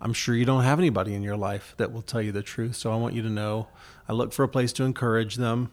I'm 0.00 0.12
sure 0.12 0.34
you 0.34 0.44
don't 0.44 0.64
have 0.64 0.78
anybody 0.78 1.14
in 1.14 1.22
your 1.22 1.36
life 1.36 1.74
that 1.78 1.92
will 1.92 2.02
tell 2.02 2.20
you 2.20 2.30
the 2.32 2.42
truth. 2.42 2.76
So 2.76 2.92
I 2.92 2.96
want 2.96 3.14
you 3.14 3.22
to 3.22 3.30
know 3.30 3.68
I 4.08 4.12
look 4.12 4.32
for 4.32 4.42
a 4.42 4.48
place 4.48 4.72
to 4.74 4.84
encourage 4.84 5.36
them 5.36 5.70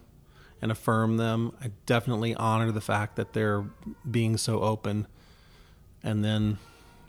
and 0.60 0.72
affirm 0.72 1.16
them. 1.16 1.52
I 1.60 1.70
definitely 1.86 2.34
honor 2.34 2.70
the 2.72 2.80
fact 2.80 3.16
that 3.16 3.32
they're 3.32 3.64
being 4.08 4.36
so 4.36 4.60
open. 4.60 5.06
And 6.02 6.24
then 6.24 6.58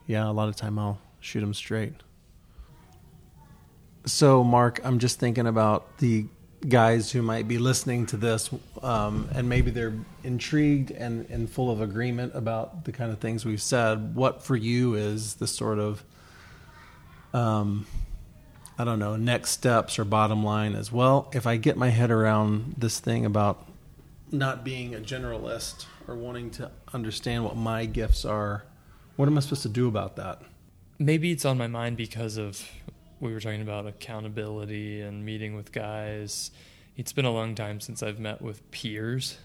yeah, 0.06 0.30
a 0.30 0.34
lot 0.34 0.50
of 0.50 0.56
time 0.56 0.78
I'll 0.78 1.00
shoot 1.20 1.42
them 1.42 1.54
straight. 1.54 1.94
So, 4.06 4.44
Mark, 4.44 4.82
I'm 4.84 5.00
just 5.00 5.20
thinking 5.20 5.48
about 5.48 5.98
the 5.98 6.26
guys 6.68 7.12
who 7.12 7.22
might 7.22 7.48
be 7.48 7.58
listening 7.58 8.06
to 8.08 8.18
this, 8.18 8.50
um, 8.82 9.30
and 9.34 9.48
maybe 9.48 9.72
they're 9.72 9.94
intrigued 10.24 10.92
and, 10.92 11.30
and 11.30 11.50
full 11.50 11.72
of 11.72 11.82
agreement 11.82 12.34
about 12.36 12.86
the 12.86 12.92
kind 12.92 13.12
of 13.12 13.20
things 13.20 13.46
we've 13.46 13.62
said. 13.62 14.16
What 14.16 14.44
for 14.44 14.56
you 14.56 14.96
is 14.96 15.36
the 15.36 15.48
sort 15.48 15.80
of, 15.80 16.04
um, 17.34 17.86
I 18.78 18.84
don't 18.84 19.00
know, 19.00 19.16
next 19.16 19.52
steps 19.52 20.00
or 20.00 20.06
bottom 20.06 20.44
line 20.44 20.76
as 20.76 20.92
well? 20.92 21.30
If 21.34 21.48
I 21.48 21.58
get 21.58 21.78
my 21.78 21.90
head 21.90 22.12
around 22.12 22.76
this 22.78 23.00
thing 23.00 23.26
about 23.26 23.68
not 24.32 24.64
being 24.64 24.96
a 24.96 25.00
generalist 25.00 25.86
or 26.08 26.16
wanting 26.16 26.50
to 26.52 26.72
understand 26.94 27.46
what 27.46 27.56
my 27.56 27.86
gifts 27.86 28.26
are, 28.26 28.64
what 29.16 29.28
am 29.28 29.38
I 29.38 29.42
supposed 29.42 29.64
to 29.64 29.70
do 29.70 29.88
about 29.88 30.16
that? 30.18 30.42
maybe 31.00 31.32
it's 31.32 31.46
on 31.46 31.58
my 31.58 31.68
mind 31.68 31.98
because 31.98 32.38
of 32.38 32.70
we 33.24 33.34
were 33.34 33.40
talking 33.40 33.62
about 33.62 33.88
accountability 33.88 35.00
and 35.00 35.26
meeting 35.26 35.56
with 35.56 35.72
guys. 35.72 36.52
It's 36.98 37.14
been 37.14 37.24
a 37.24 37.32
long 37.32 37.56
time 37.56 37.80
since 37.80 38.04
I've 38.04 38.20
met 38.20 38.42
with 38.42 38.70
peers. 38.70 39.38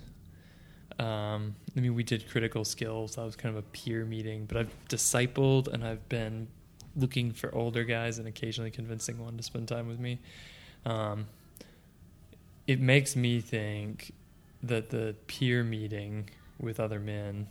Um, 0.98 1.54
I 1.76 1.80
mean, 1.80 1.94
we 1.94 2.02
did 2.02 2.28
critical 2.28 2.64
skills. 2.64 3.14
That 3.14 3.22
was 3.22 3.36
kind 3.36 3.56
of 3.56 3.64
a 3.64 3.66
peer 3.68 4.04
meeting, 4.04 4.46
but 4.46 4.56
I've 4.56 4.74
discipled 4.88 5.68
and 5.68 5.84
I've 5.84 6.06
been 6.08 6.48
looking 6.96 7.30
for 7.30 7.54
older 7.54 7.84
guys 7.84 8.18
and 8.18 8.26
occasionally 8.26 8.72
convincing 8.72 9.16
one 9.18 9.36
to 9.36 9.44
spend 9.44 9.68
time 9.68 9.86
with 9.86 10.00
me. 10.00 10.18
Um, 10.84 11.26
it 12.66 12.80
makes 12.80 13.14
me 13.14 13.40
think 13.40 14.10
that 14.64 14.90
the 14.90 15.14
peer 15.28 15.62
meeting 15.62 16.28
with 16.58 16.80
other 16.80 16.98
men, 16.98 17.46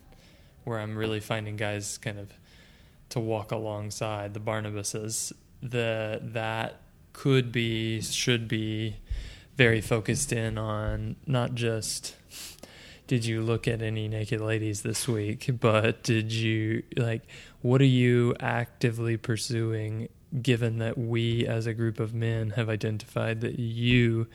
where 0.66 0.80
I'm 0.80 0.98
really 0.98 1.22
finding 1.22 1.56
guys 1.56 1.98
kind 1.98 2.20
of 2.20 2.34
to 3.10 3.22
walk 3.22 3.54
alongside 3.54 4.34
the 4.34 4.42
Barnabases, 4.42 5.32
the 5.62 6.20
that 6.22 6.82
could 7.14 7.51
be 7.51 8.01
should 8.01 8.47
be 8.47 8.97
very 9.55 9.82
focused 9.82 10.32
in 10.32 10.58
on 10.58 11.16
not 11.26 11.55
just 11.55 12.16
did 13.08 13.26
you 13.26 13.41
look 13.41 13.68
at 13.68 13.82
any 13.82 14.08
naked 14.10 14.41
ladies 14.41 14.82
this 14.82 15.08
week, 15.08 15.49
but 15.60 16.03
did 16.03 16.32
you 16.32 16.84
like 16.95 17.24
what 17.62 17.82
are 17.82 17.86
you 17.86 18.36
actively 18.39 19.18
pursuing 19.18 20.10
given 20.41 20.78
that 20.80 20.97
we 20.97 21.47
as 21.47 21.66
a 21.66 21.74
group 21.74 21.99
of 21.99 22.14
men 22.14 22.51
have 22.51 22.70
identified 22.70 23.39
that 23.41 23.58
you 23.58 24.28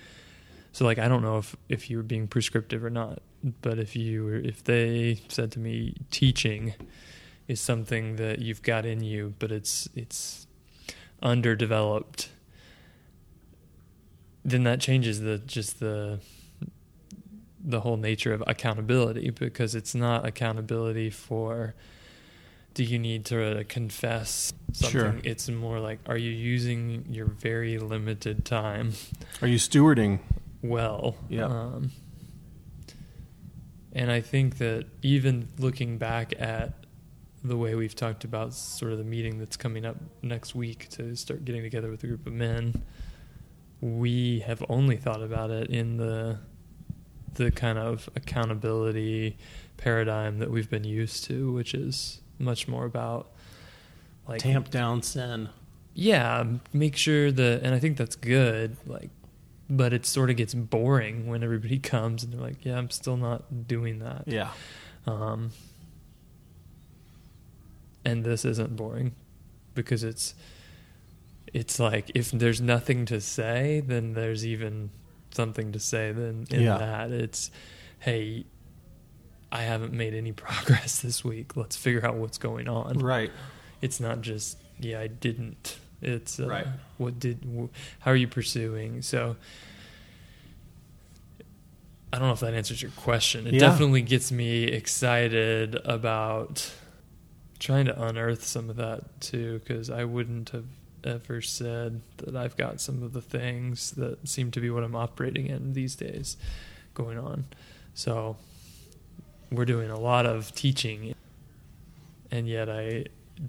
so 0.73 0.85
like 0.87 0.99
I 0.99 1.07
don't 1.07 1.23
know 1.23 1.39
if 1.39 1.55
if 1.69 1.91
you 1.91 1.99
were 1.99 2.03
being 2.03 2.27
prescriptive 2.27 2.83
or 2.83 2.91
not, 2.91 3.21
but 3.61 3.79
if 3.79 3.95
you 3.95 4.25
were 4.25 4.37
if 4.37 4.65
they 4.65 5.21
said 5.29 5.53
to 5.53 5.59
me 5.59 5.95
teaching 6.11 6.75
is 7.47 7.61
something 7.61 8.17
that 8.17 8.39
you've 8.39 8.63
got 8.63 8.87
in 8.87 9.03
you, 9.03 9.35
but 9.39 9.53
it's 9.53 9.89
it's 9.95 10.47
underdeveloped, 11.23 12.29
then 14.45 14.65
that 14.65 14.81
changes 14.81 15.21
the 15.21 15.39
just 15.39 15.81
the 15.81 16.21
the 17.65 17.81
whole 17.81 17.97
nature 17.97 18.33
of 18.35 18.43
accountability 18.47 19.31
because 19.31 19.75
it's 19.77 19.95
not 19.95 20.27
accountability 20.27 21.09
for 21.11 21.75
do 22.75 22.83
you 22.83 22.99
need 22.99 23.25
to 23.25 23.65
confess 23.69 24.53
something 24.73 24.91
Sure. 25.01 25.15
it's 25.23 25.49
more 25.49 25.79
like 25.79 26.01
are 26.07 26.17
you 26.17 26.31
using 26.31 27.05
your 27.09 27.27
very 27.27 27.79
limited 27.79 28.45
time 28.45 28.93
Are 29.41 29.47
you 29.49 29.59
stewarding? 29.59 30.19
well. 30.61 31.15
Yeah. 31.29 31.45
Um, 31.47 31.91
and 33.93 34.11
I 34.11 34.21
think 34.23 34.59
that 34.59 34.87
even 35.03 35.49
looking 35.59 35.99
back 35.99 36.33
at 36.39 36.82
the 37.45 37.57
way 37.57 37.75
we've 37.75 37.95
talked 37.95 38.25
about 38.25 38.55
sort 38.55 38.93
of 38.93 38.99
the 38.99 39.05
meeting 39.05 39.39
that's 39.39 39.57
coming 39.57 39.85
up 39.85 39.97
next 40.23 40.55
week 40.55 40.89
to 40.91 41.17
start 41.17 41.45
getting 41.45 41.63
together 41.63 41.91
with 41.91 42.03
a 42.05 42.07
group 42.07 42.27
of 42.27 42.33
men, 42.33 42.83
we 43.81 44.41
have 44.41 44.63
only 44.69 44.97
thought 44.97 45.23
about 45.23 45.51
it 45.51 45.69
in 45.71 45.97
the 45.97 46.39
the 47.35 47.51
kind 47.51 47.79
of 47.79 48.11
accountability 48.15 49.37
paradigm 49.79 50.39
that 50.39 50.51
we've 50.51 50.69
been 50.69 50.85
used 50.85 51.25
to, 51.25 51.51
which 51.53 51.73
is 51.75 52.21
much 52.39 52.69
more 52.69 52.85
about 52.85 53.31
like 54.29 54.41
Tamp 54.41 54.71
down 54.71 55.03
sin. 55.03 55.49
yeah, 55.95 56.45
make 56.73 56.95
sure 56.97 57.33
that, 57.33 57.63
and 57.63 57.75
I 57.75 57.79
think 57.79 57.97
that's 57.97 58.15
good. 58.17 58.77
Like, 58.87 59.11
but 59.71 59.93
it 59.95 60.05
sort 60.07 60.29
of 60.31 60.37
gets 60.37 60.53
boring 60.55 61.27
when 61.27 61.43
everybody 61.43 61.79
comes 61.81 62.23
and 62.23 62.33
they're 62.33 62.41
like, 62.41 62.65
"Yeah, 62.65 62.77
I'm 62.79 62.91
still 62.91 63.17
not 63.17 63.67
doing 63.67 63.99
that." 64.01 64.25
Yeah. 64.27 64.51
Um, 65.07 65.51
and 68.05 68.25
this 68.25 68.45
isn't 68.45 68.77
boring 68.77 69.15
because 69.75 70.03
it's 70.05 70.35
it's 71.53 71.79
like 71.79 72.11
if 72.15 72.31
there's 72.31 72.61
nothing 72.61 73.05
to 73.07 73.21
say, 73.21 73.83
then 73.87 74.15
there's 74.15 74.45
even 74.47 74.91
something 75.33 75.73
to 75.73 75.79
say. 75.79 76.13
Then 76.13 76.47
in 76.51 76.63
Yeah. 76.63 76.79
that, 76.79 77.11
it's 77.11 77.51
hey, 78.01 78.45
I 79.51 79.63
haven't 79.63 79.93
made 79.93 80.15
any 80.15 80.33
progress 80.47 81.01
this 81.01 81.23
week. 81.25 81.57
Let's 81.57 81.77
figure 81.77 82.05
out 82.07 82.17
what's 82.17 82.39
going 82.39 82.69
on. 82.69 82.99
Right. 82.99 83.31
It's 83.83 84.01
not 84.01 84.21
just 84.23 84.57
yeah, 84.81 85.01
I 85.01 85.07
didn't. 85.09 85.77
It's 86.01 86.41
uh, 86.41 86.49
Right. 86.49 86.67
what 86.99 87.21
did 87.21 87.45
wh- 87.45 87.73
how 88.01 88.11
are 88.11 88.17
you 88.17 88.27
pursuing? 88.29 89.03
So 89.03 89.37
I 92.13 92.19
don't 92.19 92.27
know 92.29 92.35
if 92.35 92.41
that 92.41 92.55
answers 92.55 92.83
your 92.83 92.91
question. 92.93 93.47
It 93.47 93.55
Yeah. 93.55 93.61
definitely 93.61 94.03
gets 94.03 94.31
me 94.31 94.65
excited 94.65 95.77
about 95.85 96.71
trying 97.63 97.87
to 97.87 98.03
unearth 98.03 98.45
some 98.45 98.69
of 98.69 98.77
that 98.77 99.21
too 99.21 99.61
because 99.61 99.89
I 99.89 100.05
wouldn't 100.05 100.51
have 100.51 100.65
ever 101.05 101.41
said 101.41 102.01
that 102.19 102.35
I've 102.37 102.57
got 102.57 102.81
some 102.81 103.03
of 103.03 103.13
the 103.13 103.21
things 103.23 103.93
that 103.93 104.29
seem 104.29 104.51
to 104.53 104.61
be 104.61 104.69
what 104.71 104.83
I'm 104.85 104.95
operating 104.97 105.47
in 105.47 105.73
these 105.73 105.95
days 105.97 106.37
going 106.95 107.19
on. 107.19 107.45
So 107.95 108.37
we're 109.51 109.65
doing 109.65 109.91
a 109.91 109.99
lot 109.99 110.27
of 110.27 110.55
teaching 110.55 111.15
and 112.31 112.49
yet 112.49 112.69
I 112.69 113.07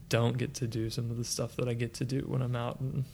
don't 0.09 0.37
get 0.37 0.53
to 0.55 0.67
do 0.67 0.89
some 0.89 1.09
of 1.11 1.17
the 1.17 1.23
stuff 1.23 1.55
that 1.57 1.67
I 1.67 1.73
get 1.73 1.93
to 1.95 2.05
do 2.05 2.19
when 2.27 2.41
I'm 2.41 2.55
out 2.55 2.77
in 2.81 3.05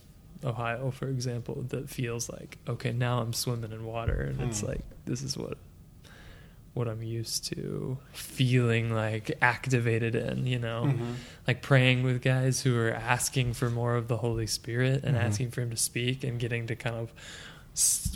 Ohio, 0.44 0.90
for 0.92 1.08
example, 1.10 1.64
that 1.70 1.90
feels 1.90 2.30
like 2.30 2.58
okay, 2.68 2.92
now 2.94 3.20
I'm 3.20 3.34
swimming 3.34 3.72
in 3.74 3.84
water, 3.86 4.22
and 4.22 4.40
it's 4.42 4.62
Hmm. 4.62 4.68
like 4.68 4.82
this 5.06 5.22
is 5.22 5.38
what 5.38 5.58
what 6.74 6.88
I'm 6.88 7.02
used 7.04 7.46
to 7.54 7.98
feeling 8.14 8.94
like 8.94 9.32
activated 9.42 10.16
in, 10.16 10.46
you 10.46 10.60
know, 10.60 10.84
Mhm. 10.86 11.16
like 11.48 11.62
praying 11.62 12.04
with 12.04 12.22
guys 12.22 12.62
who 12.62 12.78
are 12.78 12.92
asking 12.92 13.54
for 13.54 13.70
more 13.70 13.96
of 13.96 14.08
the 14.08 14.18
Holy 14.18 14.48
Spirit 14.48 15.04
and 15.04 15.18
Mhm. 15.18 15.22
asking 15.22 15.52
for 15.52 15.62
Him 15.62 15.72
to 15.72 15.78
speak 15.78 16.24
and 16.24 16.40
getting 16.40 16.68
to 16.68 16.76
kind 16.76 16.96
of 16.96 17.12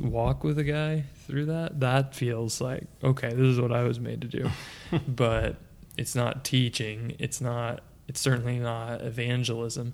walk 0.01 0.43
with 0.43 0.57
a 0.59 0.63
guy 0.63 1.05
through 1.27 1.45
that. 1.45 1.79
That 1.79 2.15
feels 2.15 2.59
like 2.61 2.85
okay, 3.03 3.29
this 3.29 3.39
is 3.47 3.59
what 3.59 3.71
I 3.71 3.83
was 3.83 3.99
made 3.99 4.21
to 4.21 4.27
do, 4.27 4.49
but 5.07 5.57
it's 5.97 6.15
not 6.15 6.43
teaching. 6.45 7.15
It's 7.19 7.39
not. 7.41 7.81
It's 8.07 8.19
certainly 8.19 8.59
not 8.59 9.01
evangelism. 9.01 9.93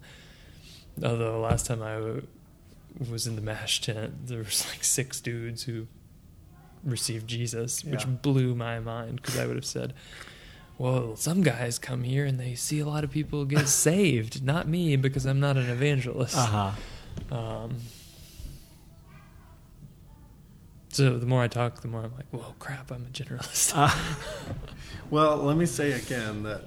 Although 1.04 1.40
last 1.40 1.66
time 1.68 1.82
I 1.84 1.94
w- 1.96 2.28
was 3.10 3.28
in 3.28 3.36
the 3.36 3.42
mash 3.42 3.82
tent, 3.82 4.28
there 4.28 4.40
was 4.40 4.66
like 4.70 4.84
six 4.84 5.22
dudes 5.22 5.64
who 5.64 5.88
received 6.84 7.28
Jesus, 7.28 7.84
which 7.84 8.06
blew 8.22 8.56
my 8.56 8.80
mind 8.80 9.18
because 9.18 9.38
I 9.38 9.46
would 9.46 9.56
have 9.56 9.66
said, 9.66 9.94
"Well, 10.78 11.16
some 11.16 11.42
guys 11.42 11.80
come 11.80 12.04
here 12.04 12.26
and 12.26 12.40
they 12.40 12.56
see 12.56 12.80
a 12.80 12.86
lot 12.86 13.04
of 13.04 13.12
people 13.12 13.46
get 13.46 13.68
saved, 13.68 14.44
not 14.44 14.68
me 14.68 14.96
because 14.96 15.26
I'm 15.26 15.40
not 15.40 15.58
an 15.58 15.70
evangelist." 15.70 16.38
Uh-huh. 16.38 16.72
Um, 17.36 17.78
so 20.90 21.18
the 21.18 21.26
more 21.26 21.42
I 21.42 21.48
talk, 21.48 21.82
the 21.82 21.88
more 21.88 22.02
I'm 22.02 22.14
like, 22.16 22.28
"Whoa, 22.32 22.56
crap! 22.60 22.92
I'm 22.92 23.06
a 23.06 23.10
generalist." 23.10 23.74
Uh, 23.76 23.94
well, 25.10 25.38
let 25.38 25.58
me 25.58 25.66
say 25.66 25.92
again 25.94 26.44
that 26.44 26.64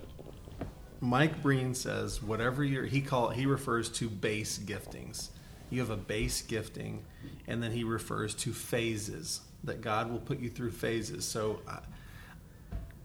Mike 1.01 1.43
Breen 1.43 1.75
says 1.75 2.23
whatever 2.23 2.63
you're 2.63 2.87
he 2.87 3.01
call 3.01 3.31
he 3.31 3.47
refers 3.47 3.89
to 3.91 4.09
base 4.09 4.59
giftings. 4.59 5.29
You 5.71 5.81
have 5.81 5.91
a 5.91 5.97
base 5.97 6.43
gifting, 6.43 7.05
and 7.47 7.63
then 7.63 7.73
he 7.73 7.83
refers 7.83 8.35
to 8.37 8.53
phases 8.53 9.41
that 9.65 9.81
God 9.81 10.11
will 10.11 10.19
put 10.19 10.41
you 10.41 10.51
through 10.51 10.73
phases. 10.73 11.25
So 11.25 11.61
I, 11.69 11.79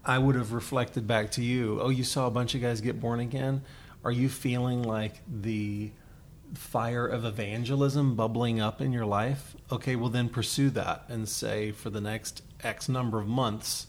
I 0.03 0.17
would 0.17 0.35
have 0.35 0.53
reflected 0.53 1.07
back 1.07 1.31
to 1.31 1.43
you. 1.43 1.79
Oh, 1.81 1.89
you 1.89 2.03
saw 2.03 2.27
a 2.27 2.31
bunch 2.31 2.55
of 2.55 2.61
guys 2.61 2.81
get 2.81 2.99
born 2.99 3.19
again. 3.19 3.61
Are 4.03 4.11
you 4.11 4.29
feeling 4.29 4.83
like 4.83 5.15
the 5.27 5.91
fire 6.53 7.05
of 7.05 7.25
evangelism 7.25 8.15
bubbling 8.15 8.59
up 8.61 8.81
in 8.81 8.93
your 8.93 9.05
life? 9.05 9.55
Okay, 9.71 9.95
well 9.95 10.09
then 10.09 10.29
pursue 10.29 10.69
that 10.71 11.03
and 11.09 11.27
say 11.27 11.71
for 11.71 11.89
the 11.89 12.01
next 12.01 12.41
X 12.63 12.87
number 12.87 13.19
of 13.19 13.27
months, 13.27 13.87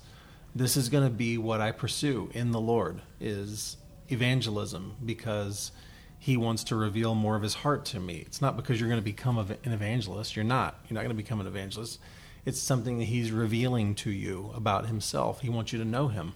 this 0.54 0.76
is 0.76 0.88
going 0.88 1.04
to 1.04 1.14
be 1.14 1.38
what 1.38 1.60
I 1.60 1.70
pursue 1.70 2.30
in 2.34 2.50
the 2.50 2.60
Lord 2.60 3.00
is 3.20 3.76
evangelism 4.08 4.96
because 5.04 5.70
he 6.18 6.36
wants 6.36 6.64
to 6.64 6.76
reveal 6.76 7.14
more 7.14 7.36
of 7.36 7.42
his 7.42 7.54
heart 7.54 7.84
to 7.86 8.00
me. 8.00 8.24
It's 8.26 8.40
not 8.40 8.56
because 8.56 8.80
you're 8.80 8.88
going 8.88 9.00
to 9.00 9.04
become 9.04 9.38
an 9.38 9.56
evangelist. 9.64 10.34
You're 10.34 10.44
not. 10.44 10.80
You're 10.88 10.96
not 10.96 11.02
going 11.02 11.16
to 11.16 11.22
become 11.22 11.40
an 11.40 11.46
evangelist. 11.46 12.00
It's 12.48 12.58
something 12.58 12.98
that 12.98 13.04
he's 13.04 13.30
revealing 13.30 13.94
to 13.96 14.10
you 14.10 14.52
about 14.54 14.86
himself. 14.86 15.42
He 15.42 15.50
wants 15.50 15.70
you 15.70 15.78
to 15.80 15.84
know 15.84 16.08
him. 16.08 16.32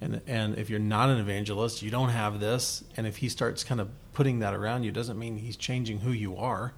And 0.00 0.20
and 0.26 0.58
if 0.58 0.68
you're 0.68 0.80
not 0.80 1.08
an 1.08 1.18
evangelist, 1.18 1.82
you 1.82 1.90
don't 1.90 2.08
have 2.08 2.40
this, 2.40 2.82
and 2.96 3.06
if 3.06 3.18
he 3.18 3.28
starts 3.28 3.62
kind 3.62 3.80
of 3.80 3.88
putting 4.12 4.40
that 4.40 4.54
around 4.54 4.82
you, 4.82 4.90
doesn't 4.90 5.16
mean 5.16 5.38
he's 5.38 5.56
changing 5.56 6.00
who 6.00 6.10
you 6.10 6.36
are. 6.36 6.72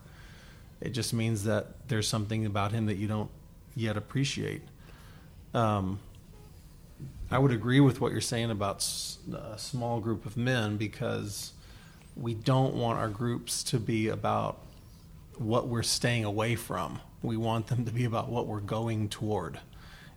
It 0.82 0.90
just 0.90 1.14
means 1.14 1.44
that 1.44 1.88
there's 1.88 2.06
something 2.06 2.44
about 2.44 2.72
him 2.72 2.84
that 2.86 2.96
you 2.96 3.08
don't 3.08 3.30
yet 3.74 3.96
appreciate. 3.96 4.60
Um, 5.54 5.98
I 7.30 7.38
would 7.38 7.52
agree 7.52 7.80
with 7.80 8.02
what 8.02 8.12
you're 8.12 8.20
saying 8.20 8.50
about 8.50 8.86
a 9.32 9.56
small 9.56 9.98
group 9.98 10.26
of 10.26 10.36
men 10.36 10.76
because 10.76 11.54
we 12.16 12.34
don't 12.34 12.74
want 12.74 12.98
our 12.98 13.08
groups 13.08 13.62
to 13.64 13.80
be 13.80 14.08
about 14.08 14.58
what 15.38 15.68
we're 15.68 15.82
staying 15.82 16.26
away 16.26 16.54
from. 16.54 17.00
We 17.22 17.36
want 17.36 17.66
them 17.68 17.84
to 17.84 17.92
be 17.92 18.04
about 18.04 18.28
what 18.28 18.46
we're 18.46 18.60
going 18.60 19.08
toward. 19.08 19.60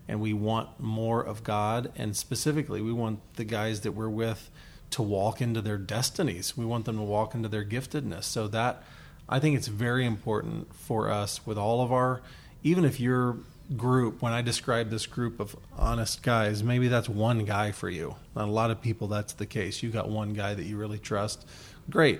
And 0.08 0.20
we 0.20 0.34
want 0.34 0.80
more 0.80 1.22
of 1.22 1.44
God. 1.44 1.92
And 1.96 2.16
specifically, 2.16 2.82
we 2.82 2.94
want 2.94 3.20
the 3.36 3.44
guys 3.44 3.82
that 3.82 3.94
we're 3.94 4.10
with 4.10 4.50
to 4.92 5.02
walk 5.02 5.42
into 5.42 5.62
their 5.62 5.78
destinies. 5.78 6.58
We 6.58 6.66
want 6.66 6.86
them 6.86 6.98
to 6.98 7.04
walk 7.04 7.34
into 7.34 7.48
their 7.48 7.64
giftedness. 7.66 8.24
So, 8.24 8.48
that 8.50 8.84
I 9.30 9.40
think 9.40 9.56
it's 9.56 9.68
very 9.68 10.06
important 10.06 10.76
for 10.76 11.10
us 11.10 11.46
with 11.46 11.58
all 11.58 11.82
of 11.82 11.92
our, 11.94 12.22
even 12.64 12.84
if 12.84 13.00
your 13.00 13.38
group, 13.78 14.22
when 14.22 14.34
I 14.34 14.42
describe 14.42 14.90
this 14.90 15.06
group 15.06 15.40
of 15.40 15.56
honest 15.78 16.22
guys, 16.22 16.62
maybe 16.62 16.90
that's 16.90 17.08
one 17.08 17.46
guy 17.46 17.72
for 17.72 17.90
you. 17.90 18.16
Not 18.36 18.50
a 18.50 18.52
lot 18.52 18.72
of 18.72 18.82
people, 18.82 19.08
that's 19.08 19.34
the 19.34 19.46
case. 19.46 19.82
You 19.82 19.90
got 19.90 20.10
one 20.10 20.34
guy 20.34 20.54
that 20.54 20.66
you 20.66 20.78
really 20.78 21.00
trust. 21.00 21.48
Great. 21.90 22.20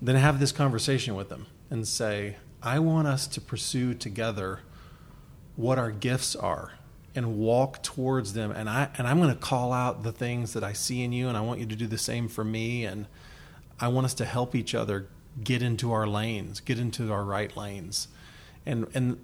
Then 0.00 0.14
have 0.14 0.38
this 0.38 0.52
conversation 0.52 1.16
with 1.16 1.28
them 1.28 1.46
and 1.70 1.86
say, 1.86 2.36
I 2.62 2.78
want 2.78 3.06
us 3.06 3.26
to 3.28 3.40
pursue 3.40 3.94
together 3.94 4.60
what 5.56 5.78
our 5.78 5.90
gifts 5.90 6.34
are 6.34 6.72
and 7.14 7.38
walk 7.38 7.82
towards 7.82 8.32
them. 8.32 8.50
And 8.50 8.68
I 8.68 8.90
and 8.96 9.06
I'm 9.06 9.18
going 9.18 9.34
to 9.34 9.40
call 9.40 9.72
out 9.72 10.02
the 10.02 10.12
things 10.12 10.52
that 10.52 10.64
I 10.64 10.72
see 10.72 11.02
in 11.02 11.12
you 11.12 11.28
and 11.28 11.36
I 11.36 11.40
want 11.40 11.60
you 11.60 11.66
to 11.66 11.76
do 11.76 11.86
the 11.86 11.98
same 11.98 12.28
for 12.28 12.44
me. 12.44 12.84
And 12.84 13.06
I 13.80 13.88
want 13.88 14.06
us 14.06 14.14
to 14.14 14.24
help 14.24 14.54
each 14.54 14.74
other 14.74 15.08
get 15.42 15.62
into 15.62 15.92
our 15.92 16.06
lanes, 16.06 16.60
get 16.60 16.78
into 16.78 17.12
our 17.12 17.24
right 17.24 17.56
lanes. 17.56 18.08
And 18.66 18.86
and 18.94 19.18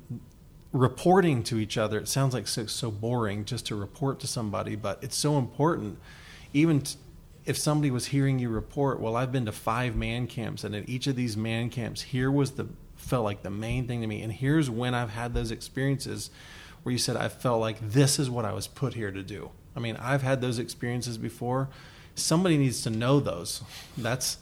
reporting 0.72 1.44
to 1.44 1.58
each 1.58 1.78
other, 1.78 1.98
it 1.98 2.08
sounds 2.08 2.34
like 2.34 2.48
so, 2.48 2.66
so 2.66 2.90
boring 2.90 3.44
just 3.44 3.66
to 3.66 3.76
report 3.76 4.18
to 4.20 4.26
somebody, 4.26 4.74
but 4.74 5.02
it's 5.02 5.16
so 5.16 5.38
important. 5.38 5.98
Even 6.52 6.80
t- 6.80 6.98
if 7.46 7.56
somebody 7.56 7.90
was 7.90 8.06
hearing 8.06 8.40
you 8.40 8.48
report, 8.48 8.98
well, 8.98 9.16
I've 9.16 9.30
been 9.30 9.46
to 9.46 9.52
five 9.52 9.94
man 9.94 10.26
camps, 10.26 10.64
and 10.64 10.74
at 10.74 10.88
each 10.88 11.06
of 11.06 11.14
these 11.14 11.36
man 11.36 11.70
camps, 11.70 12.02
here 12.02 12.30
was 12.30 12.52
the 12.52 12.66
felt 13.04 13.24
like 13.24 13.42
the 13.42 13.50
main 13.50 13.86
thing 13.86 14.00
to 14.00 14.06
me, 14.06 14.22
and 14.22 14.32
here's 14.32 14.68
when 14.68 14.94
I've 14.94 15.10
had 15.10 15.34
those 15.34 15.50
experiences 15.50 16.30
where 16.82 16.92
you 16.92 16.98
said 16.98 17.16
I 17.16 17.28
felt 17.28 17.60
like 17.60 17.78
this 17.80 18.18
is 18.18 18.28
what 18.28 18.44
I 18.44 18.52
was 18.52 18.66
put 18.66 18.94
here 18.94 19.10
to 19.10 19.22
do. 19.22 19.50
I 19.76 19.80
mean, 19.80 19.96
I've 19.96 20.22
had 20.22 20.40
those 20.40 20.58
experiences 20.58 21.18
before. 21.18 21.68
Somebody 22.14 22.56
needs 22.58 22.82
to 22.82 22.90
know 22.90 23.20
those. 23.20 23.62
That's 23.96 24.38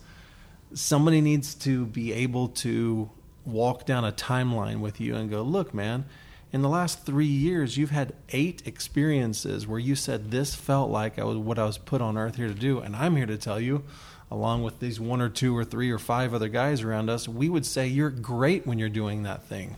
somebody 0.75 1.21
needs 1.21 1.55
to 1.55 1.87
be 1.87 2.13
able 2.13 2.49
to 2.49 3.11
walk 3.45 3.87
down 3.87 4.05
a 4.05 4.13
timeline 4.13 4.81
with 4.81 5.01
you 5.01 5.15
and 5.17 5.31
go, 5.31 5.43
look, 5.43 5.75
man, 5.75 6.05
in 6.53 6.63
the 6.63 6.69
last 6.69 7.07
three 7.07 7.27
years, 7.27 7.77
you've 7.77 7.91
had 7.91 8.13
eight 8.31 8.63
experiences 8.67 9.67
where 9.67 9.79
you 9.79 9.95
said 9.95 10.31
this 10.31 10.55
felt 10.55 10.91
like 10.91 11.19
I 11.19 11.25
was 11.25 11.39
what 11.39 11.59
I 11.59 11.65
was 11.65 11.79
put 11.79 12.03
on 12.03 12.19
earth 12.19 12.37
here 12.37 12.49
to 12.49 12.55
do, 12.55 12.79
and 12.81 12.95
I'm 12.95 13.17
here 13.17 13.27
to 13.27 13.39
tell 13.39 13.59
you, 13.59 13.85
along 14.33 14.62
with 14.62 14.80
these 14.80 14.99
one 14.99 15.20
or 15.20 15.28
two 15.28 15.55
or 15.55 15.62
three 15.62 15.91
or 15.91 15.99
five 15.99 16.33
other 16.33 16.49
guys 16.49 16.80
around 16.80 17.11
us, 17.11 17.28
we 17.28 17.51
would 17.51 17.66
say 17.66 17.87
you're 17.87 18.09
great 18.09 18.66
when 18.66 18.78
you're 18.78 18.89
doing 18.89 19.24
that 19.24 19.43
thing. 19.43 19.76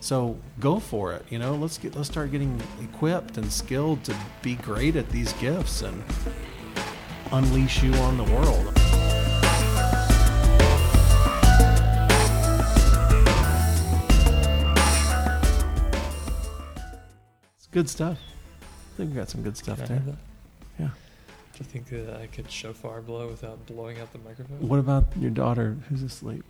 So 0.00 0.36
go 0.58 0.80
for 0.80 1.12
it. 1.12 1.24
You 1.30 1.38
know, 1.38 1.54
let's 1.54 1.78
get 1.78 1.94
let's 1.94 2.08
start 2.08 2.32
getting 2.32 2.60
equipped 2.82 3.38
and 3.38 3.50
skilled 3.50 4.02
to 4.04 4.16
be 4.42 4.56
great 4.56 4.96
at 4.96 5.08
these 5.10 5.32
gifts 5.34 5.82
and 5.82 6.02
unleash 7.30 7.84
you 7.84 7.94
on 7.94 8.16
the 8.16 8.24
world. 8.24 8.72
It's 17.54 17.68
good 17.70 17.88
stuff. 17.88 18.18
I 18.60 18.96
think 18.96 19.10
we 19.10 19.16
got 19.16 19.30
some 19.30 19.44
good 19.44 19.56
stuff 19.56 19.78
there. 19.86 20.02
Yeah. 20.80 20.88
Do 21.62 21.68
you 21.78 21.80
think 21.84 22.06
that 22.06 22.20
I 22.20 22.26
could 22.26 22.50
shofar 22.50 23.00
blow 23.00 23.28
without 23.28 23.64
blowing 23.66 24.00
out 24.00 24.12
the 24.12 24.18
microphone? 24.18 24.66
What 24.66 24.80
about 24.80 25.04
your 25.16 25.30
daughter 25.30 25.76
who's 25.88 26.02
asleep 26.02 26.42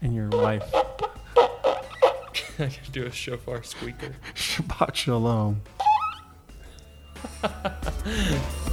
and 0.00 0.14
your 0.14 0.30
wife? 0.30 0.64
I 0.74 2.68
can 2.68 2.92
do 2.92 3.04
a 3.04 3.10
shofar 3.10 3.62
squeaker. 3.62 4.16
Shabbat 4.34 4.94
shalom. 4.94 5.60